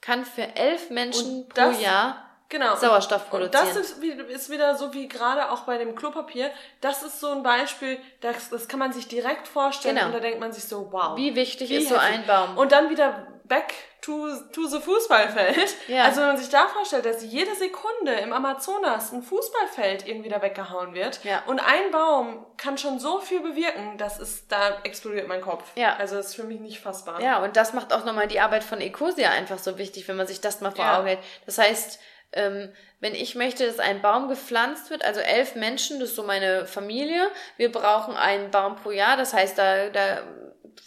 kann 0.00 0.24
für 0.24 0.56
11 0.56 0.90
Menschen 0.90 1.48
pro 1.48 1.70
Jahr 1.70 2.28
genau. 2.48 2.74
Sauerstoff 2.74 3.30
produzieren. 3.30 3.66
Und 3.68 3.76
das 3.76 3.76
ist, 3.76 4.02
ist 4.02 4.50
wieder 4.50 4.74
so 4.76 4.92
wie 4.92 5.06
gerade 5.06 5.52
auch 5.52 5.60
bei 5.60 5.78
dem 5.78 5.94
Klopapier. 5.94 6.50
Das 6.80 7.04
ist 7.04 7.20
so 7.20 7.30
ein 7.30 7.44
Beispiel, 7.44 8.00
das, 8.20 8.50
das 8.50 8.66
kann 8.66 8.80
man 8.80 8.92
sich 8.92 9.06
direkt 9.06 9.46
vorstellen 9.46 9.94
genau. 9.94 10.08
und 10.08 10.14
da 10.14 10.20
denkt 10.20 10.40
man 10.40 10.52
sich 10.52 10.64
so, 10.64 10.90
wow. 10.90 11.16
Wie 11.16 11.36
wichtig 11.36 11.70
wie 11.70 11.76
ist 11.76 11.88
so 11.88 11.96
ein 11.96 12.26
Baum? 12.26 12.58
Und 12.58 12.72
dann 12.72 12.90
wieder 12.90 13.28
back 13.48 13.74
to, 14.00 14.28
to 14.52 14.66
the 14.66 14.78
Fußballfeld. 14.78 15.76
Ja. 15.88 16.04
Also 16.04 16.20
wenn 16.20 16.28
man 16.28 16.36
sich 16.36 16.48
da 16.48 16.68
vorstellt, 16.68 17.04
dass 17.04 17.24
jede 17.24 17.54
Sekunde 17.54 18.12
im 18.22 18.32
Amazonas 18.32 19.12
ein 19.12 19.22
Fußballfeld 19.22 20.06
irgendwie 20.06 20.28
da 20.28 20.40
weggehauen 20.42 20.94
wird 20.94 21.24
ja. 21.24 21.42
und 21.46 21.60
ein 21.60 21.90
Baum 21.90 22.46
kann 22.56 22.78
schon 22.78 22.98
so 22.98 23.20
viel 23.20 23.40
bewirken, 23.40 23.98
das 23.98 24.18
ist, 24.18 24.52
da 24.52 24.78
explodiert 24.84 25.28
mein 25.28 25.40
Kopf. 25.40 25.64
Ja. 25.76 25.96
Also 25.96 26.16
das 26.16 26.28
ist 26.28 26.34
für 26.36 26.44
mich 26.44 26.60
nicht 26.60 26.80
fassbar. 26.80 27.20
Ja, 27.20 27.42
und 27.42 27.56
das 27.56 27.72
macht 27.72 27.92
auch 27.92 28.04
nochmal 28.04 28.28
die 28.28 28.40
Arbeit 28.40 28.64
von 28.64 28.80
Ecosia 28.80 29.30
einfach 29.30 29.58
so 29.58 29.78
wichtig, 29.78 30.06
wenn 30.08 30.16
man 30.16 30.26
sich 30.26 30.40
das 30.40 30.60
mal 30.60 30.70
vor 30.70 30.84
ja. 30.84 30.98
Augen 30.98 31.06
hält. 31.08 31.20
Das 31.46 31.58
heißt, 31.58 31.98
ähm, 32.32 32.72
wenn 33.00 33.14
ich 33.14 33.34
möchte, 33.34 33.66
dass 33.66 33.78
ein 33.78 34.02
Baum 34.02 34.28
gepflanzt 34.28 34.90
wird, 34.90 35.04
also 35.04 35.20
elf 35.20 35.54
Menschen, 35.54 36.00
das 36.00 36.10
ist 36.10 36.16
so 36.16 36.24
meine 36.24 36.66
Familie, 36.66 37.30
wir 37.56 37.72
brauchen 37.72 38.16
einen 38.16 38.50
Baum 38.50 38.76
pro 38.76 38.90
Jahr, 38.90 39.16
das 39.16 39.32
heißt, 39.32 39.56
da, 39.56 39.88
da 39.88 40.22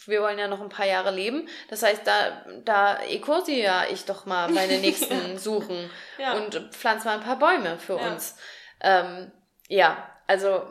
wir 0.06 0.22
wollen 0.22 0.40
ja 0.40 0.48
noch 0.48 0.62
ein 0.62 0.70
paar 0.70 0.86
Jahre 0.86 1.12
leben. 1.12 1.48
Das 1.70 1.84
heißt, 1.84 2.06
da, 2.06 2.46
da 2.64 3.02
Ecosi 3.04 3.62
ja 3.62 3.86
ich 3.90 4.06
doch 4.06 4.26
mal 4.26 4.50
meine 4.50 4.78
nächsten 4.80 5.38
suchen 5.38 5.90
ja. 6.18 6.34
und 6.34 6.56
pflanze 6.72 7.08
mal 7.08 7.16
ein 7.16 7.24
paar 7.24 7.40
Bäume 7.40 7.78
für 7.78 7.98
ja. 7.98 8.12
uns. 8.12 8.36
Ähm, 8.82 9.32
ja, 9.68 10.10
also 10.28 10.64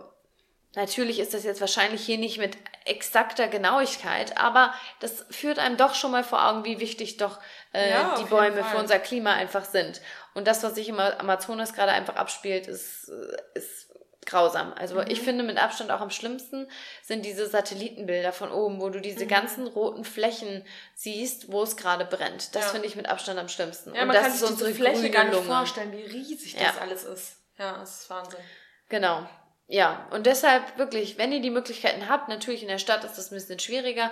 natürlich 0.74 1.18
ist 1.18 1.34
das 1.34 1.44
jetzt 1.44 1.60
wahrscheinlich 1.60 2.02
hier 2.02 2.18
nicht 2.18 2.38
mit 2.38 2.56
exakter 2.84 3.48
Genauigkeit, 3.48 4.36
aber 4.38 4.72
das 5.00 5.26
führt 5.30 5.58
einem 5.58 5.76
doch 5.76 5.94
schon 5.94 6.10
mal 6.10 6.24
vor 6.24 6.46
Augen, 6.46 6.64
wie 6.64 6.80
wichtig 6.80 7.18
doch 7.18 7.38
äh, 7.72 7.90
ja, 7.90 8.14
die 8.18 8.24
Bäume 8.24 8.64
für 8.64 8.78
unser 8.78 8.98
Klima 8.98 9.32
einfach 9.32 9.64
sind. 9.64 10.00
Und 10.34 10.46
das, 10.46 10.62
was 10.62 10.74
sich 10.74 10.88
im 10.88 10.98
Amazonas 10.98 11.74
gerade 11.74 11.92
einfach 11.92 12.16
abspielt, 12.16 12.66
ist, 12.66 13.08
äh, 13.08 13.58
ist 13.58 13.89
grausam. 14.26 14.72
Also 14.74 14.96
mhm. 14.96 15.06
ich 15.08 15.20
finde 15.20 15.44
mit 15.44 15.58
Abstand 15.58 15.90
auch 15.90 16.00
am 16.00 16.10
schlimmsten 16.10 16.68
sind 17.02 17.24
diese 17.24 17.48
Satellitenbilder 17.48 18.32
von 18.32 18.52
oben, 18.52 18.80
wo 18.80 18.88
du 18.90 19.00
diese 19.00 19.24
mhm. 19.24 19.28
ganzen 19.28 19.66
roten 19.66 20.04
Flächen 20.04 20.64
siehst, 20.94 21.50
wo 21.50 21.62
es 21.62 21.76
gerade 21.76 22.04
brennt. 22.04 22.54
Das 22.54 22.66
ja. 22.66 22.70
finde 22.70 22.86
ich 22.86 22.96
mit 22.96 23.08
Abstand 23.08 23.38
am 23.38 23.48
schlimmsten. 23.48 23.94
Ja, 23.94 24.02
Und 24.02 24.08
man 24.08 24.16
das 24.16 24.26
kann 24.26 24.32
sich 24.32 24.48
diese 24.48 24.74
Fläche 24.74 25.10
gar 25.10 25.24
nicht 25.24 25.34
Lunge. 25.34 25.46
vorstellen, 25.46 25.92
wie 25.92 26.02
riesig 26.02 26.54
das 26.54 26.62
ja. 26.62 26.80
alles 26.80 27.04
ist. 27.04 27.36
Ja, 27.58 27.78
das 27.78 28.02
ist 28.02 28.10
Wahnsinn. 28.10 28.40
Genau. 28.88 29.26
Ja, 29.72 30.08
und 30.10 30.26
deshalb 30.26 30.78
wirklich, 30.78 31.16
wenn 31.16 31.30
ihr 31.30 31.40
die 31.40 31.50
Möglichkeiten 31.50 32.08
habt, 32.08 32.28
natürlich 32.28 32.62
in 32.62 32.68
der 32.68 32.78
Stadt 32.78 33.04
ist 33.04 33.16
das 33.18 33.30
ein 33.30 33.36
bisschen 33.36 33.60
schwieriger, 33.60 34.10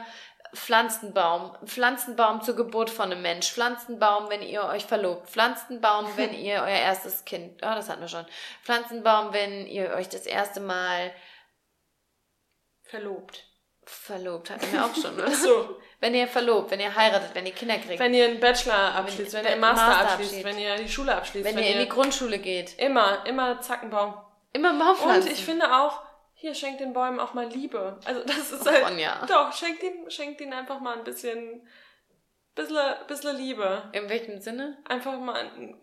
Pflanzenbaum, 0.54 1.56
Pflanzenbaum 1.64 2.42
zur 2.42 2.56
Geburt 2.56 2.90
von 2.90 3.10
einem 3.10 3.22
Mensch, 3.22 3.50
Pflanzenbaum, 3.52 4.28
wenn 4.30 4.42
ihr 4.42 4.64
euch 4.64 4.84
verlobt, 4.84 5.28
Pflanzenbaum, 5.28 6.06
wenn 6.16 6.34
ihr 6.34 6.62
euer 6.62 6.68
erstes 6.68 7.24
Kind, 7.24 7.62
oh, 7.62 7.74
das 7.74 7.88
hatten 7.88 8.00
wir 8.00 8.08
schon, 8.08 8.26
Pflanzenbaum, 8.64 9.32
wenn 9.32 9.66
ihr 9.66 9.90
euch 9.90 10.08
das 10.08 10.26
erste 10.26 10.60
Mal 10.60 11.12
verlobt. 12.82 13.44
Verlobt 13.84 14.50
hatten 14.50 14.70
wir 14.70 14.84
auch 14.84 14.94
schon, 14.94 15.14
oder? 15.18 15.30
so. 15.30 15.80
Wenn 16.00 16.14
ihr 16.14 16.28
verlobt, 16.28 16.70
wenn 16.70 16.80
ihr 16.80 16.94
heiratet, 16.94 17.30
wenn 17.34 17.46
ihr 17.46 17.54
Kinder 17.54 17.78
kriegt. 17.78 17.98
Wenn 17.98 18.12
ihr 18.12 18.26
einen 18.26 18.38
Bachelor 18.38 18.94
abschließt, 18.94 19.32
wenn, 19.32 19.44
wenn 19.44 19.52
ihr 19.52 19.58
Master, 19.58 19.86
Master 19.86 20.02
abschließt, 20.02 20.34
abschließt, 20.34 20.44
wenn 20.44 20.58
ihr 20.58 20.76
die 20.76 20.88
Schule 20.88 21.14
abschließt. 21.14 21.44
Wenn, 21.44 21.56
wenn 21.56 21.64
ihr 21.64 21.72
in 21.72 21.78
die 21.80 21.88
Grundschule 21.88 22.38
geht. 22.38 22.78
Immer, 22.78 23.24
immer 23.26 23.60
Zackenbaum. 23.60 24.14
Immer 24.52 24.78
Baum. 24.78 25.10
Und 25.10 25.30
ich 25.30 25.44
finde 25.44 25.74
auch, 25.74 26.02
hier 26.40 26.54
schenkt 26.54 26.80
den 26.80 26.92
Bäumen 26.92 27.18
auch 27.18 27.34
mal 27.34 27.48
Liebe. 27.48 27.98
Also 28.04 28.22
das 28.24 28.52
ist 28.52 28.64
halt. 28.64 28.84
Ronja. 28.84 29.26
Doch, 29.26 29.52
schenkt 29.52 29.82
ihnen, 29.82 30.08
schenkt 30.08 30.40
ihnen 30.40 30.52
einfach 30.52 30.78
mal 30.78 30.96
ein 30.96 31.02
bisschen, 31.02 31.66
bisschen, 32.54 32.78
bisschen 33.08 33.36
Liebe. 33.36 33.82
In 33.92 34.08
welchem 34.08 34.40
Sinne? 34.40 34.78
Einfach 34.88 35.18
mal 35.18 35.34
einen, 35.34 35.76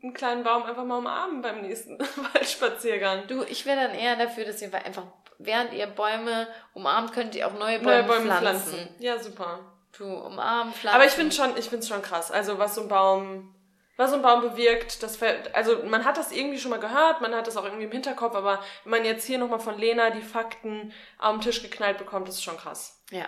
einen 0.00 0.14
kleinen 0.14 0.44
Baum 0.44 0.62
einfach 0.62 0.84
mal 0.84 0.98
umarmen 0.98 1.42
beim 1.42 1.62
nächsten 1.62 1.98
Waldspaziergang. 2.32 3.26
Du, 3.26 3.42
ich 3.42 3.66
wäre 3.66 3.88
dann 3.88 3.98
eher 3.98 4.14
dafür, 4.14 4.44
dass 4.44 4.62
ihr 4.62 4.72
einfach, 4.72 5.02
während 5.38 5.72
ihr 5.72 5.88
Bäume 5.88 6.46
umarmt, 6.74 7.12
könnt 7.12 7.34
ihr 7.34 7.48
auch 7.48 7.54
neue 7.54 7.80
Bäume, 7.80 8.06
neue 8.06 8.18
Bäume 8.20 8.36
pflanzen. 8.36 8.72
pflanzen. 8.72 8.94
Ja, 9.00 9.18
super. 9.18 9.58
Du 9.98 10.04
umarmen, 10.04 10.72
pflanzen. 10.74 10.94
Aber 10.94 11.06
ich 11.06 11.12
finde 11.12 11.34
schon, 11.34 11.56
ich 11.56 11.64
finde 11.64 11.78
es 11.78 11.88
schon 11.88 12.02
krass. 12.02 12.30
Also 12.30 12.56
was 12.60 12.76
so 12.76 12.82
ein 12.82 12.88
Baum 12.88 13.52
was 13.98 14.10
so 14.10 14.16
ein 14.16 14.22
Baum 14.22 14.40
bewirkt, 14.40 15.02
das 15.02 15.18
also 15.52 15.82
man 15.84 16.04
hat 16.04 16.16
das 16.16 16.30
irgendwie 16.30 16.58
schon 16.58 16.70
mal 16.70 16.78
gehört, 16.78 17.20
man 17.20 17.34
hat 17.34 17.48
das 17.48 17.56
auch 17.56 17.64
irgendwie 17.64 17.84
im 17.84 17.90
Hinterkopf, 17.90 18.34
aber 18.36 18.62
wenn 18.84 18.92
man 18.92 19.04
jetzt 19.04 19.26
hier 19.26 19.38
nochmal 19.38 19.58
von 19.58 19.76
Lena 19.76 20.10
die 20.10 20.22
Fakten 20.22 20.94
den 21.20 21.40
Tisch 21.40 21.60
geknallt 21.62 21.98
bekommt, 21.98 22.28
das 22.28 22.36
ist 22.36 22.44
schon 22.44 22.56
krass. 22.56 23.02
Ja. 23.10 23.26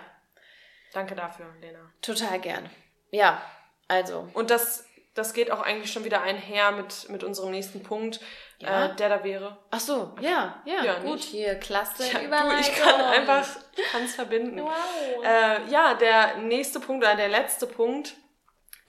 Danke 0.93 1.13
dafür, 1.13 1.47
Lena. 1.59 1.91
Total 2.01 2.39
gern. 2.39 2.69
Ja, 3.11 3.41
also. 3.89 4.29
Und 4.33 4.49
das, 4.49 4.85
das 5.13 5.33
geht 5.33 5.51
auch 5.51 5.61
eigentlich 5.61 5.91
schon 5.91 6.05
wieder 6.05 6.21
einher 6.21 6.71
mit, 6.71 7.09
mit 7.09 7.25
unserem 7.25 7.51
nächsten 7.51 7.83
Punkt, 7.83 8.21
ja. 8.59 8.85
äh, 8.85 8.95
der 8.95 9.09
da 9.09 9.23
wäre. 9.25 9.57
Ach 9.71 9.79
so, 9.81 10.15
ja, 10.21 10.61
ja, 10.63 10.83
ja 10.85 10.99
gut, 10.99 11.15
nicht. 11.15 11.25
hier, 11.25 11.55
klasse 11.55 12.09
ja, 12.09 12.19
du, 12.19 12.59
Ich 12.61 12.73
kann 12.75 13.01
einfach, 13.01 13.45
ich 13.75 13.91
kann 13.91 14.03
es 14.05 14.15
verbinden. 14.15 14.61
Wow. 14.63 15.25
Äh, 15.25 15.69
ja, 15.69 15.95
der 15.95 16.37
nächste 16.37 16.79
Punkt 16.79 17.03
oder 17.03 17.15
der 17.15 17.29
letzte 17.29 17.67
Punkt 17.67 18.15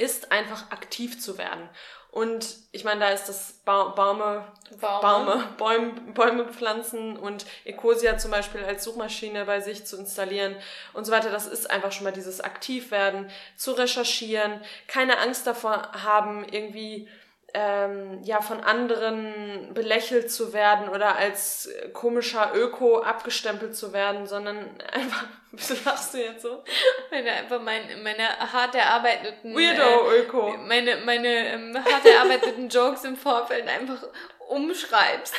ist 0.03 0.32
einfach 0.32 0.70
aktiv 0.70 1.20
zu 1.20 1.38
werden. 1.38 1.68
Und 2.11 2.57
ich 2.72 2.84
meine, 2.84 3.00
da 3.00 3.09
ist 3.09 3.26
das 3.30 3.55
ba 3.64 3.84
Baume, 3.84 4.46
Baume, 4.78 5.00
Baume 5.00 5.48
Bäume, 5.57 5.90
Bäume 6.12 6.44
pflanzen 6.44 7.16
und 7.16 7.46
Ecosia 7.64 8.18
zum 8.18 8.30
Beispiel 8.30 8.62
als 8.64 8.84
Suchmaschine 8.84 9.46
bei 9.46 9.61
sich 9.61 9.86
zu 9.86 9.96
installieren 9.96 10.55
und 10.92 11.07
so 11.07 11.12
weiter. 11.12 11.30
Das 11.30 11.46
ist 11.46 11.70
einfach 11.70 11.90
schon 11.90 12.05
mal 12.05 12.12
dieses 12.12 12.42
Aktivwerden, 12.42 13.30
zu 13.57 13.72
recherchieren, 13.72 14.61
keine 14.88 15.20
Angst 15.20 15.46
davor 15.46 15.90
haben, 16.05 16.44
irgendwie 16.50 17.09
ähm, 17.55 18.20
ja 18.22 18.40
von 18.40 18.61
anderen 18.61 19.74
belächelt 19.74 20.32
zu 20.32 20.53
werden 20.53 20.88
oder 20.88 21.16
als 21.16 21.68
komischer 21.92 22.53
Öko 22.55 23.00
abgestempelt 23.00 23.76
zu 23.76 23.92
werden, 23.92 24.26
sondern 24.26 24.59
einfach, 24.92 25.24
wieso 25.50 25.74
lachst 25.84 26.14
du 26.14 26.18
jetzt 26.18 26.42
so? 26.42 26.64
Meine 27.11 27.30
einfach 27.30 27.61
mein, 27.61 27.82
meine 28.03 28.26
hart 28.53 28.74
erarbeiteten 28.74 29.55
Weirdo-Öko. 29.55 30.55
Äh, 30.55 30.59
meine 30.66 30.96
meine 31.05 31.28
ähm, 31.28 31.76
hart 31.76 32.07
erarbeiteten 32.07 32.68
Jokes 32.70 33.05
im 33.05 33.16
Vorfeld 33.16 33.68
einfach 33.68 34.03
umschreibst. 34.49 35.34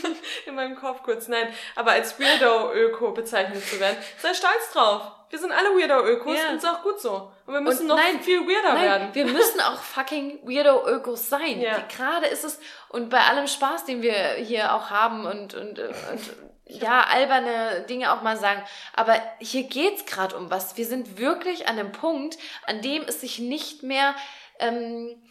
In 0.46 0.54
meinem 0.54 0.76
Kopf 0.76 1.02
kurz, 1.02 1.28
nein, 1.28 1.48
aber 1.74 1.92
als 1.92 2.18
Weirdo-Öko 2.18 3.12
bezeichnet 3.12 3.64
zu 3.66 3.78
werden, 3.80 3.96
sei 4.18 4.34
stolz 4.34 4.72
drauf. 4.72 5.12
Wir 5.30 5.38
sind 5.38 5.52
alle 5.52 5.70
Weirdo-Ökos 5.70 6.38
ja. 6.38 6.50
und 6.50 6.56
ist 6.56 6.66
auch 6.66 6.82
gut 6.82 7.00
so. 7.00 7.30
Und 7.46 7.52
wir 7.52 7.60
müssen 7.60 7.82
und 7.82 7.88
noch 7.88 7.96
nein, 7.96 8.20
viel 8.20 8.40
weirder 8.40 8.74
nein, 8.74 8.82
werden. 8.82 9.08
Wir 9.14 9.26
müssen 9.26 9.60
auch 9.60 9.80
fucking 9.82 10.40
Weirdo-Ökos 10.44 11.28
sein. 11.28 11.60
Ja. 11.60 11.84
Gerade 11.94 12.26
ist 12.26 12.44
es, 12.44 12.58
und 12.88 13.10
bei 13.10 13.20
allem 13.20 13.46
Spaß, 13.46 13.84
den 13.84 14.00
wir 14.00 14.14
hier 14.14 14.74
auch 14.74 14.90
haben 14.90 15.26
und, 15.26 15.54
und, 15.54 15.78
und 15.78 16.20
ja, 16.68 17.00
alberne 17.10 17.84
Dinge 17.88 18.12
auch 18.12 18.22
mal 18.22 18.36
sagen. 18.36 18.62
Aber 18.94 19.20
hier 19.38 19.64
geht's 19.64 20.06
gerade 20.06 20.36
um 20.36 20.50
was. 20.50 20.76
Wir 20.76 20.86
sind 20.86 21.18
wirklich 21.18 21.66
an 21.66 21.78
einem 21.78 21.92
Punkt, 21.92 22.38
an 22.66 22.82
dem 22.82 23.02
es 23.02 23.20
sich 23.20 23.38
nicht 23.38 23.82
mehr, 23.82 24.14
ähm, 24.60 25.22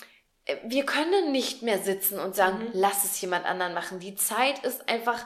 wir 0.63 0.85
können 0.85 1.31
nicht 1.31 1.61
mehr 1.61 1.79
sitzen 1.79 2.19
und 2.19 2.35
sagen, 2.35 2.59
mhm. 2.59 2.69
lass 2.73 3.03
es 3.03 3.19
jemand 3.21 3.45
anderen 3.45 3.73
machen. 3.73 3.99
Die 3.99 4.15
Zeit 4.15 4.59
ist 4.63 4.87
einfach 4.87 5.25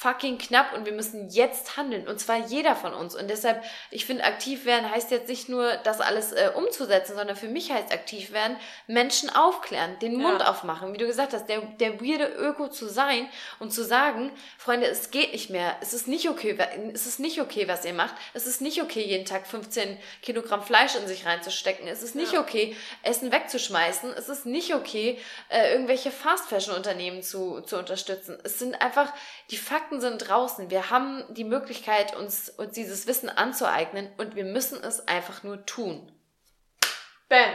fucking 0.00 0.38
knapp 0.38 0.72
und 0.74 0.86
wir 0.86 0.94
müssen 0.94 1.28
jetzt 1.28 1.76
handeln. 1.76 2.08
Und 2.08 2.18
zwar 2.18 2.38
jeder 2.46 2.74
von 2.74 2.94
uns. 2.94 3.14
Und 3.14 3.28
deshalb 3.28 3.62
ich 3.90 4.06
finde 4.06 4.24
aktiv 4.24 4.64
werden 4.64 4.90
heißt 4.90 5.10
jetzt 5.10 5.28
nicht 5.28 5.50
nur 5.50 5.76
das 5.84 6.00
alles 6.00 6.32
äh, 6.32 6.52
umzusetzen 6.54 7.16
sondern 7.16 7.36
für 7.36 7.48
mich 7.48 7.70
heißt 7.70 7.92
aktiv 7.92 8.32
werden 8.32 8.56
Menschen 8.86 9.28
aufklären 9.28 9.98
den 9.98 10.16
Mund 10.16 10.40
ja. 10.40 10.48
aufmachen. 10.48 10.94
Wie 10.94 10.96
du 10.96 11.06
gesagt 11.06 11.34
hast 11.34 11.50
der 11.50 11.60
der 11.78 12.00
weirde 12.00 12.24
Öko 12.28 12.68
zu 12.68 12.88
sein 12.88 13.28
und 13.58 13.74
zu 13.74 13.84
sagen 13.84 14.32
Freunde 14.56 14.86
es 14.86 15.10
geht 15.10 15.34
nicht 15.34 15.50
mehr. 15.50 15.76
Es 15.82 15.92
ist 15.92 16.08
nicht 16.08 16.30
okay 16.30 16.56
es 16.94 17.06
ist 17.06 17.20
nicht 17.20 17.38
okay 17.38 17.68
was 17.68 17.84
ihr 17.84 17.92
macht. 17.92 18.14
Es 18.32 18.46
ist 18.46 18.62
nicht 18.62 18.82
okay 18.82 19.02
jeden 19.02 19.26
Tag 19.26 19.46
15 19.46 19.98
Kilogramm 20.22 20.62
Fleisch 20.62 20.94
in 20.94 21.06
sich 21.08 21.26
reinzustecken. 21.26 21.86
Es 21.86 22.02
ist 22.02 22.14
nicht 22.14 22.32
ja. 22.32 22.40
okay 22.40 22.74
Essen 23.02 23.32
wegzuschmeißen. 23.32 24.14
Es 24.14 24.30
ist 24.30 24.46
nicht 24.46 24.74
okay 24.74 25.18
äh, 25.50 25.72
irgendwelche 25.72 26.10
Fast 26.10 26.48
Fashion 26.48 26.74
Unternehmen 26.74 27.22
zu 27.22 27.60
zu 27.60 27.76
unterstützen. 27.76 28.38
Es 28.44 28.58
sind 28.58 28.80
einfach 28.80 29.12
die 29.50 29.58
Fakten 29.58 29.89
Fakten 29.90 30.00
sind 30.00 30.28
draußen. 30.28 30.70
Wir 30.70 30.90
haben 30.90 31.24
die 31.30 31.44
Möglichkeit, 31.44 32.16
uns, 32.16 32.48
uns 32.48 32.72
dieses 32.72 33.06
Wissen 33.06 33.28
anzueignen 33.28 34.08
und 34.18 34.36
wir 34.36 34.44
müssen 34.44 34.82
es 34.82 35.06
einfach 35.08 35.42
nur 35.42 35.66
tun. 35.66 36.12
Bam. 37.28 37.50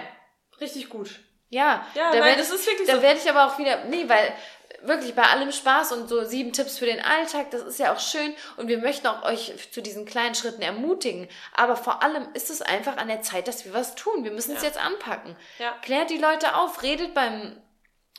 Richtig 0.59 0.89
gut. 0.89 1.19
Ja, 1.49 1.85
ja 1.95 2.11
da 2.11 2.19
nein, 2.19 2.37
das 2.37 2.49
ist 2.49 2.67
wirklich 2.67 2.87
Da 2.87 2.97
so. 2.97 3.01
werde 3.01 3.19
ich 3.19 3.29
aber 3.29 3.45
auch 3.45 3.57
wieder, 3.57 3.85
nee, 3.85 4.07
weil 4.07 4.33
wirklich 4.81 5.15
bei 5.15 5.23
allem 5.23 5.51
Spaß 5.51 5.93
und 5.93 6.09
so 6.09 6.25
sieben 6.25 6.51
Tipps 6.51 6.77
für 6.77 6.85
den 6.85 6.99
Alltag, 6.99 7.51
das 7.51 7.61
ist 7.61 7.79
ja 7.79 7.93
auch 7.93 7.99
schön 7.99 8.35
und 8.57 8.67
wir 8.67 8.79
möchten 8.79 9.07
auch 9.07 9.23
euch 9.23 9.53
zu 9.71 9.81
diesen 9.81 10.05
kleinen 10.05 10.35
Schritten 10.35 10.61
ermutigen. 10.61 11.29
Aber 11.53 11.75
vor 11.77 12.03
allem 12.03 12.27
ist 12.33 12.49
es 12.49 12.61
einfach 12.61 12.97
an 12.97 13.07
der 13.07 13.21
Zeit, 13.21 13.47
dass 13.47 13.63
wir 13.63 13.73
was 13.73 13.95
tun. 13.95 14.23
Wir 14.23 14.31
müssen 14.31 14.51
ja. 14.51 14.57
es 14.57 14.63
jetzt 14.63 14.83
anpacken. 14.83 15.35
Ja. 15.59 15.73
Klärt 15.81 16.09
die 16.09 16.17
Leute 16.17 16.55
auf, 16.55 16.83
redet 16.83 17.13
beim 17.13 17.55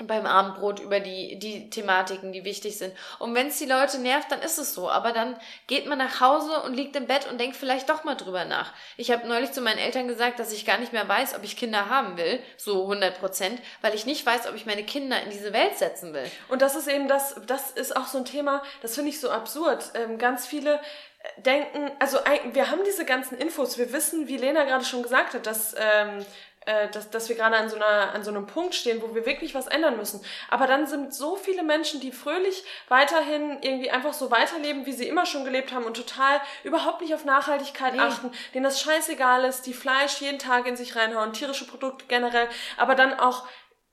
beim 0.05 0.27
Abendbrot 0.27 0.81
über 0.81 1.01
die, 1.01 1.39
die 1.39 1.71
Thematiken, 1.71 2.31
die 2.31 2.45
wichtig 2.45 2.77
sind. 2.77 2.95
Und 3.19 3.35
wenn 3.35 3.47
es 3.47 3.59
die 3.59 3.65
Leute 3.65 3.99
nervt, 3.99 4.31
dann 4.31 4.43
ist 4.43 4.59
es 4.59 4.75
so. 4.75 4.91
Aber 4.91 5.13
dann 5.13 5.39
geht 5.69 5.87
man 5.87 5.97
nach 5.97 6.21
Hause 6.21 6.61
und 6.65 6.75
liegt 6.75 6.95
im 6.97 7.07
Bett 7.07 7.27
und 7.31 7.41
denkt 7.41 7.57
vielleicht 7.57 7.89
doch 7.89 8.05
mal 8.05 8.15
drüber 8.15 8.45
nach. 8.45 8.75
Ich 8.99 9.11
habe 9.11 9.27
neulich 9.27 9.53
zu 9.53 9.63
meinen 9.63 9.79
Eltern 9.79 10.07
gesagt, 10.07 10.39
dass 10.39 10.53
ich 10.53 10.67
gar 10.67 10.77
nicht 10.77 10.93
mehr 10.93 11.09
weiß, 11.09 11.35
ob 11.35 11.45
ich 11.45 11.57
Kinder 11.57 11.89
haben 11.89 12.19
will, 12.19 12.41
so 12.59 12.83
100 12.83 13.19
Prozent, 13.19 13.59
weil 13.81 13.95
ich 13.95 14.05
nicht 14.05 14.27
weiß, 14.27 14.47
ob 14.49 14.55
ich 14.55 14.67
meine 14.67 14.85
Kinder 14.85 15.23
in 15.23 15.31
diese 15.31 15.55
Welt 15.55 15.79
setzen 15.79 16.13
will. 16.13 16.31
Und 16.49 16.61
das 16.61 16.77
ist 16.77 16.89
eben 16.89 17.09
das, 17.09 17.37
das 17.47 17.71
ist 17.71 17.97
auch 17.97 18.07
so 18.07 18.19
ein 18.19 18.27
Thema, 18.27 18.63
das 18.83 18.95
finde 18.95 19.11
ich 19.11 19.21
so 19.21 19.31
absurd. 19.31 19.93
Ähm, 19.95 20.19
ganz 20.19 20.47
viele 20.47 20.75
äh, 20.75 21.41
denken, 21.41 21.91
also 22.01 22.19
wir 22.53 22.71
haben 22.71 22.83
diese 22.85 23.07
ganzen 23.07 23.39
Infos, 23.39 23.79
wir 23.79 23.95
wissen, 23.95 24.29
wie 24.29 24.37
Lena 24.37 24.65
gerade 24.65 24.85
schon 24.85 25.03
gesagt 25.03 25.33
hat, 25.33 25.47
dass 25.47 25.75
ähm, 25.79 26.27
äh, 26.67 26.89
dass, 26.89 27.11
dass 27.11 27.29
wir 27.29 27.37
gerade 27.37 27.57
an 27.57 27.69
so, 27.69 27.77
einer, 27.77 28.13
an 28.13 28.23
so 28.25 28.31
einem 28.31 28.47
Punkt 28.47 28.75
stehen, 28.75 29.01
wo 29.01 29.15
wir 29.15 29.25
wirklich 29.25 29.55
was 29.55 29.67
ändern 29.67 29.97
müssen. 29.97 30.21
Aber 30.49 30.67
dann 30.67 30.87
sind 30.87 31.15
so 31.15 31.37
viele 31.37 31.63
Menschen, 31.63 32.01
die 32.01 32.13
fröhlich 32.13 32.65
weiterhin 32.89 33.59
irgendwie 33.63 33.91
einfach 33.91 34.13
so 34.13 34.31
weiterleben, 34.31 34.85
wie 34.85 34.93
sie 34.93 35.09
immer 35.09 35.27
schon 35.27 35.45
gelebt 35.45 35.73
haben 35.73 35.85
und 35.85 35.97
total 35.97 36.41
überhaupt 36.65 37.01
nicht 37.01 37.15
auf 37.15 37.25
Nachhaltigkeit 37.25 37.95
nee. 37.95 38.01
achten, 38.01 38.33
denen 38.53 38.65
das 38.65 38.81
scheißegal 38.81 39.45
ist, 39.45 39.67
die 39.67 39.75
Fleisch 39.75 40.21
jeden 40.21 40.39
Tag 40.39 40.67
in 40.67 40.77
sich 40.77 40.97
reinhauen, 40.97 41.33
tierische 41.33 41.67
Produkte 41.67 42.05
generell, 42.09 42.49
aber 42.77 42.95
dann 42.95 43.19
auch 43.19 43.47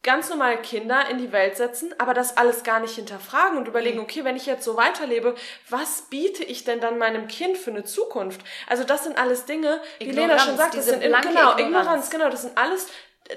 ganz 0.04 0.30
normal 0.30 0.62
Kinder 0.62 1.10
in 1.10 1.18
die 1.18 1.32
Welt 1.32 1.56
setzen, 1.58 1.96
aber 1.98 2.14
das 2.14 2.38
alles 2.38 2.64
gar 2.64 2.80
nicht 2.80 2.96
hinterfragen 2.96 3.58
und 3.58 3.68
überlegen, 3.68 3.98
mhm. 3.98 4.04
okay, 4.04 4.24
wenn 4.26 4.36
ich 4.36 4.46
jetzt 4.46 4.66
so 4.66 4.76
weiterlebe, 4.76 5.36
was 5.70 6.04
biete 6.04 6.44
ich 6.44 6.66
denn 6.66 6.82
dann 6.82 6.98
meinem 6.98 7.28
Kind 7.28 7.58
für 7.58 7.72
eine 7.72 7.86
Zukunft? 7.86 8.42
Also 8.68 8.84
das 8.84 9.06
sind 9.06 9.18
alles 9.18 9.46
Dinge, 9.46 9.82
wie 10.00 10.12
Lena 10.12 10.38
schon 10.38 10.58
sagt, 10.58 10.76
das 10.76 10.86
sind 10.86 11.02
genau 11.02 11.18
Ignoranz. 11.18 11.60
Ignoranz, 11.60 12.10
genau, 12.10 12.30
das 12.30 12.42
sind 12.44 12.58
alles 12.58 12.88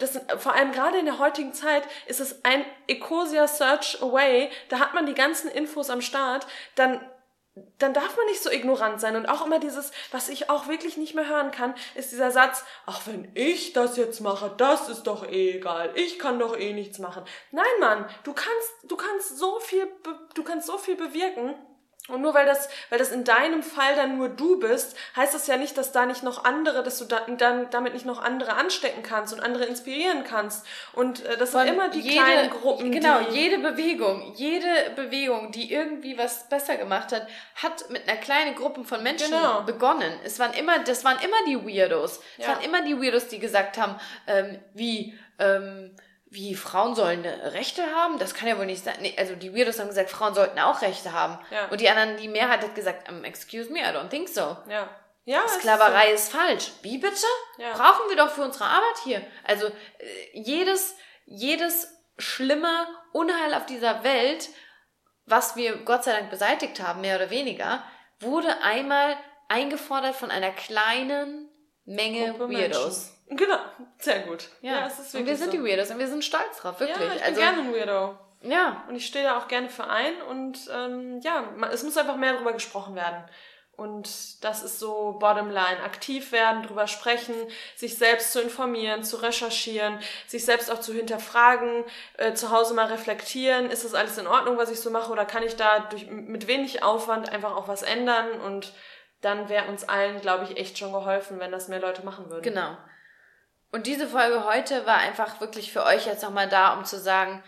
das 0.01 0.15
sind, 0.15 0.25
vor 0.39 0.53
allem 0.53 0.73
gerade 0.73 0.99
in 0.99 1.05
der 1.05 1.21
heutigen 1.21 1.55
Zeit 1.55 1.85
ist 2.07 2.21
es 2.21 2.45
ein 2.45 2.65
Ecosia 2.89 3.47
Search 3.47 4.03
Away, 4.03 4.51
da 4.69 4.81
hat 4.81 4.95
man 4.95 5.07
die 5.07 5.15
ganzen 5.15 5.49
Infos 5.49 5.91
am 5.91 6.01
Start, 6.01 6.47
dann 6.75 7.01
dann 7.79 7.95
darf 7.95 8.17
man 8.17 8.27
nicht 8.27 8.43
so 8.43 8.51
ignorant 8.51 9.01
sein. 9.01 9.17
Und 9.17 9.27
auch 9.27 9.47
immer 9.47 9.59
dieses, 9.59 9.91
was 10.11 10.29
ich 10.29 10.51
auch 10.51 10.69
wirklich 10.69 10.97
nicht 10.97 11.15
mehr 11.15 11.29
hören 11.29 11.51
kann, 11.51 11.75
ist 11.95 12.13
dieser 12.13 12.31
Satz, 12.31 12.65
ach, 12.85 13.03
wenn 13.07 13.31
ich 13.35 13.73
das 13.73 13.97
jetzt 13.97 14.21
mache, 14.21 14.53
das 14.57 14.89
ist 14.89 15.05
doch 15.05 15.27
eh 15.27 15.57
egal. 15.57 15.91
Ich 15.95 16.19
kann 16.19 16.39
doch 16.39 16.57
eh 16.57 16.73
nichts 16.73 16.99
machen. 16.99 17.25
Nein, 17.51 17.65
Mann, 17.81 18.07
du 18.25 18.33
kannst, 18.33 18.73
du 18.85 18.97
kannst 18.97 19.39
so 19.39 19.59
viel, 19.61 19.89
du 20.35 20.43
kannst 20.43 20.67
so 20.67 20.79
viel 20.79 20.97
bewirken. 20.97 21.55
Und 22.09 22.23
nur 22.23 22.35
weil 22.35 22.47
das, 22.47 22.69
weil 22.91 22.99
das 22.99 23.11
in 23.11 23.25
deinem 23.25 23.63
Fall 23.63 23.97
dann 23.97 24.17
nur 24.17 24.29
du 24.29 24.59
bist, 24.59 24.97
heißt 25.17 25.35
das 25.35 25.47
ja 25.47 25.57
nicht, 25.57 25.77
dass 25.77 25.93
da 25.93 26.07
nicht 26.07 26.23
noch 26.23 26.45
andere, 26.45 26.83
dass 26.83 26.99
du 26.99 27.05
da, 27.05 27.21
dann 27.37 27.69
damit 27.71 27.95
nicht 27.95 28.07
noch 28.07 28.23
andere 28.23 28.55
anstecken 28.55 29.03
kannst 29.03 29.33
und 29.33 29.41
andere 29.41 29.65
inspirieren 29.65 30.23
kannst. 30.23 30.65
Und 30.93 31.25
äh, 31.25 31.37
das 31.37 31.51
Von 31.51 31.63
sind 31.63 31.75
immer 31.75 31.89
die 31.89 32.01
jede, 32.01 32.23
kleinen 32.23 32.51
Gruppen. 32.51 32.93
Genau, 32.93 33.21
jede 33.31 33.59
Bewegung, 33.59 34.35
jede 34.37 34.91
Bewegung, 34.95 35.51
die 35.51 35.73
irgendwie 35.73 36.17
was 36.17 36.49
besser 36.49 36.77
gemacht 36.77 37.13
hat, 37.13 37.27
hat 37.57 37.91
mit 37.91 38.09
einer 38.09 38.19
kleinen 38.19 38.55
Gruppe 38.55 38.85
von 38.85 39.03
Menschen 39.03 39.31
genau. 39.31 39.63
begonnen. 39.63 40.13
Es 40.25 40.39
waren 40.39 40.53
immer, 40.55 40.79
das 40.79 41.05
waren 41.05 41.19
immer 41.19 41.37
die 41.47 41.67
Weirdos. 41.67 42.21
Es 42.39 42.47
waren 42.47 42.63
immer 42.63 42.83
die 42.83 43.01
Weirdos, 43.01 43.29
die 43.29 43.41
gesagt 43.41 43.79
haben, 43.79 43.97
ähm, 44.27 44.59
wie, 44.75 45.19
ähm, 45.39 45.95
wie 46.37 46.55
Frauen 46.55 46.95
sollen 46.95 47.25
Rechte 47.25 47.83
haben? 47.95 48.19
Das 48.19 48.35
kann 48.35 48.47
ja 48.47 48.59
wohl 48.59 48.67
nicht 48.67 48.85
sein. 48.85 48.97
Nee, 49.01 49.15
also 49.17 49.35
die 49.35 49.55
Weirdos 49.55 49.81
haben 49.81 49.89
gesagt, 49.89 50.11
Frauen 50.11 50.35
sollten 50.35 50.59
auch 50.59 50.83
Rechte 50.83 51.13
haben. 51.13 51.39
Ja. 51.51 51.69
Und 51.69 51.81
die 51.81 51.89
anderen, 51.89 52.19
die 52.19 52.29
Mehrheit 52.29 52.63
hat 52.63 52.75
gesagt, 52.75 53.11
um, 53.11 53.25
excuse 53.25 53.73
me, 53.73 53.81
I 53.81 53.87
don't 53.87 54.11
think 54.11 54.29
so. 54.29 54.57
Ja. 54.69 54.89
Ja, 55.25 55.49
Sklaverei 55.49 56.13
ist, 56.13 56.31
so. 56.31 56.39
ist, 56.39 56.45
falsch. 56.45 56.71
Wie 56.83 56.99
bitte? 56.99 57.27
Ja. 57.59 57.73
Brauchen 57.73 58.09
wir 58.09 58.17
doch 58.17 58.31
für 58.31 58.43
unsere 58.43 58.67
Arbeit 58.67 58.99
hier. 59.03 59.27
Also 59.43 59.67
äh, 59.67 59.73
jedes, 60.35 60.95
jedes 61.25 61.89
schlimme 62.19 62.87
Unheil 63.13 63.55
auf 63.55 63.67
dieser 63.67 64.05
Welt, 64.05 64.51
was 65.25 65.57
wir 65.57 65.79
Gott 65.79 66.05
sei 66.05 66.13
Dank 66.13 66.31
beseitigt 66.31 66.81
haben, 66.81 67.01
mehr 67.01 67.17
oder 67.17 67.31
weniger, 67.31 67.83
wurde 68.21 68.63
einmal 68.63 69.17
eingefordert 69.49 70.15
von 70.15 70.31
einer 70.31 70.53
kleinen 70.53 71.49
Menge 71.87 72.33
Gruppe 72.33 72.51
Weirdos. 72.51 73.07
Menschen. 73.07 73.16
Genau, 73.29 73.59
sehr 73.99 74.21
gut. 74.21 74.49
Ja, 74.61 74.73
ja 74.73 74.87
es 74.87 74.99
ist 74.99 75.13
wirklich 75.13 75.21
und 75.21 75.27
wir 75.27 75.37
sind 75.37 75.53
so. 75.53 75.59
die 75.59 75.65
Weirdos 75.65 75.91
und 75.91 75.99
wir 75.99 76.09
sind 76.09 76.25
stolz 76.25 76.59
drauf, 76.61 76.79
wirklich. 76.81 76.99
Ja, 76.99 77.15
ich 77.15 77.15
bin 77.15 77.23
also, 77.23 77.41
gerne 77.41 77.63
ein 77.63 77.75
Weirdo. 77.75 78.19
Ja. 78.43 78.85
Und 78.89 78.95
ich 78.95 79.07
stehe 79.07 79.25
da 79.25 79.39
auch 79.39 79.49
gerne 79.49 79.69
für 79.69 79.89
ein 79.89 80.23
und 80.23 80.59
ähm, 80.73 81.21
ja, 81.21 81.45
es 81.73 81.83
muss 81.83 81.97
einfach 81.97 82.17
mehr 82.17 82.35
darüber 82.35 82.53
gesprochen 82.53 82.95
werden. 82.95 83.25
Und 83.77 84.43
das 84.43 84.63
ist 84.63 84.79
so 84.79 85.17
Bottomline. 85.19 85.83
Aktiv 85.85 86.33
werden, 86.33 86.63
drüber 86.63 86.87
sprechen, 86.87 87.35
sich 87.75 87.99
selbst 87.99 88.33
zu 88.33 88.41
informieren, 88.41 89.05
zu 89.05 89.17
recherchieren, 89.17 89.99
sich 90.27 90.47
selbst 90.47 90.71
auch 90.71 90.81
zu 90.81 90.95
hinterfragen, 90.95 91.85
äh, 92.17 92.33
zu 92.33 92.51
Hause 92.51 92.73
mal 92.73 92.87
reflektieren. 92.87 93.71
Ist 93.71 93.85
das 93.85 93.95
alles 93.95 94.17
in 94.17 94.27
Ordnung, 94.27 94.57
was 94.57 94.71
ich 94.71 94.81
so 94.81 94.91
mache? 94.91 95.13
Oder 95.13 95.27
kann 95.27 95.43
ich 95.43 95.57
da 95.57 95.81
durch, 95.81 96.11
mit 96.11 96.47
wenig 96.47 96.83
Aufwand 96.83 97.29
einfach 97.29 97.55
auch 97.55 97.69
was 97.69 97.83
ändern? 97.83 98.41
Und 98.41 98.73
dann 99.21 99.51
wäre 99.51 99.69
uns 99.69 99.87
allen, 99.87 100.23
glaube 100.23 100.45
ich, 100.45 100.57
echt 100.57 100.79
schon 100.79 100.93
geholfen, 100.93 101.39
wenn 101.39 101.53
das 101.53 101.69
mehr 101.69 101.81
Leute 101.81 102.03
machen 102.03 102.31
würden. 102.31 102.45
Genau. 102.45 102.79
Und 103.77 103.87
diese 103.87 104.09
Folge 104.09 104.47
heute 104.47 104.87
war 104.87 104.97
einfach 104.97 105.39
wirklich 105.43 105.71
für 105.71 105.85
euch 105.85 106.07
jetzt 106.07 106.23
nochmal 106.23 106.49
da, 106.49 106.73
um 106.73 106.87
zu 106.87 106.99
sagen, 106.99 107.43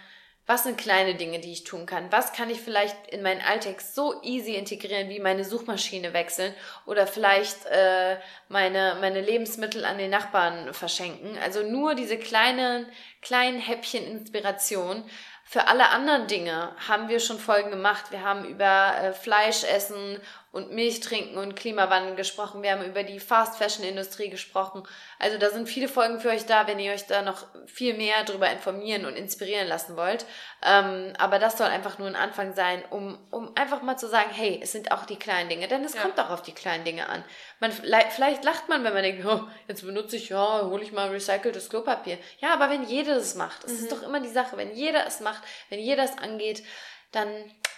was 0.45 0.65
sind 0.65 0.77
kleine 0.77 1.15
Dinge, 1.15 1.41
die 1.41 1.53
ich 1.53 1.65
tun 1.65 1.87
kann? 1.87 2.13
Was 2.13 2.35
kann 2.35 2.51
ich 2.51 2.61
vielleicht 2.61 2.95
in 3.07 3.23
meinen 3.23 3.41
Alltag 3.41 3.81
so 3.81 4.21
easy 4.23 4.55
integrieren, 4.55 5.09
wie 5.09 5.21
meine 5.21 5.47
Suchmaschine 5.47 6.13
wechseln 6.13 6.53
oder 6.85 7.07
vielleicht 7.07 7.65
äh, 7.65 8.19
meine, 8.51 8.99
meine 9.01 9.23
Lebensmittel 9.23 9.87
an 9.87 9.97
den 9.97 10.11
Nachbarn 10.11 10.75
verschenken? 10.75 11.39
Also 11.43 11.63
nur 11.63 11.95
diese 11.95 12.19
kleinen, 12.19 12.85
kleinen 13.23 13.59
Häppchen 13.59 14.05
Inspiration 14.05 15.05
Für 15.45 15.67
alle 15.67 15.89
anderen 15.89 16.27
Dinge 16.27 16.77
haben 16.87 17.09
wir 17.09 17.21
schon 17.21 17.39
Folgen 17.39 17.71
gemacht. 17.71 18.11
Wir 18.11 18.23
haben 18.23 18.45
über 18.45 18.93
äh, 19.01 19.13
Fleisch 19.15 19.65
essen 19.65 20.21
und 20.59 20.73
Milch 20.73 21.01
trinken 21.01 21.39
und 21.39 21.57
Klimawandel 21.57 22.17
gesprochen. 22.17 22.63
Wir 22.63 22.73
haben 22.73 22.85
über 22.85 23.05
die 23.05 23.21
Fast 23.21 23.57
Fashion 23.57 23.85
Industrie 23.85 24.29
gesprochen. 24.29 24.83
Also 25.19 25.39
da 25.39 25.51
sind 25.51 25.69
viele 25.69 25.89
Folgen 25.89 26.21
für 26.21 26.29
euch 26.31 26.45
da, 26.45 26.67
wenn 26.67 26.79
ihr 26.79 26.93
euch 26.93 27.07
da 27.07 27.23
noch 27.23 27.47
viel 27.67 27.95
mehr 27.95 28.25
darüber 28.25 28.51
informieren 28.51 29.07
und 29.07 29.15
inspirieren 29.15 29.69
lassen 29.69 29.97
wollt. 29.97 30.27
Ähm, 30.67 31.15
aber 31.19 31.39
das 31.39 31.57
soll 31.57 31.69
einfach 31.69 31.99
nur 31.99 32.09
ein 32.09 32.17
Anfang 32.17 32.55
sein, 32.55 32.83
um, 32.91 33.19
um 33.31 33.57
einfach 33.57 33.83
mal 33.83 33.97
zu 33.97 34.09
sagen, 34.09 34.31
hey, 34.33 34.61
es 34.63 34.73
sind 34.73 34.93
auch 34.93 35.07
die 35.07 35.17
kleinen 35.17 35.49
Dinge, 35.49 35.69
denn 35.69 35.85
es 35.85 35.95
ja. 35.95 36.03
kommt 36.03 36.19
auch 36.19 36.31
auf 36.31 36.43
die 36.43 36.53
kleinen 36.53 36.85
Dinge 36.85 37.09
an. 37.09 37.25
Man, 37.61 37.73
vielleicht 37.73 38.45
lacht 38.45 38.69
man, 38.69 38.85
wenn 38.85 38.93
man 38.93 39.03
denkt, 39.03 39.25
oh, 39.25 39.45
jetzt 39.69 39.87
benutze 39.87 40.17
ich, 40.17 40.29
ja, 40.29 40.63
hole 40.67 40.83
ich 40.83 40.93
mal 40.93 41.09
recyceltes 41.09 41.71
Klopapier. 41.71 42.19
Ja, 42.41 42.53
aber 42.53 42.69
wenn 42.69 42.83
jeder 42.83 43.15
das 43.15 43.37
macht, 43.37 43.65
es 43.65 43.73
mhm. 43.73 43.79
ist 43.79 43.93
doch 43.93 44.03
immer 44.03 44.21
die 44.21 44.29
Sache, 44.29 44.57
wenn 44.57 44.75
jeder 44.75 45.07
es 45.07 45.21
macht, 45.21 45.43
wenn 45.71 45.79
jeder 45.79 46.03
es 46.03 46.19
angeht, 46.19 46.65
dann 47.13 47.29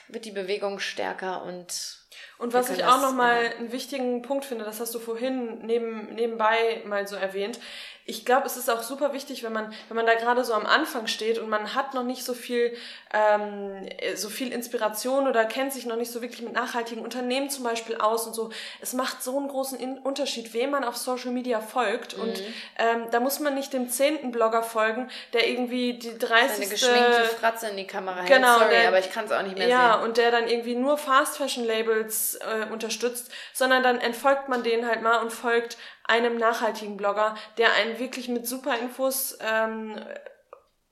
wird 0.08 0.24
die 0.24 0.32
Bewegung 0.32 0.80
stärker 0.80 1.42
und 1.42 1.99
und 2.41 2.55
was 2.55 2.70
ich 2.70 2.84
auch 2.84 3.03
nochmal 3.03 3.53
einen 3.59 3.70
wichtigen 3.70 4.22
Punkt 4.22 4.47
finde, 4.47 4.64
das 4.64 4.80
hast 4.80 4.95
du 4.95 4.99
vorhin 4.99 5.59
neben, 5.62 6.14
nebenbei 6.14 6.82
mal 6.86 7.07
so 7.07 7.16
erwähnt, 7.16 7.61
ich 8.07 8.24
glaube, 8.24 8.46
es 8.46 8.57
ist 8.57 8.68
auch 8.68 8.82
super 8.82 9.12
wichtig, 9.12 9.42
wenn 9.42 9.53
man, 9.53 9.72
wenn 9.88 9.96
man 9.96 10.07
da 10.07 10.14
gerade 10.14 10.44
so 10.44 10.53
am 10.55 10.66
Anfang 10.66 11.07
steht 11.07 11.38
und 11.38 11.48
man 11.48 11.74
hat 11.74 11.94
noch 11.94 12.03
nicht 12.03 12.24
so 12.24 12.34
viel, 12.34 12.76
ähm, 13.12 13.88
so 14.14 14.28
viel 14.28 14.53
Inspiration 14.53 15.28
oder 15.28 15.44
kennt 15.44 15.72
sich 15.72 15.86
noch 15.86 15.96
nicht 15.96 16.11
so 16.11 16.22
wirklich 16.22 16.42
mit 16.42 16.53
nachhaltigen 16.53 17.05
Unternehmen 17.05 17.51
zum 17.51 17.64
Beispiel 17.64 17.96
aus 17.96 18.26
und 18.26 18.34
so. 18.34 18.51
Es 18.80 18.92
macht 18.94 19.22
so 19.22 19.36
einen 19.36 19.48
großen 19.48 19.98
Unterschied, 19.98 20.53
wem 20.55 20.70
man 20.70 20.84
auf 20.84 20.96
Social 20.96 21.30
Media 21.30 21.61
folgt. 21.61 22.16
Mhm. 22.16 22.22
Und 22.22 22.42
ähm, 22.78 23.07
da 23.11 23.20
muss 23.20 23.38
man 23.38 23.55
nicht 23.55 23.72
dem 23.72 23.88
zehnten 23.88 24.32
Blogger 24.32 24.62
folgen, 24.62 25.11
der 25.32 25.48
irgendwie 25.48 25.98
die 25.98 26.18
30. 26.18 26.57
Seine 26.57 26.68
geschminkte 26.68 27.24
Fratze 27.38 27.68
in 27.68 27.76
die 27.76 27.86
Kamera 27.86 28.20
hält. 28.20 28.28
Genau, 28.28 28.59
Sorry, 28.59 28.70
der, 28.70 28.88
aber 28.88 28.98
ich 28.98 29.11
kann 29.11 29.26
es 29.26 29.32
auch 29.32 29.42
nicht 29.42 29.57
mehr 29.57 29.68
ja, 29.68 29.76
sehen. 29.76 30.01
Ja, 30.01 30.05
und 30.05 30.16
der 30.16 30.30
dann 30.30 30.48
irgendwie 30.48 30.74
nur 30.74 30.98
Fast 30.98 31.36
Fashion 31.36 31.64
Labels 31.64 32.36
äh, 32.36 32.72
unterstützt, 32.72 33.30
sondern 33.53 33.82
dann 33.82 34.01
entfolgt 34.01 34.48
man 34.48 34.62
denen 34.62 34.86
halt 34.86 35.03
mal 35.03 35.18
und 35.18 35.32
folgt 35.32 35.76
einem 36.05 36.36
nachhaltigen 36.36 36.96
Blogger, 36.96 37.36
der 37.59 37.72
einen 37.74 37.98
wirklich 37.98 38.28
mit 38.28 38.46
super 38.46 38.78
Infos 38.78 39.38
ähm, 39.40 39.98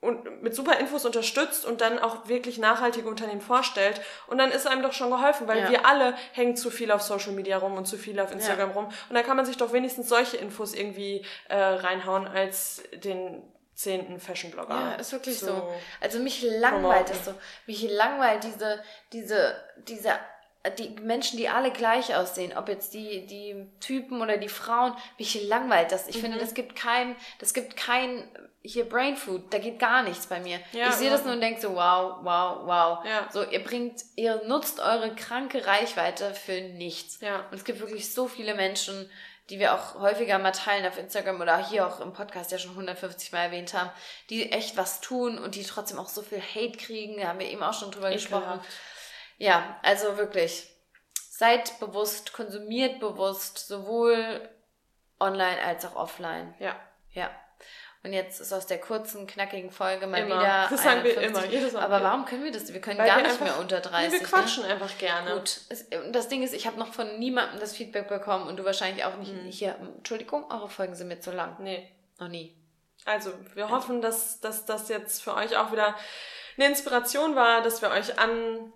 und 0.01 0.43
mit 0.43 0.55
super 0.55 0.79
Infos 0.79 1.05
unterstützt 1.05 1.65
und 1.67 1.81
dann 1.81 1.99
auch 1.99 2.29
wirklich 2.29 2.59
nachhaltige 2.59 3.09
Unternehmen 3.09 3.41
vorstellt. 3.41 4.01
Und 4.29 4.39
dann 4.39 4.53
ist 4.53 4.67
einem 4.67 4.83
doch 4.83 4.93
schon 4.93 5.11
geholfen, 5.11 5.49
weil 5.49 5.59
ja. 5.59 5.71
wir 5.71 5.87
alle 5.87 6.15
hängen 6.33 6.57
zu 6.57 6.71
viel 6.71 6.93
auf 6.93 7.03
Social 7.03 7.33
Media 7.33 7.59
rum 7.59 7.77
und 7.77 7.87
zu 7.87 7.99
viel 7.99 8.21
auf 8.21 8.31
Instagram 8.31 8.71
ja. 8.71 8.75
rum. 8.77 8.87
Und 8.87 9.15
dann 9.15 9.25
kann 9.25 9.37
man 9.37 9.45
sich 9.45 9.57
doch 9.57 9.73
wenigstens 9.73 10.09
solche 10.09 10.37
Infos 10.37 10.73
irgendwie 10.73 11.25
äh, 11.49 11.57
reinhauen 11.57 12.29
als 12.29 12.83
den 12.93 13.43
zehnten 13.75 14.21
Fashion-Blogger. 14.21 14.75
Ja, 14.75 14.95
ist 14.95 15.13
wirklich 15.13 15.39
so. 15.39 15.47
so. 15.47 15.75
Also 16.01 16.19
mich 16.19 16.43
langweilt 16.43 17.11
es 17.11 17.25
so. 17.25 17.35
Mich 17.67 17.89
langweilt 17.91 18.45
diese, 18.45 18.83
diese, 19.13 19.55
diese 19.77 20.13
die 20.79 20.91
Menschen, 21.01 21.37
die 21.37 21.49
alle 21.49 21.71
gleich 21.71 22.15
aussehen, 22.15 22.57
ob 22.57 22.69
jetzt 22.69 22.93
die, 22.95 23.27
die 23.27 23.67
Typen 23.81 24.21
oder 24.21 24.37
die 24.37 24.49
Frauen, 24.49 24.95
mich 25.19 25.41
langweilt 25.49 25.93
das. 25.93 26.09
Ich 26.09 26.17
mhm. 26.17 26.21
finde, 26.21 26.39
das 26.39 26.55
gibt 26.55 26.77
kein, 26.77 27.17
das 27.39 27.55
gibt 27.55 27.77
kein, 27.77 28.29
hier 28.63 28.89
Brain 28.89 29.17
Food, 29.17 29.53
da 29.55 29.59
geht 29.59 29.79
gar 29.79 30.03
nichts 30.03 30.27
bei 30.27 30.41
mir. 30.41 30.61
Ja, 30.73 30.89
ich 30.89 30.95
sehe 30.95 31.11
das 31.11 31.25
nur 31.25 31.35
und 31.35 31.41
denke 31.41 31.61
so, 31.61 31.75
wow, 31.75 32.17
wow, 32.23 32.59
wow. 32.65 33.05
Ja. 33.05 33.29
So, 33.33 33.45
ihr 33.45 33.63
bringt, 33.63 34.03
ihr 34.17 34.43
nutzt 34.47 34.81
eure 34.81 35.15
kranke 35.15 35.65
Reichweite 35.65 36.35
für 36.35 36.61
nichts. 36.61 37.21
Ja. 37.21 37.47
Und 37.51 37.57
es 37.57 37.65
gibt 37.65 37.81
wirklich 37.81 38.13
so 38.13 38.27
viele 38.27 38.55
Menschen, 38.55 39.09
die 39.49 39.59
wir 39.59 39.75
auch 39.75 39.95
häufiger 40.01 40.39
mal 40.39 40.53
teilen 40.53 40.85
auf 40.87 40.99
Instagram 40.99 41.41
oder 41.41 41.67
hier 41.69 41.87
auch 41.87 42.01
im 42.01 42.13
Podcast 42.13 42.53
ja 42.53 42.59
schon 42.59 42.73
150 42.73 43.33
Mal 43.33 43.45
erwähnt 43.45 43.73
haben, 43.73 43.91
die 44.29 44.53
echt 44.53 44.77
was 44.77 45.01
tun 45.01 45.39
und 45.39 45.55
die 45.55 45.63
trotzdem 45.63 45.99
auch 45.99 46.09
so 46.09 46.21
viel 46.21 46.43
Hate 46.43 46.77
kriegen. 46.77 47.19
Da 47.19 47.29
haben 47.29 47.39
wir 47.39 47.49
eben 47.49 47.63
auch 47.63 47.73
schon 47.73 47.91
drüber 47.91 48.11
Ekelhaft. 48.11 48.31
gesprochen. 48.31 48.61
Ja, 49.39 49.79
also 49.83 50.19
wirklich. 50.19 50.69
Seid 51.31 51.79
bewusst, 51.81 52.33
konsumiert 52.33 53.01
bewusst, 53.01 53.67
sowohl 53.69 54.49
online 55.21 55.63
als 55.65 55.85
auch 55.87 55.97
offline. 55.97 56.55
Ja. 56.59 56.77
Ja. 57.13 57.31
Und 58.05 58.13
jetzt 58.13 58.41
ist 58.41 58.53
aus 58.53 58.67
der 58.67 58.79
kurzen, 58.79 59.27
knackigen 59.27 59.71
Folge 59.71 60.07
mal 60.07 60.19
immer. 60.19 60.39
wieder. 60.39 60.67
Das 60.71 60.83
sagen 60.83 61.03
wir 61.03 61.21
immer, 61.21 61.45
jedes 61.47 61.73
Mal. 61.73 61.83
Aber 61.83 62.03
warum 62.03 62.25
können 62.25 62.45
wir 62.45 62.53
das? 62.53 62.73
Wir 62.73 62.81
können 62.81 62.99
Weil 62.99 63.09
gar 63.09 63.17
wir 63.17 63.25
nicht 63.25 63.33
einfach, 63.33 63.45
mehr 63.45 63.59
unter 63.59 63.81
30. 63.81 64.13
Nee, 64.13 64.21
wir 64.21 64.27
quatschen 64.27 64.63
ne? 64.63 64.71
einfach 64.71 64.97
gerne. 64.99 65.33
Gut. 65.35 65.61
Das 66.13 66.29
Ding 66.29 66.43
ist, 66.43 66.55
ich 66.55 66.67
habe 66.67 66.79
noch 66.79 66.93
von 66.93 67.19
niemandem 67.19 67.59
das 67.59 67.73
Feedback 67.77 68.09
bekommen 68.09 68.47
und 68.47 68.57
du 68.57 68.65
wahrscheinlich 68.65 69.05
auch 69.05 69.17
nicht. 69.17 69.33
Mhm. 69.33 69.47
Hier, 69.47 69.77
Entschuldigung, 69.97 70.49
eure 70.51 70.69
Folgen 70.69 70.95
sind 70.95 71.09
mir 71.09 71.21
zu 71.21 71.33
lang. 71.33 71.57
Nee. 71.59 71.91
Noch 72.19 72.29
nie. 72.29 72.57
Also, 73.05 73.33
wir 73.55 73.69
hoffen, 73.71 74.01
dass, 74.01 74.41
dass 74.41 74.65
das 74.65 74.89
jetzt 74.89 75.23
für 75.23 75.35
euch 75.35 75.57
auch 75.57 75.73
wieder 75.73 75.95
eine 76.57 76.67
Inspiration 76.67 77.35
war, 77.35 77.63
dass 77.63 77.83
wir 77.83 77.91
euch 77.91 78.19
an 78.19 78.73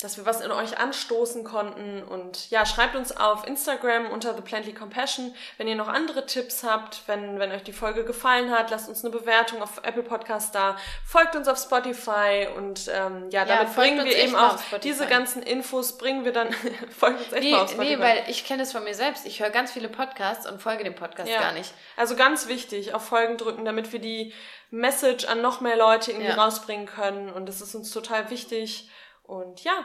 dass 0.00 0.16
wir 0.16 0.26
was 0.26 0.40
in 0.40 0.50
euch 0.50 0.76
anstoßen 0.78 1.44
konnten. 1.44 2.02
Und 2.02 2.50
ja, 2.50 2.66
schreibt 2.66 2.96
uns 2.96 3.16
auf 3.16 3.46
Instagram 3.46 4.10
unter 4.10 4.34
The 4.34 4.42
Plantly 4.42 4.74
Compassion, 4.74 5.34
wenn 5.56 5.68
ihr 5.68 5.76
noch 5.76 5.88
andere 5.88 6.26
Tipps 6.26 6.64
habt, 6.64 7.02
wenn, 7.06 7.38
wenn 7.38 7.52
euch 7.52 7.62
die 7.62 7.72
Folge 7.72 8.04
gefallen 8.04 8.50
hat, 8.50 8.70
lasst 8.70 8.88
uns 8.88 9.04
eine 9.04 9.16
Bewertung 9.16 9.62
auf 9.62 9.78
Apple 9.82 10.02
Podcast 10.02 10.54
da, 10.54 10.76
folgt 11.06 11.36
uns 11.36 11.46
auf 11.46 11.58
Spotify 11.58 12.48
und 12.56 12.90
ähm, 12.92 13.30
ja, 13.30 13.44
damit 13.44 13.68
ja, 13.68 13.74
bringen 13.74 14.04
wir 14.04 14.18
eben 14.18 14.34
auch 14.34 14.58
diese 14.82 15.06
ganzen 15.06 15.42
Infos, 15.42 15.96
bringen 15.96 16.24
wir 16.24 16.32
dann, 16.32 16.52
folgt 16.90 17.20
uns 17.20 17.32
echt 17.32 17.44
nee, 17.44 17.52
mal 17.52 17.62
auf 17.62 17.70
Spotify. 17.70 17.96
Nee, 17.96 18.02
weil 18.02 18.24
ich 18.28 18.44
kenne 18.44 18.64
es 18.64 18.72
von 18.72 18.84
mir 18.84 18.94
selbst. 18.94 19.24
Ich 19.26 19.40
höre 19.40 19.50
ganz 19.50 19.72
viele 19.72 19.88
Podcasts 19.88 20.46
und 20.46 20.60
folge 20.60 20.82
dem 20.82 20.96
Podcast 20.96 21.30
ja. 21.30 21.40
gar 21.40 21.52
nicht. 21.52 21.72
Also 21.96 22.16
ganz 22.16 22.48
wichtig, 22.48 22.94
auf 22.94 23.04
Folgen 23.06 23.36
drücken, 23.36 23.64
damit 23.64 23.92
wir 23.92 24.00
die 24.00 24.34
Message 24.70 25.26
an 25.26 25.40
noch 25.40 25.60
mehr 25.60 25.76
Leute 25.76 26.10
irgendwie 26.10 26.30
ja. 26.30 26.34
rausbringen 26.34 26.86
können. 26.86 27.32
Und 27.32 27.46
das 27.48 27.60
ist 27.60 27.74
uns 27.74 27.90
total 27.90 28.28
wichtig. 28.30 28.90
Und 29.24 29.64
ja, 29.64 29.84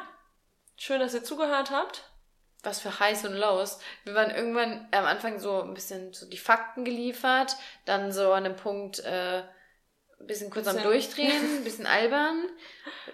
schön, 0.77 0.99
dass 0.99 1.13
ihr 1.13 1.23
zugehört 1.23 1.71
habt. 1.71 2.03
Was 2.61 2.81
für 2.81 2.99
Highs 2.99 3.25
und 3.25 3.33
Lows. 3.33 3.79
Wir 4.03 4.13
waren 4.15 4.31
irgendwann 4.31 4.87
am 4.91 5.05
Anfang 5.05 5.39
so 5.39 5.61
ein 5.61 5.73
bisschen 5.73 6.13
so 6.13 6.29
die 6.29 6.37
Fakten 6.37 6.83
geliefert, 6.83 7.55
dann 7.85 8.11
so 8.11 8.33
an 8.33 8.45
einem 8.45 8.57
Punkt 8.57 8.99
äh, 8.99 9.43
ein 10.19 10.27
bisschen 10.27 10.49
kurz 10.49 10.65
bisschen. 10.65 10.79
am 10.79 10.83
Durchdrehen, 10.83 11.57
ein 11.57 11.63
bisschen 11.63 11.87
albern, 11.87 12.49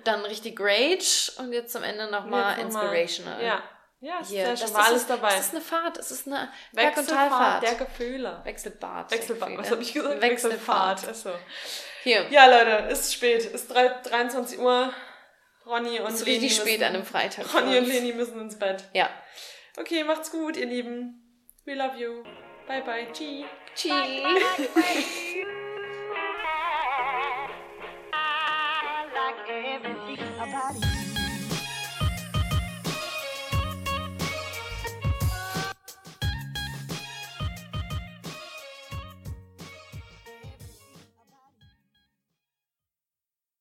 dann 0.03 0.25
richtig 0.25 0.59
Rage 0.59 1.31
und 1.37 1.53
jetzt 1.53 1.73
zum 1.73 1.83
Ende 1.83 2.09
nochmal 2.09 2.59
inspirational. 2.59 3.43
Ja. 3.43 3.63
Ja, 4.01 4.19
es 4.21 4.29
Hier, 4.29 4.51
ist 4.51 4.61
ja 4.61 4.67
schon 4.67 4.75
mal 4.75 4.85
alles 4.85 5.07
dabei. 5.07 5.29
Es 5.29 5.47
ist 5.47 5.53
eine 5.53 5.61
Fahrt, 5.61 5.97
es 5.97 6.11
ist 6.11 6.27
eine 6.27 6.51
Berg- 6.73 6.97
und 6.97 7.09
Talfahrt. 7.09 7.63
der 7.63 7.75
Gefühle. 7.75 8.41
Wechselbad. 8.43 9.09
Wechselbad, 9.09 9.57
was 9.57 9.71
habe 9.71 9.81
ich 9.81 9.93
gesagt? 9.93 10.21
Wechselfahrt. 10.21 11.07
Wechselfahrt. 11.07 11.09
Achso. 11.09 11.39
Hier. 12.03 12.29
Ja, 12.29 12.45
Leute, 12.45 12.89
ist 12.91 13.13
spät. 13.13 13.45
Ist 13.45 13.71
23 13.71 14.59
Uhr. 14.59 14.93
Ronny 15.65 15.99
und 15.99 16.13
ist 16.13 16.25
Leni. 16.25 16.45
richtig 16.45 16.55
spät 16.55 16.83
an 16.83 16.95
einem 16.95 17.05
Freitag. 17.05 17.53
Ronny 17.53 17.77
und 17.77 17.87
Leni 17.87 18.13
müssen 18.13 18.39
ins 18.39 18.57
Bett. 18.57 18.83
Ja. 18.93 19.09
Okay, 19.77 20.03
macht's 20.03 20.31
gut, 20.31 20.57
ihr 20.57 20.67
Lieben. 20.67 21.21
We 21.65 21.73
love 21.73 21.97
you. 21.97 22.23
Bye 22.67 22.81
bye. 22.81 23.07
Chi. 23.13 23.45
Chi. 23.75 23.89
like 30.77 30.94